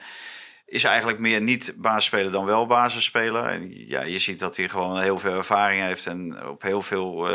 is 0.66 0.84
eigenlijk 0.84 1.20
meer 1.20 1.42
niet 1.42 1.74
basisspeler 1.78 2.32
dan 2.32 2.46
wel 2.46 2.66
basisspeler. 2.66 3.44
En 3.46 3.88
ja, 3.88 4.02
je 4.02 4.20
ziet 4.20 4.40
dat 4.40 4.58
hij 4.58 4.70
gewoon 4.70 5.00
heel 5.00 5.20
veel 5.20 5.34
ervaring 5.34 5.82
heeft. 5.82 6.06
En 6.06 6.48
op 6.48 6.62
heel 6.62 6.82
veel 6.82 7.28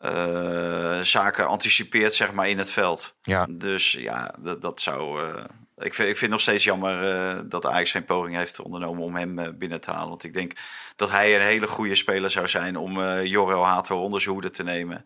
eh, 0.00 1.00
zaken 1.00 1.46
anticipeert 1.46 2.14
zeg 2.14 2.32
maar 2.32 2.48
in 2.48 2.58
het 2.58 2.70
veld. 2.70 3.14
Ja. 3.22 3.46
Dus 3.50 3.92
ja, 3.92 4.34
dat, 4.38 4.62
dat 4.62 4.80
zou... 4.80 5.22
eh, 5.22 5.44
ik, 5.76 5.94
vind, 5.94 6.08
ik 6.08 6.16
vind 6.16 6.20
het 6.20 6.30
nog 6.30 6.40
steeds 6.40 6.64
jammer 6.64 7.12
eh, 7.12 7.38
dat 7.44 7.66
Ajax 7.66 7.90
geen 7.90 8.04
poging 8.04 8.36
heeft 8.36 8.60
ondernomen 8.60 9.02
om 9.02 9.16
hem 9.16 9.58
binnen 9.58 9.80
te 9.80 9.90
halen. 9.90 10.08
Want 10.08 10.24
ik 10.24 10.34
denk 10.34 10.52
dat 10.96 11.10
hij 11.10 11.34
een 11.34 11.40
hele 11.46 11.66
goede 11.66 11.94
speler 11.94 12.30
zou 12.30 12.48
zijn 12.48 12.76
om 12.76 13.22
Jorel 13.22 13.64
Hato 13.64 14.02
onder 14.02 14.20
zijn 14.20 14.34
hoede 14.34 14.50
te 14.50 14.62
nemen. 14.62 15.04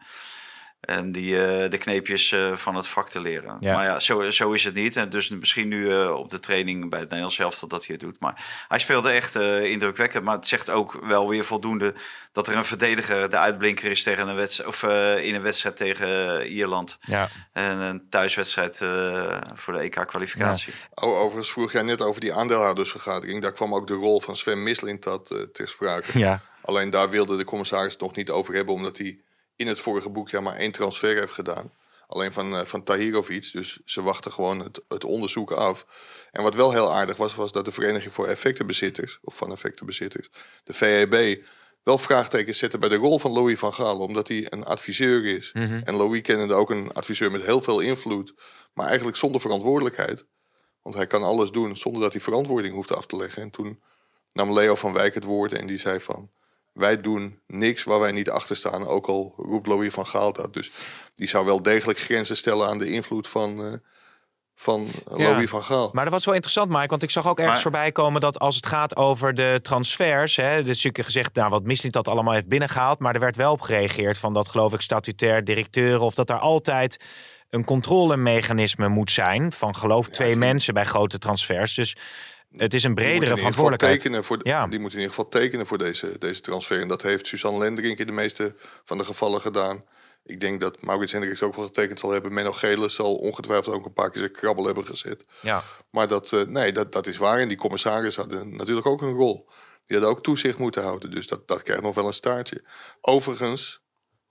En 0.84 1.12
die, 1.12 1.46
eh, 1.46 1.70
de 1.70 1.78
kneepjes 1.78 2.32
eh, 2.32 2.52
van 2.52 2.74
het 2.74 2.86
vak 2.86 3.08
te 3.08 3.20
leren. 3.20 3.56
Ja. 3.60 3.74
Maar 3.74 3.84
ja, 3.84 3.98
zo, 4.00 4.30
zo 4.30 4.52
is 4.52 4.64
het 4.64 4.74
niet. 4.74 4.96
En 4.96 5.10
dus 5.10 5.28
misschien 5.28 5.68
nu 5.68 5.90
eh, 5.90 6.14
op 6.14 6.30
de 6.30 6.38
training 6.38 6.90
bij 6.90 6.98
het 6.98 7.08
Nederlands 7.08 7.38
elftal 7.38 7.68
dat 7.68 7.86
hij 7.86 7.94
het 7.94 8.04
doet. 8.04 8.20
Maar 8.20 8.64
hij 8.68 8.78
speelde 8.78 9.10
echt 9.10 9.36
eh, 9.36 9.64
indrukwekkend. 9.64 10.24
Maar 10.24 10.36
het 10.36 10.46
zegt 10.46 10.70
ook 10.70 10.98
wel 11.02 11.28
weer 11.28 11.44
voldoende 11.44 11.94
dat 12.34 12.48
er 12.48 12.56
een 12.56 12.64
verdediger 12.64 13.30
de 13.30 13.38
uitblinker 13.38 13.90
is 13.90 14.02
tegen 14.02 14.28
een 14.28 14.34
wedstrijd, 14.34 14.68
of, 14.68 14.82
eh, 14.82 15.24
in 15.24 15.34
een 15.34 15.42
wedstrijd 15.42 15.76
tegen 15.76 16.46
Ierland. 16.46 16.98
Ja. 17.00 17.28
En 17.52 17.78
een 17.78 18.06
thuiswedstrijd 18.10 18.80
eh, 18.80 19.40
voor 19.54 19.72
de 19.72 19.78
EK-kwalificatie. 19.78 20.72
Oh, 20.94 21.18
overigens 21.18 21.50
vroeg 21.50 21.72
jij 21.72 21.82
net 21.82 22.00
over 22.00 22.20
die 22.20 22.32
aandeelhoudersvergadering. 22.34 23.42
Daar 23.42 23.52
kwam 23.52 23.74
ook 23.74 23.86
de 23.86 23.94
rol 23.94 24.20
van 24.20 24.36
Sven 24.36 24.62
Mislintat 24.62 25.30
eh 25.30 25.38
ter 25.38 25.68
sprake. 25.68 26.18
ja. 26.18 26.40
Alleen 26.62 26.90
daar 26.90 27.10
wilde 27.10 27.36
de 27.36 27.44
commissaris 27.44 27.92
het 27.92 28.00
nog 28.00 28.14
niet 28.14 28.30
over 28.30 28.54
hebben, 28.54 28.74
omdat 28.74 28.98
hij 28.98 29.20
in 29.56 29.66
het 29.66 29.80
vorige 29.80 30.10
boekjaar 30.10 30.42
maar 30.42 30.56
één 30.56 30.72
transfer 30.72 31.18
heeft 31.18 31.32
gedaan. 31.32 31.72
Alleen 32.06 32.32
van, 32.32 32.56
eh, 32.56 32.64
van 32.64 32.82
Tahirovic. 32.82 33.52
Dus 33.52 33.78
ze 33.84 34.02
wachten 34.02 34.32
gewoon 34.32 34.58
het, 34.58 34.80
het 34.88 35.04
onderzoek 35.04 35.50
af. 35.52 35.86
En 36.32 36.42
wat 36.42 36.54
wel 36.54 36.72
heel 36.72 36.92
aardig 36.92 37.16
was, 37.16 37.34
was 37.34 37.52
dat 37.52 37.64
de 37.64 37.72
Vereniging 37.72 38.12
voor 38.12 38.26
Effectenbezitters, 38.26 39.18
of 39.22 39.36
van 39.36 39.52
Effectenbezitters, 39.52 40.30
de 40.64 40.72
VEB, 40.72 41.44
wel 41.82 41.98
vraagtekens 41.98 42.58
zette 42.58 42.78
bij 42.78 42.88
de 42.88 42.96
rol 42.96 43.18
van 43.18 43.32
Louis 43.32 43.58
van 43.58 43.74
Gaal. 43.74 43.98
Omdat 43.98 44.28
hij 44.28 44.46
een 44.48 44.64
adviseur 44.64 45.24
is. 45.24 45.50
En 45.84 45.94
Louis 45.96 46.20
kennende 46.20 46.54
ook 46.54 46.70
een 46.70 46.92
adviseur 46.92 47.30
met 47.30 47.44
heel 47.44 47.60
veel 47.60 47.80
invloed, 47.80 48.34
maar 48.72 48.86
eigenlijk 48.86 49.16
zonder 49.16 49.40
verantwoordelijkheid. 49.40 50.26
Want 50.82 50.94
hij 50.94 51.06
kan 51.06 51.22
alles 51.22 51.50
doen 51.50 51.76
zonder 51.76 52.02
dat 52.02 52.12
hij 52.12 52.20
verantwoording 52.20 52.74
hoeft 52.74 52.92
af 52.92 53.06
te 53.06 53.16
leggen. 53.16 53.42
En 53.42 53.50
toen 53.50 53.82
nam 54.32 54.52
Leo 54.52 54.74
van 54.74 54.92
Wijk 54.92 55.14
het 55.14 55.24
woord 55.24 55.52
en 55.52 55.66
die 55.66 55.78
zei 55.78 56.00
van... 56.00 56.30
wij 56.74 56.96
doen 56.96 57.40
niks 57.46 57.84
waar 57.84 58.00
wij 58.00 58.12
niet 58.12 58.30
achter 58.30 58.56
staan, 58.56 58.86
ook 58.86 59.06
al 59.06 59.34
roept 59.36 59.66
Louis 59.66 59.92
van 59.92 60.06
Gaal 60.06 60.32
dat. 60.32 60.52
Dus 60.54 60.70
die 61.14 61.28
zou 61.28 61.44
wel 61.44 61.62
degelijk 61.62 61.98
grenzen 61.98 62.36
stellen 62.36 62.68
aan 62.68 62.78
de 62.78 62.90
invloed 62.90 63.28
van, 63.28 63.64
eh, 63.64 63.72
van 64.54 64.86
Ja. 65.16 65.30
Louis 65.30 65.50
van 65.50 65.62
Gaal. 65.62 65.90
Maar 65.92 66.04
dat 66.04 66.12
was 66.12 66.24
wel 66.24 66.34
interessant, 66.34 66.70
Mike. 66.70 66.86
Want 66.86 67.02
ik 67.02 67.10
zag 67.10 67.26
ook 67.26 67.38
ergens 67.38 67.52
Maar- 67.54 67.62
voorbij 67.62 67.92
komen 67.92 68.20
dat 68.20 68.38
als 68.38 68.56
het 68.56 68.66
gaat 68.66 68.96
over 68.96 69.34
de 69.34 69.58
transfers. 69.62 70.36
Hè, 70.36 70.62
dus 70.62 70.82
je 70.82 71.02
gezegd, 71.02 71.34
nou, 71.34 71.50
wat 71.50 71.62
Mislit 71.64 71.92
dat 71.92 72.08
allemaal 72.08 72.34
heeft 72.34 72.48
binnengehaald. 72.48 72.98
Maar 72.98 73.14
er 73.14 73.20
werd 73.20 73.36
wel 73.36 73.52
op 73.52 73.60
gereageerd 73.60 74.18
van 74.18 74.34
dat, 74.34 74.48
geloof 74.48 74.72
ik, 74.72 74.80
statutair 74.80 75.44
directeuren. 75.44 76.00
Of 76.00 76.14
dat 76.14 76.30
er 76.30 76.38
altijd 76.38 77.04
een 77.50 77.64
controlemechanisme 77.64 78.88
moet 78.88 79.10
zijn. 79.10 79.52
Van 79.52 79.76
geloof 79.76 80.08
twee 80.08 80.36
mensen 80.36 80.74
bij 80.74 80.84
grote 80.84 81.18
transfers. 81.18 81.74
Dus 81.74 81.96
het 82.56 82.74
is 82.74 82.84
een 82.84 82.94
bredere 82.94 83.36
verantwoordelijkheid. 83.36 83.98
tekenen 83.98 84.24
voor 84.24 84.38
de- 84.38 84.48
Ja. 84.48 84.66
Die 84.66 84.78
moet 84.78 84.90
in 84.92 84.98
ieder 84.98 85.14
geval 85.14 85.28
tekenen 85.28 85.66
voor 85.66 85.78
deze, 85.78 86.18
deze 86.18 86.40
transfer. 86.40 86.80
En 86.80 86.88
dat 86.88 87.02
heeft 87.02 87.26
Suzanne 87.26 87.58
Lendering 87.58 87.98
in 87.98 88.06
de 88.06 88.12
meeste 88.12 88.54
van 88.84 88.98
de 88.98 89.04
gevallen 89.04 89.40
gedaan. 89.40 89.84
Ik 90.24 90.40
denk 90.40 90.60
dat 90.60 90.82
Maurits 90.82 91.12
Hendricks 91.12 91.42
ook 91.42 91.54
wel 91.54 91.64
getekend 91.64 91.98
zal 91.98 92.10
hebben. 92.10 92.32
Menno 92.34 92.52
Gele 92.52 92.88
zal 92.88 93.14
ongetwijfeld 93.14 93.74
ook 93.74 93.84
een 93.84 93.92
paar 93.92 94.10
keer 94.10 94.18
zijn 94.20 94.32
krabbel 94.32 94.64
hebben 94.64 94.86
gezet. 94.86 95.24
Ja. 95.40 95.64
Maar 95.90 96.08
dat, 96.08 96.32
eh, 96.32 96.42
nee, 96.42 96.72
dat, 96.72 96.92
dat 96.92 97.06
is 97.06 97.16
waar. 97.16 97.38
En 97.38 97.48
die 97.48 97.56
commissaris 97.56 98.16
hadden 98.16 98.56
natuurlijk 98.56 98.86
ook 98.86 99.02
een 99.02 99.12
rol. 99.14 99.48
Die 99.86 99.96
hadden 99.98 100.16
ook 100.16 100.22
toezicht 100.22 100.58
moeten 100.58 100.82
houden. 100.82 101.10
Dus 101.10 101.26
dat, 101.26 101.48
dat 101.48 101.62
krijgt 101.62 101.82
nog 101.82 101.94
wel 101.94 102.06
een 102.06 102.12
staartje. 102.12 102.64
Overigens 103.00 103.82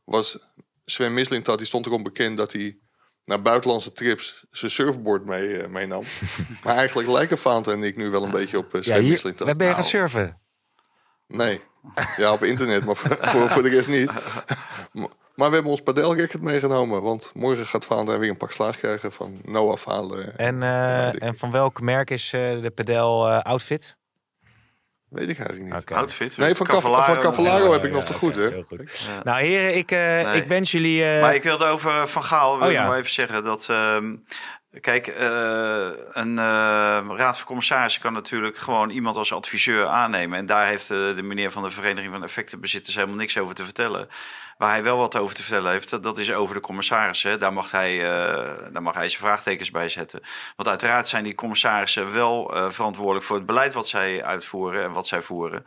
was 0.04 0.38
Sven 0.86 1.14
Mislintat, 1.14 1.58
die 1.58 1.68
stond 1.68 1.86
erom 1.86 2.04
bekend 2.04 2.38
dat 2.38 2.52
hij 2.52 2.78
naar 3.26 3.42
buitenlandse 3.42 3.92
trips 3.92 4.46
zijn 4.52 4.72
surfboard 4.72 5.26
mee, 5.26 5.58
eh, 5.58 5.70
meenam. 5.70 6.04
maar 6.64 6.76
eigenlijk 6.76 7.10
lijken 7.10 7.38
Faant 7.38 7.68
en 7.68 7.84
ik 7.84 7.98
nu 7.98 8.10
wel 8.10 8.24
een 8.24 8.32
beetje 8.32 8.58
op 8.58 8.74
eh, 8.76 8.82
Sven 8.82 8.96
Ja, 8.96 9.02
hier, 9.02 9.34
waar 9.38 9.56
ben 9.56 9.68
je 9.68 9.74
gaan 9.74 9.80
Nou. 9.82 9.84
surfen? 9.84 10.38
Nee. 11.28 11.62
Ja, 12.18 12.32
op 12.32 12.44
internet, 12.44 12.86
maar 12.86 12.96
voor, 12.96 13.18
voor, 13.22 13.50
voor 13.50 13.64
de 13.64 13.70
rest 13.70 13.90
niet. 13.90 14.12
Maar- 14.94 15.08
we 15.36 15.44
hebben 15.44 15.72
ons 15.72 15.82
padelracket 15.82 16.42
meegenomen. 16.42 17.02
Want 17.02 17.32
morgen 17.34 17.66
gaat 17.68 17.86
Vaandra 17.86 18.20
weer 18.20 18.30
een 18.30 18.38
pak 18.38 18.52
slaag 18.52 18.78
krijgen 18.78 19.12
van 19.12 19.40
Noah 19.44 19.78
Falen. 19.78 20.38
En, 20.38 20.64
eh, 20.64 21.22
en 21.24 21.38
van 21.38 21.52
welk 21.52 21.82
merk 21.82 22.10
is 22.10 22.34
eh, 22.34 22.62
de 22.62 22.72
pedel 22.76 23.30
eh, 23.30 23.40
outfit? 23.40 23.98
Weet 25.14 25.30
ik 25.30 25.38
eigenlijk 25.40 25.74
niet. 25.74 25.92
Outfit. 25.92 26.38
Nee, 26.38 26.56
van, 26.56 26.66
Cav- 26.66 26.76
Cavallaro. 26.76 27.14
van 27.14 27.24
Cavallaro 27.24 27.72
heb 27.72 27.84
ik 27.84 27.90
Ja, 27.90 27.96
nog 27.96 28.06
te 28.06 28.14
goed, 28.14 28.36
hè? 28.36 28.48
heel 28.50 28.64
goed. 28.68 29.08
Nou 29.24 29.42
heren, 29.42 29.76
ik, 29.78 29.92
eh, 29.92 30.00
Nee. 30.00 30.42
ik 30.42 30.48
wens 30.48 30.72
jullie... 30.72 31.06
eh, 31.06 31.22
Maar 31.22 31.36
ik 31.36 31.44
wilde 31.44 31.66
over 31.66 32.08
Van 32.08 32.24
Gaal 32.24 32.58
wil 32.58 32.66
Oh, 32.66 32.72
ik 32.72 32.78
ja. 32.78 32.86
nog 32.86 32.96
even 32.96 33.12
zeggen 33.12 33.44
dat. 33.44 33.68
ehm, 33.70 34.16
kijk, 34.82 35.08
eh, 35.08 35.88
een 36.12 36.38
eh, 36.38 37.06
raad 37.18 37.38
van 37.38 37.46
commissarissen 37.46 38.02
kan 38.02 38.14
natuurlijk 38.14 38.58
gewoon 38.58 38.90
iemand 38.90 39.18
als 39.18 39.34
adviseur 39.34 39.88
aannemen. 39.88 40.38
En 40.38 40.46
daar 40.46 40.68
heeft 40.68 40.90
eh, 40.90 40.98
de 41.16 41.24
meneer 41.24 41.52
van 41.52 41.64
de 41.64 41.70
Vereniging 41.70 42.14
van 42.14 42.24
Effectenbezitters 42.24 42.96
helemaal 42.96 43.16
niks 43.16 43.38
over 43.38 43.56
te 43.56 43.64
vertellen. 43.64 44.08
Waar 44.58 44.70
hij 44.70 44.84
wel 44.84 44.98
wat 44.98 45.16
over 45.16 45.36
te 45.36 45.42
vertellen 45.44 45.72
heeft, 45.72 46.04
dat- 46.04 46.18
is 46.18 46.34
over 46.34 46.56
de 46.56 46.62
commissarissen. 46.62 47.40
Daar 47.40 47.54
mag 47.54 47.72
hij, 47.72 47.98
daar 48.72 48.82
mag 48.82 48.94
hij 48.94 49.10
zijn 49.10 49.22
vraagtekens 49.22 49.72
bij 49.72 49.90
zetten. 49.90 50.22
Want 50.56 50.70
uiteraard 50.70 51.08
zijn 51.08 51.24
die 51.24 51.36
commissarissen 51.36 52.14
wel 52.14 52.52
verantwoordelijk 52.70 53.26
voor 53.26 53.36
het 53.36 53.46
beleid 53.46 53.74
wat 53.74 53.88
zij 53.88 54.24
uitvoeren 54.24 54.84
en 54.84 54.92
wat 54.92 55.08
zij 55.08 55.22
voeren. 55.22 55.64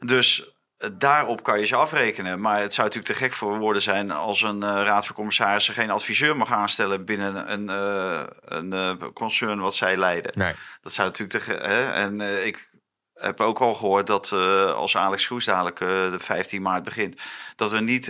Dus 0.00 0.40
eh, 0.44 0.51
daarop 0.92 1.42
kan 1.42 1.60
je 1.60 1.66
ze 1.66 1.76
afrekenen. 1.76 2.40
Maar 2.40 2.60
het 2.60 2.74
zou 2.74 2.86
natuurlijk 2.86 3.14
te 3.14 3.24
gek 3.24 3.32
voor 3.32 3.58
woorden 3.58 3.82
zijn 3.82 4.10
als 4.10 4.42
een 4.42 4.62
eh, 4.62 4.68
raad 4.68 5.06
van 5.06 5.14
commissarissen 5.14 5.74
geen 5.74 5.90
adviseur 5.90 6.36
mag 6.36 6.52
aanstellen 6.52 7.04
binnen 7.04 7.52
een, 7.52 7.68
eh, 7.68 8.22
een 8.44 8.72
eh, 8.72 8.92
concern 9.14 9.60
wat 9.60 9.74
zij 9.74 9.96
leiden. 9.96 10.32
Nee. 10.34 10.52
Dat 10.82 10.92
zou 10.92 11.08
natuurlijk 11.08 11.44
te 11.44 11.52
hè? 11.52 11.90
En 11.90 12.20
ik 12.46 12.70
heb 13.14 13.40
ook 13.40 13.58
al 13.58 13.74
gehoord 13.74 14.06
dat 14.06 14.32
als 14.74 14.96
Alex 14.96 15.26
Groes 15.26 15.44
dadelijk 15.44 15.78
de 15.78 16.16
15 16.18 16.62
maart 16.62 16.84
begint, 16.84 17.20
dat 17.56 17.70
we 17.70 17.80
niet 17.80 18.06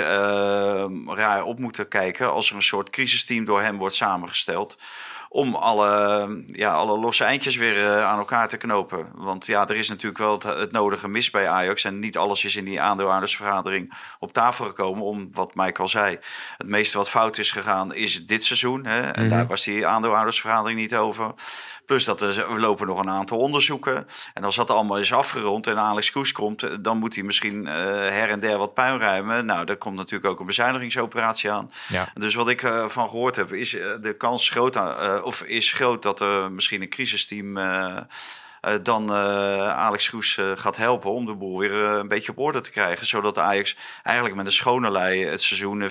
raar 1.07 1.43
op 1.43 1.59
moeten 1.59 1.89
kijken 1.89 2.33
als 2.33 2.51
er 2.51 2.57
een 2.57 2.63
soort 2.63 2.91
crisisteam 2.91 3.45
door 3.45 3.61
hem 3.61 3.79
wordt 3.79 3.95
samengesteld 3.95 4.77
om 5.33 5.55
alle, 5.55 6.29
ja, 6.47 6.73
alle 6.73 6.99
losse 6.99 7.25
eindjes 7.25 7.57
weer 7.57 7.87
eh, 7.87 8.05
aan 8.05 8.19
elkaar 8.19 8.49
te 8.49 8.57
knopen. 8.57 9.09
Want 9.15 9.47
ja, 9.47 9.69
er 9.69 9.77
is 9.77 9.89
natuurlijk 9.89 10.19
wel 10.19 10.33
het, 10.33 10.43
het 10.43 10.73
nodige 10.73 11.09
mis 11.09 11.31
bij 11.31 11.49
Ajax. 11.49 11.85
En 11.85 11.99
niet 11.99 12.17
alles 12.17 12.45
is 12.45 12.57
in 12.57 12.65
die 12.65 12.81
aandeelhoudersvergadering 12.81 13.93
op 14.19 14.33
tafel 14.33 14.65
gekomen. 14.65 15.05
Om 15.05 15.29
wat 15.33 15.55
Mike 15.55 15.81
al 15.81 15.89
zei. 15.89 16.19
Het 16.57 16.67
meeste 16.67 16.97
wat 16.97 17.09
fout 17.09 17.39
is 17.39 17.51
gegaan 17.51 17.95
is 17.95 18.27
dit 18.27 18.45
seizoen. 18.45 18.87
Hè? 18.87 19.01
En 19.01 19.31
daar 19.31 19.47
was 19.47 19.65
die 19.65 19.87
aandeelhoudersvergadering 19.87 20.79
niet 20.79 20.95
over. 20.95 21.35
Plus 21.87 22.05
dat 22.05 22.21
er, 22.21 22.53
we 22.53 22.61
lopen 22.61 22.87
nog 22.87 22.99
een 22.99 23.11
aantal 23.11 23.39
onderzoeken. 23.39 24.07
En 24.35 24.45
als 24.45 24.57
dat 24.57 24.71
allemaal 24.71 24.99
is 24.99 25.13
afgerond 25.13 25.67
en 25.67 25.79
Alex 25.79 26.11
Koes 26.11 26.33
komt, 26.33 26.63
eh, 26.63 26.71
dan 26.81 26.99
moet 26.99 27.15
hij 27.15 27.25
misschien 27.25 27.67
eh, 27.67 27.75
her 27.93 28.29
en 28.29 28.41
der 28.41 28.59
wat 28.59 28.75
puin 28.75 28.99
ruimen. 28.99 29.47
Nou, 29.47 29.65
daar 29.65 29.77
komt 29.77 29.97
natuurlijk 29.97 30.31
ook 30.33 30.41
een 30.41 30.47
bezuinigingsoperatie 30.47 31.51
aan. 31.51 31.71
Ja. 31.89 32.09
Dus 32.15 32.35
wat 32.35 32.49
ik 32.49 32.61
van 32.89 33.09
gehoord 33.09 33.37
heb, 33.37 33.53
is 33.53 33.71
de 34.01 34.15
kans 34.19 34.49
groot, 34.49 34.77
of 35.23 35.43
is 35.43 35.73
groot 35.73 36.03
dat 36.03 36.21
er 36.21 36.53
misschien 36.53 36.83
een 36.83 36.89
crisisteam. 36.89 37.57
eh, 37.57 37.97
eh, 38.61 38.75
dan 38.83 39.11
eh, 39.11 39.69
Alex 39.69 40.09
Kroes 40.09 40.37
eh, 40.39 40.51
gaat 40.55 40.77
helpen 40.77 41.11
om 41.11 41.27
de 41.27 41.35
boel 41.35 41.59
weer 41.59 41.85
eh, 41.85 41.97
een 41.99 42.09
beetje 42.09 42.31
op 42.31 42.39
orde 42.39 42.61
te 42.61 42.71
krijgen. 42.71 43.07
Zodat 43.07 43.39
Ajax 43.39 43.77
eigenlijk 44.03 44.37
met 44.37 44.47
een 44.47 44.53
schone 44.53 44.91
lei 44.91 45.25
het 45.27 45.43
seizoen 45.43 45.83
eh, 45.83 45.89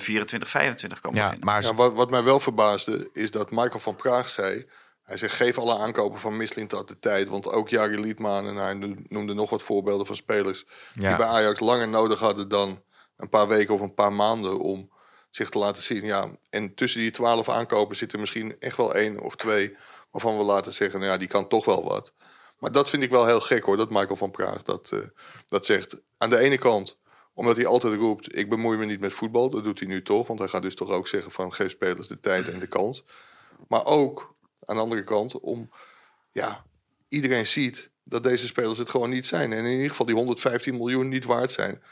kan 1.00 1.14
Ja, 1.14 1.24
beginnen. 1.24 1.38
maar 1.40 1.62
Ja, 1.62 1.74
wat, 1.74 1.92
wat 1.94 2.10
mij 2.10 2.22
wel 2.22 2.40
verbaasde 2.40 3.08
is 3.12 3.30
dat 3.30 3.50
Michael 3.50 3.78
van 3.78 3.96
Praag 3.96 4.28
zei... 4.28 4.66
Hij 5.02 5.16
zegt, 5.16 5.34
geef 5.34 5.58
alle 5.58 5.78
aankopen 5.78 6.20
van 6.20 6.36
Mislintat 6.36 6.88
de 6.88 6.98
tijd. 6.98 7.28
Want 7.28 7.48
ook 7.52 7.68
Jari 7.68 8.00
Liedman 8.00 8.46
en 8.46 8.56
hij 8.56 8.74
no- 8.74 8.94
noemde 9.08 9.34
nog 9.34 9.50
wat 9.50 9.62
voorbeelden 9.62 10.06
van 10.06 10.16
spelers... 10.16 10.64
Ja. 10.94 11.08
die 11.08 11.16
bij 11.16 11.26
Ajax 11.26 11.60
langer 11.60 11.88
nodig 11.88 12.18
hadden 12.18 12.48
dan 12.48 12.82
een 13.16 13.28
paar 13.28 13.48
weken 13.48 13.74
of 13.74 13.80
een 13.80 13.94
paar 13.94 14.12
maanden... 14.12 14.58
om 14.58 14.91
zich 15.34 15.48
te 15.48 15.58
laten 15.58 15.82
zien. 15.82 16.04
Ja, 16.04 16.30
en 16.50 16.74
tussen 16.74 17.00
die 17.00 17.10
twaalf 17.10 17.48
aankopen 17.48 17.96
zit 17.96 18.12
er 18.12 18.20
misschien 18.20 18.60
echt 18.60 18.76
wel 18.76 18.94
één 18.94 19.20
of 19.20 19.36
twee... 19.36 19.76
waarvan 20.10 20.38
we 20.38 20.44
laten 20.44 20.72
zeggen, 20.72 21.00
nou 21.00 21.12
ja, 21.12 21.18
die 21.18 21.28
kan 21.28 21.48
toch 21.48 21.64
wel 21.64 21.84
wat. 21.84 22.12
Maar 22.58 22.72
dat 22.72 22.88
vind 22.88 23.02
ik 23.02 23.10
wel 23.10 23.26
heel 23.26 23.40
gek 23.40 23.64
hoor, 23.64 23.76
dat 23.76 23.90
Michael 23.90 24.16
van 24.16 24.30
Praag 24.30 24.62
dat, 24.62 24.90
eh, 24.92 24.98
dat 25.48 25.66
zegt. 25.66 26.00
Aan 26.18 26.30
de 26.30 26.38
ene 26.38 26.58
kant 26.58 27.00
omdat 27.34 27.56
hij 27.56 27.66
altijd 27.66 27.94
roept, 27.94 28.36
ik 28.36 28.48
bemoei 28.48 28.78
me 28.78 28.84
niet 28.84 29.00
met 29.00 29.12
voetbal. 29.12 29.50
Dat 29.50 29.64
doet 29.64 29.78
hij 29.78 29.88
nu 29.88 30.02
toch, 30.02 30.26
want 30.26 30.38
hij 30.38 30.48
gaat 30.48 30.62
dus 30.62 30.74
toch 30.74 30.90
ook 30.90 31.08
zeggen 31.08 31.32
van... 31.32 31.54
geef 31.54 31.70
spelers 31.70 32.08
de 32.08 32.20
tijd 32.20 32.48
en 32.48 32.58
de 32.58 32.66
kans. 32.66 33.04
Maar 33.68 33.84
ook, 33.84 34.34
aan 34.64 34.76
de 34.76 34.82
andere 34.82 35.04
kant, 35.04 35.40
om... 35.40 35.70
ja, 36.32 36.64
iedereen 37.08 37.46
ziet 37.46 37.90
dat 38.04 38.22
deze 38.22 38.46
spelers 38.46 38.78
het 38.78 38.90
gewoon 38.90 39.10
niet 39.10 39.26
zijn. 39.26 39.52
En 39.52 39.64
in 39.64 39.72
ieder 39.72 39.90
geval 39.90 40.06
die 40.06 40.14
115 40.14 40.76
miljoen 40.76 41.08
niet 41.08 41.24
waard 41.24 41.52
zijn. 41.52 41.82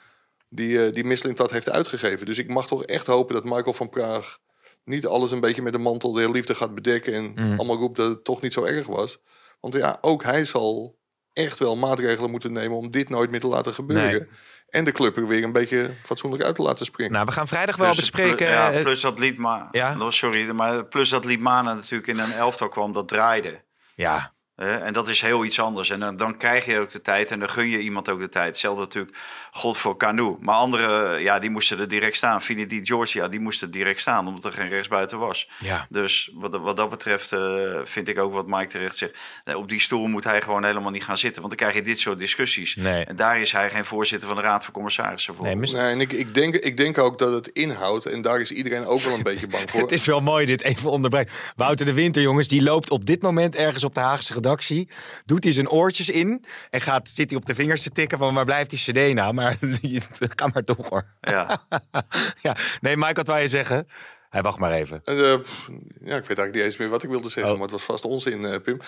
Die, 0.52 0.84
eh 0.86 0.92
die 0.92 1.04
Mislintat 1.04 1.50
heeft 1.50 1.70
uitgegeven. 1.70 2.26
Dus 2.26 2.38
ik 2.38 2.48
mag 2.48 2.66
toch 2.66 2.84
echt 2.84 3.06
hopen 3.06 3.34
dat 3.34 3.44
Michael 3.44 3.72
van 3.72 3.88
Praag... 3.88 4.38
niet 4.84 5.06
alles 5.06 5.30
een 5.30 5.40
beetje 5.40 5.62
met 5.62 5.72
de 5.72 5.78
mantel 5.78 6.12
der 6.12 6.30
liefde 6.30 6.54
gaat 6.54 6.74
bedekken... 6.74 7.12
en 7.14 7.58
allemaal 7.58 7.76
roept 7.76 7.96
dat 7.96 8.08
het 8.10 8.24
toch 8.24 8.40
niet 8.40 8.52
zo 8.52 8.64
erg 8.64 8.86
was. 8.86 9.18
Want 9.60 9.74
ja, 9.74 9.98
ook 10.00 10.22
hij 10.22 10.44
zal 10.44 10.98
echt 11.32 11.58
wel 11.58 11.76
maatregelen 11.76 12.30
moeten 12.30 12.52
nemen... 12.52 12.76
om 12.76 12.90
dit 12.90 13.08
nooit 13.08 13.30
meer 13.30 13.40
te 13.40 13.46
laten 13.46 13.74
gebeuren. 13.74 14.10
Nee. 14.10 14.28
En 14.68 14.84
de 14.84 14.92
club 14.92 15.16
er 15.16 15.26
weer 15.26 15.44
een 15.44 15.52
beetje 15.52 15.90
fatsoenlijk 16.02 16.42
uit 16.42 16.54
te 16.54 16.62
laten 16.62 16.84
springen. 16.86 17.12
nou, 17.12 17.24
we 17.26 17.32
gaan 17.32 17.48
vrijdag 17.48 17.76
wel 17.76 17.86
Plus- 17.86 18.00
bespreken. 18.00 18.46
Ja, 18.48 18.72
eh, 18.72 18.82
plus 18.82 19.00
dat 19.00 19.18
Liedma, 19.18 19.68
Ja? 19.70 20.10
sorry, 20.10 20.50
maar 20.50 20.84
plus 20.86 21.08
dat 21.08 21.24
Liedmanen 21.24 21.74
natuurlijk 21.76 22.06
in 22.08 22.18
een 22.18 22.32
elftal 22.32 22.68
kwam 22.68 22.92
dat 22.92 23.08
draaide. 23.08 23.64
ja, 23.94 24.32
En 24.66 24.92
dat 24.92 25.08
is 25.08 25.20
heel 25.20 25.44
iets 25.44 25.60
anders. 25.60 25.90
En 25.90 26.00
dan, 26.00 26.16
dan 26.16 26.36
krijg 26.36 26.64
je 26.66 26.78
ook 26.78 26.90
de 26.90 27.02
tijd 27.02 27.30
en 27.30 27.38
dan 27.38 27.48
gun 27.48 27.68
je 27.68 27.78
iemand 27.78 28.08
ook 28.10 28.20
de 28.20 28.28
tijd. 28.28 28.46
Hetzelfde 28.46 28.80
natuurlijk 28.80 29.16
God 29.52 29.76
voor 29.76 29.96
Canu. 29.96 30.36
Maar 30.40 30.54
anderen, 30.54 31.22
ja, 31.22 31.38
die 31.38 31.50
moesten 31.50 31.78
er 31.78 31.88
direct 31.88 32.16
staan. 32.16 32.42
Fini 32.42 32.66
Di 32.66 32.80
Giorgia, 32.82 33.28
die 33.28 33.40
moesten 33.40 33.70
direct 33.70 34.00
staan, 34.00 34.26
omdat 34.26 34.44
er 34.44 34.52
geen 34.52 34.68
rechtsbuiten 34.68 35.18
was. 35.18 35.48
ja. 35.58 35.86
Dus 35.88 36.30
wat, 36.34 36.56
wat 36.60 36.76
dat 36.76 36.90
betreft 36.90 37.32
eh, 37.32 37.40
vind 37.84 38.08
ik 38.08 38.18
ook 38.18 38.32
wat 38.32 38.46
Mike 38.46 38.66
terecht 38.66 38.96
zegt. 38.96 39.16
Nee, 39.44 39.58
op 39.58 39.68
die 39.68 39.80
stoel 39.80 40.06
moet 40.06 40.24
hij 40.24 40.42
gewoon 40.42 40.64
helemaal 40.64 40.90
niet 40.90 41.04
gaan 41.04 41.18
zitten. 41.18 41.42
Want 41.42 41.58
dan 41.58 41.66
krijg 41.68 41.80
je 41.84 41.90
dit 41.90 42.00
soort 42.00 42.18
discussies. 42.18 42.76
Nee. 42.76 43.04
En 43.04 43.16
daar 43.16 43.40
is 43.40 43.52
hij 43.52 43.70
geen 43.70 43.84
voorzitter 43.84 44.28
van 44.28 44.36
de 44.36 44.42
Raad 44.42 44.64
van 44.64 44.72
Commissarissen 44.72 45.34
voor. 45.34 45.44
Nee, 45.44 45.56
mis- 45.56 45.72
Nee, 45.72 45.90
en 45.92 46.00
ik, 46.00 46.12
ik, 46.12 46.34
denk, 46.34 46.54
ik 46.54 46.76
denk 46.76 46.98
ook 46.98 47.18
dat 47.18 47.32
het 47.32 47.48
inhoudt, 47.48 48.06
en 48.06 48.22
daar 48.22 48.40
is 48.40 48.50
iedereen 48.52 48.86
ook 48.86 49.00
wel 49.00 49.14
een 49.14 49.22
beetje 49.22 49.46
bang 49.46 49.70
voor. 49.70 49.80
Het 49.80 49.92
is 49.92 50.04
wel 50.06 50.20
mooi 50.20 50.46
dit 50.46 50.62
even 50.62 50.90
onderbreken. 50.90 51.32
Wouter 51.56 51.86
de 51.86 51.92
Winter, 51.92 52.22
jongens, 52.22 52.48
die 52.48 52.62
loopt 52.62 52.90
op 52.90 53.06
dit 53.06 53.22
moment 53.22 53.56
ergens 53.56 53.84
op 53.84 53.94
de 53.94 54.00
Haagse 54.00 54.32
redactie. 54.50 54.88
Doet 55.24 55.44
hij 55.44 55.52
zijn 55.52 55.68
oortjes 55.68 56.08
in 56.08 56.44
en 56.70 56.80
gaat, 56.80 57.08
zit 57.08 57.30
hij 57.30 57.38
op 57.38 57.46
de 57.46 57.54
vingers 57.54 57.82
te 57.82 57.90
tikken 57.90 58.18
van 58.18 58.34
waar 58.34 58.44
blijft 58.44 58.70
die 58.70 58.78
cd 58.78 59.14
nou? 59.14 59.32
Maar 59.32 59.58
ga 60.36 60.46
maar 60.52 60.64
door 60.64 60.86
hoor. 60.88 61.06
Ja. 61.20 61.58
Ja. 62.42 62.56
Nee, 62.80 62.96
Mike, 62.96 63.14
wat 63.14 63.26
wou 63.26 63.40
je 63.40 63.48
zeggen? 63.48 63.88
Hij 64.30 64.42
wacht 64.42 64.58
maar 64.58 64.72
even. 64.72 65.00
En, 65.04 65.24
eh, 65.24 65.40
pff, 65.40 65.68
ja, 65.68 66.16
ik 66.16 66.26
weet 66.26 66.38
eigenlijk 66.38 66.54
niet 66.54 66.62
eens 66.64 66.76
meer 66.76 66.88
wat 66.88 67.02
ik 67.02 67.10
wilde 67.10 67.28
zeggen, 67.28 67.52
Oh. 67.52 67.58
maar 67.58 67.62
het 67.68 67.76
was 67.76 67.84
vast 67.84 68.04
onzin, 68.04 68.44
eh, 68.44 68.60
Pim. 68.62 68.80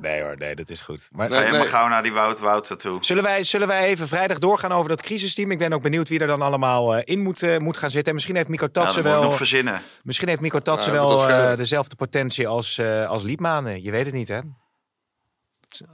Nee 0.00 0.22
hoor, 0.22 0.36
nee, 0.36 0.54
dat 0.54 0.70
is 0.70 0.80
goed. 0.80 1.08
Maar, 1.12 1.28
Nee, 1.28 1.42
maar 1.42 1.52
nee. 1.58 1.68
gauw 1.68 1.88
naar 1.88 2.02
die 2.02 2.12
Wout 2.12 2.38
Wouter 2.40 2.76
toe. 2.76 2.98
Zullen 3.04 3.22
wij, 3.22 3.42
zullen 3.42 3.66
wij 3.68 3.84
even 3.86 4.08
vrijdag 4.08 4.38
doorgaan 4.38 4.72
over 4.72 4.88
dat 4.88 5.02
crisisteam? 5.02 5.50
Ik 5.50 5.58
ben 5.58 5.72
ook 5.72 5.82
benieuwd 5.82 6.08
wie 6.08 6.20
er 6.20 6.26
dan 6.26 6.42
allemaal 6.42 6.94
eh, 6.96 7.02
in 7.04 7.20
moet, 7.22 7.42
eh, 7.42 7.56
moet 7.58 7.76
gaan 7.76 7.90
zitten. 7.90 8.08
En 8.08 8.14
misschien 8.14 8.36
heeft 8.36 8.48
Mico 8.48 8.64
Ja, 8.64 8.70
Tatsen 8.70 9.02
wel, 9.02 9.22
nog 9.22 9.36
verzinnen. 9.36 9.80
misschien 10.02 10.28
heeft 10.28 10.40
Mico 10.40 10.58
Tatsen 10.58 10.92
Nou, 10.94 11.08
wel 11.08 11.28
eh, 11.28 11.56
dezelfde 11.56 11.96
potentie 11.96 12.48
als, 12.48 12.78
eh 12.78 13.06
als 13.08 13.22
Liedmanen. 13.22 13.82
Je 13.82 13.90
weet 13.90 14.04
het 14.06 14.14
niet, 14.14 14.28
hè? 14.28 14.40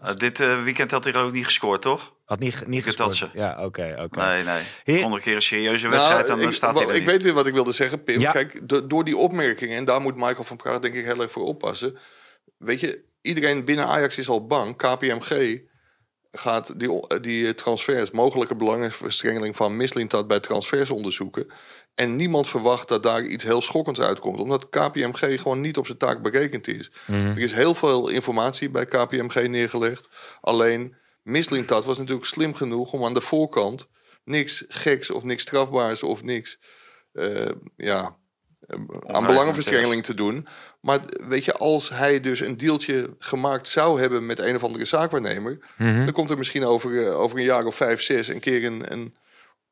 Uh, 0.04 0.14
dit 0.16 0.40
uh, 0.40 0.62
weekend 0.62 0.90
had 0.90 1.04
hij 1.04 1.14
ook 1.14 1.32
niet 1.32 1.44
gescoord, 1.46 1.82
toch? 1.82 2.14
Had 2.24 2.38
niet, 2.38 2.66
niet 2.66 2.84
gescoord. 2.84 3.30
Ja, 3.32 3.64
oké, 3.64 3.96
oké. 4.00 4.18
Nee, 4.18 4.44
nee. 4.44 4.62
Heer- 4.84 5.04
Onder 5.04 5.18
een 5.18 5.24
keer 5.24 5.34
een 5.34 5.42
serieuze 5.42 5.88
wedstrijd, 5.88 6.26
dan 6.26 6.36
Nou, 6.36 6.48
ik, 6.48 6.54
staat 6.54 6.74
wel, 6.78 6.86
hij 6.86 6.94
ik 6.94 7.00
niet. 7.02 7.10
weet 7.10 7.22
weer 7.22 7.32
wat 7.32 7.46
ik 7.46 7.54
wilde 7.54 7.72
zeggen, 7.72 8.02
Pim. 8.04 8.20
Ja. 8.20 8.30
Kijk, 8.30 8.68
do- 8.68 8.86
door 8.86 9.04
die 9.04 9.16
opmerkingen, 9.16 9.76
en 9.76 9.84
daar 9.84 10.00
moet 10.00 10.14
Michael 10.16 10.44
van 10.44 10.56
Praag 10.56 10.78
denk 10.78 10.94
ik 10.94 11.04
heel 11.04 11.20
erg 11.22 11.30
voor 11.30 11.44
oppassen. 11.44 11.96
Weet 12.58 12.80
je, 12.80 13.04
iedereen 13.22 13.64
binnen 13.64 13.86
Ajax 13.86 14.18
is 14.18 14.28
al 14.28 14.46
bang. 14.46 14.76
KPMG 14.76 15.60
gaat 16.32 16.78
die, 16.80 17.20
die 17.20 17.54
transfers, 17.54 18.10
mogelijke 18.10 18.56
belangenverstrengeling 18.56 19.56
van 19.56 19.76
Mislintat 19.76 20.26
bij 20.28 20.40
transfers 20.40 20.90
onderzoeken. 20.90 21.46
En 21.94 22.16
niemand 22.16 22.48
verwacht 22.48 22.88
dat 22.88 23.02
daar 23.02 23.22
iets 23.22 23.44
heel 23.44 23.62
schokkends 23.62 24.00
uitkomt. 24.00 24.38
Omdat 24.38 24.68
KPMG 24.68 25.40
gewoon 25.40 25.60
niet 25.60 25.76
op 25.76 25.86
zijn 25.86 25.98
taak 25.98 26.22
berekend 26.22 26.68
is. 26.68 26.90
Er 27.06 27.38
is 27.38 27.52
heel 27.52 27.74
veel 27.74 28.08
informatie 28.08 28.70
bij 28.70 28.86
KPMG 28.86 29.48
neergelegd. 29.48 30.08
Alleen 30.40 30.96
Mislintat 31.22 31.84
was 31.84 31.98
natuurlijk 31.98 32.26
slim 32.26 32.54
genoeg 32.54 32.92
om 32.92 33.04
aan 33.04 33.14
de 33.14 33.20
voorkant 33.20 33.90
niks 34.24 34.64
geks 34.68 35.10
of 35.10 35.24
niks 35.24 35.42
strafbaars 35.42 36.02
of 36.02 36.22
niks 36.22 36.58
eh, 37.12 37.50
ja, 37.76 38.16
eh, 38.66 38.78
aan 39.06 39.26
belangenverstrengeling 39.26 40.04
te 40.04 40.14
doen. 40.14 40.46
Maar 40.80 41.00
weet 41.28 41.44
je, 41.44 41.52
als 41.52 41.88
hij 41.88 42.20
dus 42.20 42.40
een 42.40 42.56
deeltje 42.56 43.14
gemaakt 43.18 43.68
zou 43.68 44.00
hebben 44.00 44.26
met 44.26 44.38
een 44.38 44.54
of 44.54 44.64
andere 44.64 44.84
zaakwaarnemer, 44.84 45.58
dan 45.78 46.12
komt 46.12 46.30
er 46.30 46.38
misschien 46.38 46.64
over, 46.64 47.06
eh, 47.06 47.20
over 47.20 47.38
een 47.38 47.44
jaar 47.44 47.64
of 47.64 47.74
vijf, 47.74 48.02
zes 48.02 48.28
een 48.28 48.40
keer 48.40 48.64
een, 48.64 48.92
een 48.92 49.14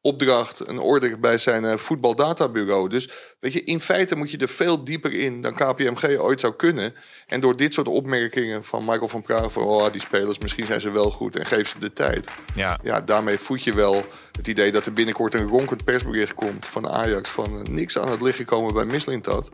opdracht, 0.02 0.68
een 0.68 0.78
order 0.78 1.20
bij 1.20 1.38
zijn 1.38 1.64
eh, 1.64 1.76
voetbaldatabureau. 1.76 2.88
Dus 2.88 3.08
weet 3.40 3.52
je, 3.52 3.64
in 3.64 3.80
feite 3.80 4.16
moet 4.16 4.30
je 4.30 4.36
er 4.38 4.48
veel 4.48 4.84
dieper 4.84 5.12
in 5.12 5.40
dan 5.40 5.54
KPMG 5.54 6.18
ooit 6.18 6.40
zou 6.40 6.54
kunnen. 6.54 6.94
En 7.26 7.40
door 7.40 7.56
dit 7.56 7.74
soort 7.74 7.88
opmerkingen 7.88 8.64
van 8.64 8.84
Michael 8.84 9.08
van 9.08 9.22
Praag 9.22 9.52
van 9.52 9.62
oh, 9.62 9.92
die 9.92 10.00
spelers, 10.00 10.38
misschien 10.38 10.66
zijn 10.66 10.80
ze 10.80 10.90
wel 10.90 11.10
goed 11.10 11.36
en 11.36 11.46
geef 11.46 11.68
ze 11.68 11.78
de 11.78 11.92
tijd. 11.92 12.28
Ja. 12.54 12.78
Ja, 12.82 13.00
daarmee 13.00 13.38
voed 13.38 13.64
je 13.64 13.74
wel 13.74 14.04
het 14.32 14.46
idee 14.46 14.72
dat 14.72 14.86
er 14.86 14.92
binnenkort 14.92 15.34
een 15.34 15.46
ronkend 15.48 15.84
persbericht 15.84 16.34
komt 16.34 16.66
van 16.66 16.88
Ajax 16.88 17.30
van 17.30 17.46
eh, 17.58 17.62
niks 17.72 17.98
aan 17.98 18.08
het 18.10 18.22
liggen 18.22 18.44
komen 18.44 18.74
bij 18.74 18.84
Mislintat. 18.84 19.50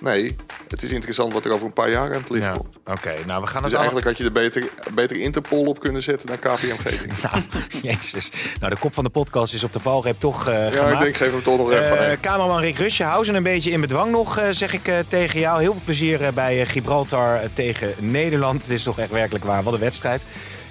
Nee, 0.00 0.36
het 0.68 0.82
is 0.82 0.90
interessant 0.92 1.32
wat 1.32 1.44
er 1.44 1.52
over 1.52 1.66
een 1.66 1.72
paar 1.72 1.90
jaar 1.90 2.14
aan 2.14 2.20
het 2.20 2.30
licht 2.30 2.44
Ja. 2.44 2.52
komt. 2.52 2.76
Oké, 2.84 3.14
nou 3.26 3.42
we 3.42 3.46
gaan 3.48 3.62
Dus 3.62 3.72
eigenlijk 3.72 4.06
had 4.06 4.16
je 4.18 4.24
er 4.24 4.32
beter, 4.32 4.68
beter 4.94 5.16
Interpol 5.20 5.64
op 5.66 5.80
kunnen 5.80 6.02
zetten 6.02 6.26
dan 6.28 6.38
KPMG. 6.38 6.94
Nou, 7.22 7.42
jezus. 7.82 8.30
Nou, 8.60 8.74
de 8.74 8.80
kop 8.80 8.94
van 8.94 9.04
de 9.04 9.10
podcast 9.10 9.54
is 9.54 9.64
op 9.64 9.72
de 9.72 9.80
valreep 9.90 10.20
toch 10.20 10.48
eh 10.48 10.54
Ja, 10.54 10.70
gemaakt. 10.70 10.92
ik 10.92 11.00
denk, 11.00 11.16
geef 11.16 11.30
hem 11.30 11.42
toch 11.42 11.56
nog 11.58 11.70
even. 11.70 11.98
Eh, 11.98 12.10
aan. 12.10 12.20
Kamerman 12.20 12.60
Rick 12.60 12.78
Rusje, 12.78 13.04
hou 13.04 13.24
ze 13.24 13.32
een 13.32 13.42
beetje 13.42 13.70
in 13.70 13.80
bedwang 13.80 14.10
nog, 14.10 14.38
eh, 14.38 14.44
zeg 14.50 14.72
ik 14.72 14.88
eh, 14.88 14.94
tegen 15.08 15.40
jou. 15.40 15.60
Heel 15.60 15.72
veel 15.72 15.82
plezier 15.84 16.32
bij 16.34 16.66
Gibraltar 16.66 17.40
tegen 17.52 17.94
Nederland. 17.98 18.62
Het 18.62 18.70
is 18.70 18.82
toch 18.82 18.98
echt 18.98 19.10
werkelijk 19.10 19.44
waar, 19.44 19.62
wat 19.62 19.72
een 19.72 19.80
wedstrijd. 19.80 20.22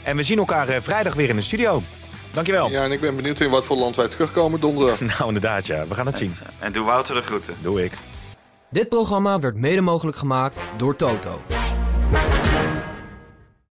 En 0.04 0.16
we 0.16 0.24
zien 0.24 0.38
elkaar 0.38 0.70
eh, 0.70 0.78
vrijdag 0.82 1.14
weer 1.14 1.30
in 1.30 1.36
de 1.36 1.42
studio. 1.42 1.82
Dankjewel. 2.32 2.70
Ja, 2.70 2.84
en 2.84 2.92
ik 2.92 3.00
ben 3.00 3.16
benieuwd 3.16 3.40
in 3.40 3.50
wat 3.50 3.66
voor 3.66 3.78
land 3.78 3.96
wij 3.96 4.08
terugkomen 4.08 4.60
donderdag. 4.60 5.00
Nou, 5.18 5.28
inderdaad, 5.28 5.66
ja. 5.66 5.88
We 5.88 5.96
gaan 5.96 6.06
het 6.06 6.18
zien. 6.18 6.36
En 6.60 6.72
doe 6.72 6.86
Wouter 6.86 7.16
de 7.16 7.22
groeten. 7.22 7.54
Doe 7.62 7.84
ik. 7.84 7.92
Dit 8.70 8.90
programma 8.90 9.40
werd 9.40 9.56
mede 9.56 9.82
mogelijk 9.82 10.18
gemaakt 10.18 10.60
door 10.78 10.96
Toto. 10.96 11.42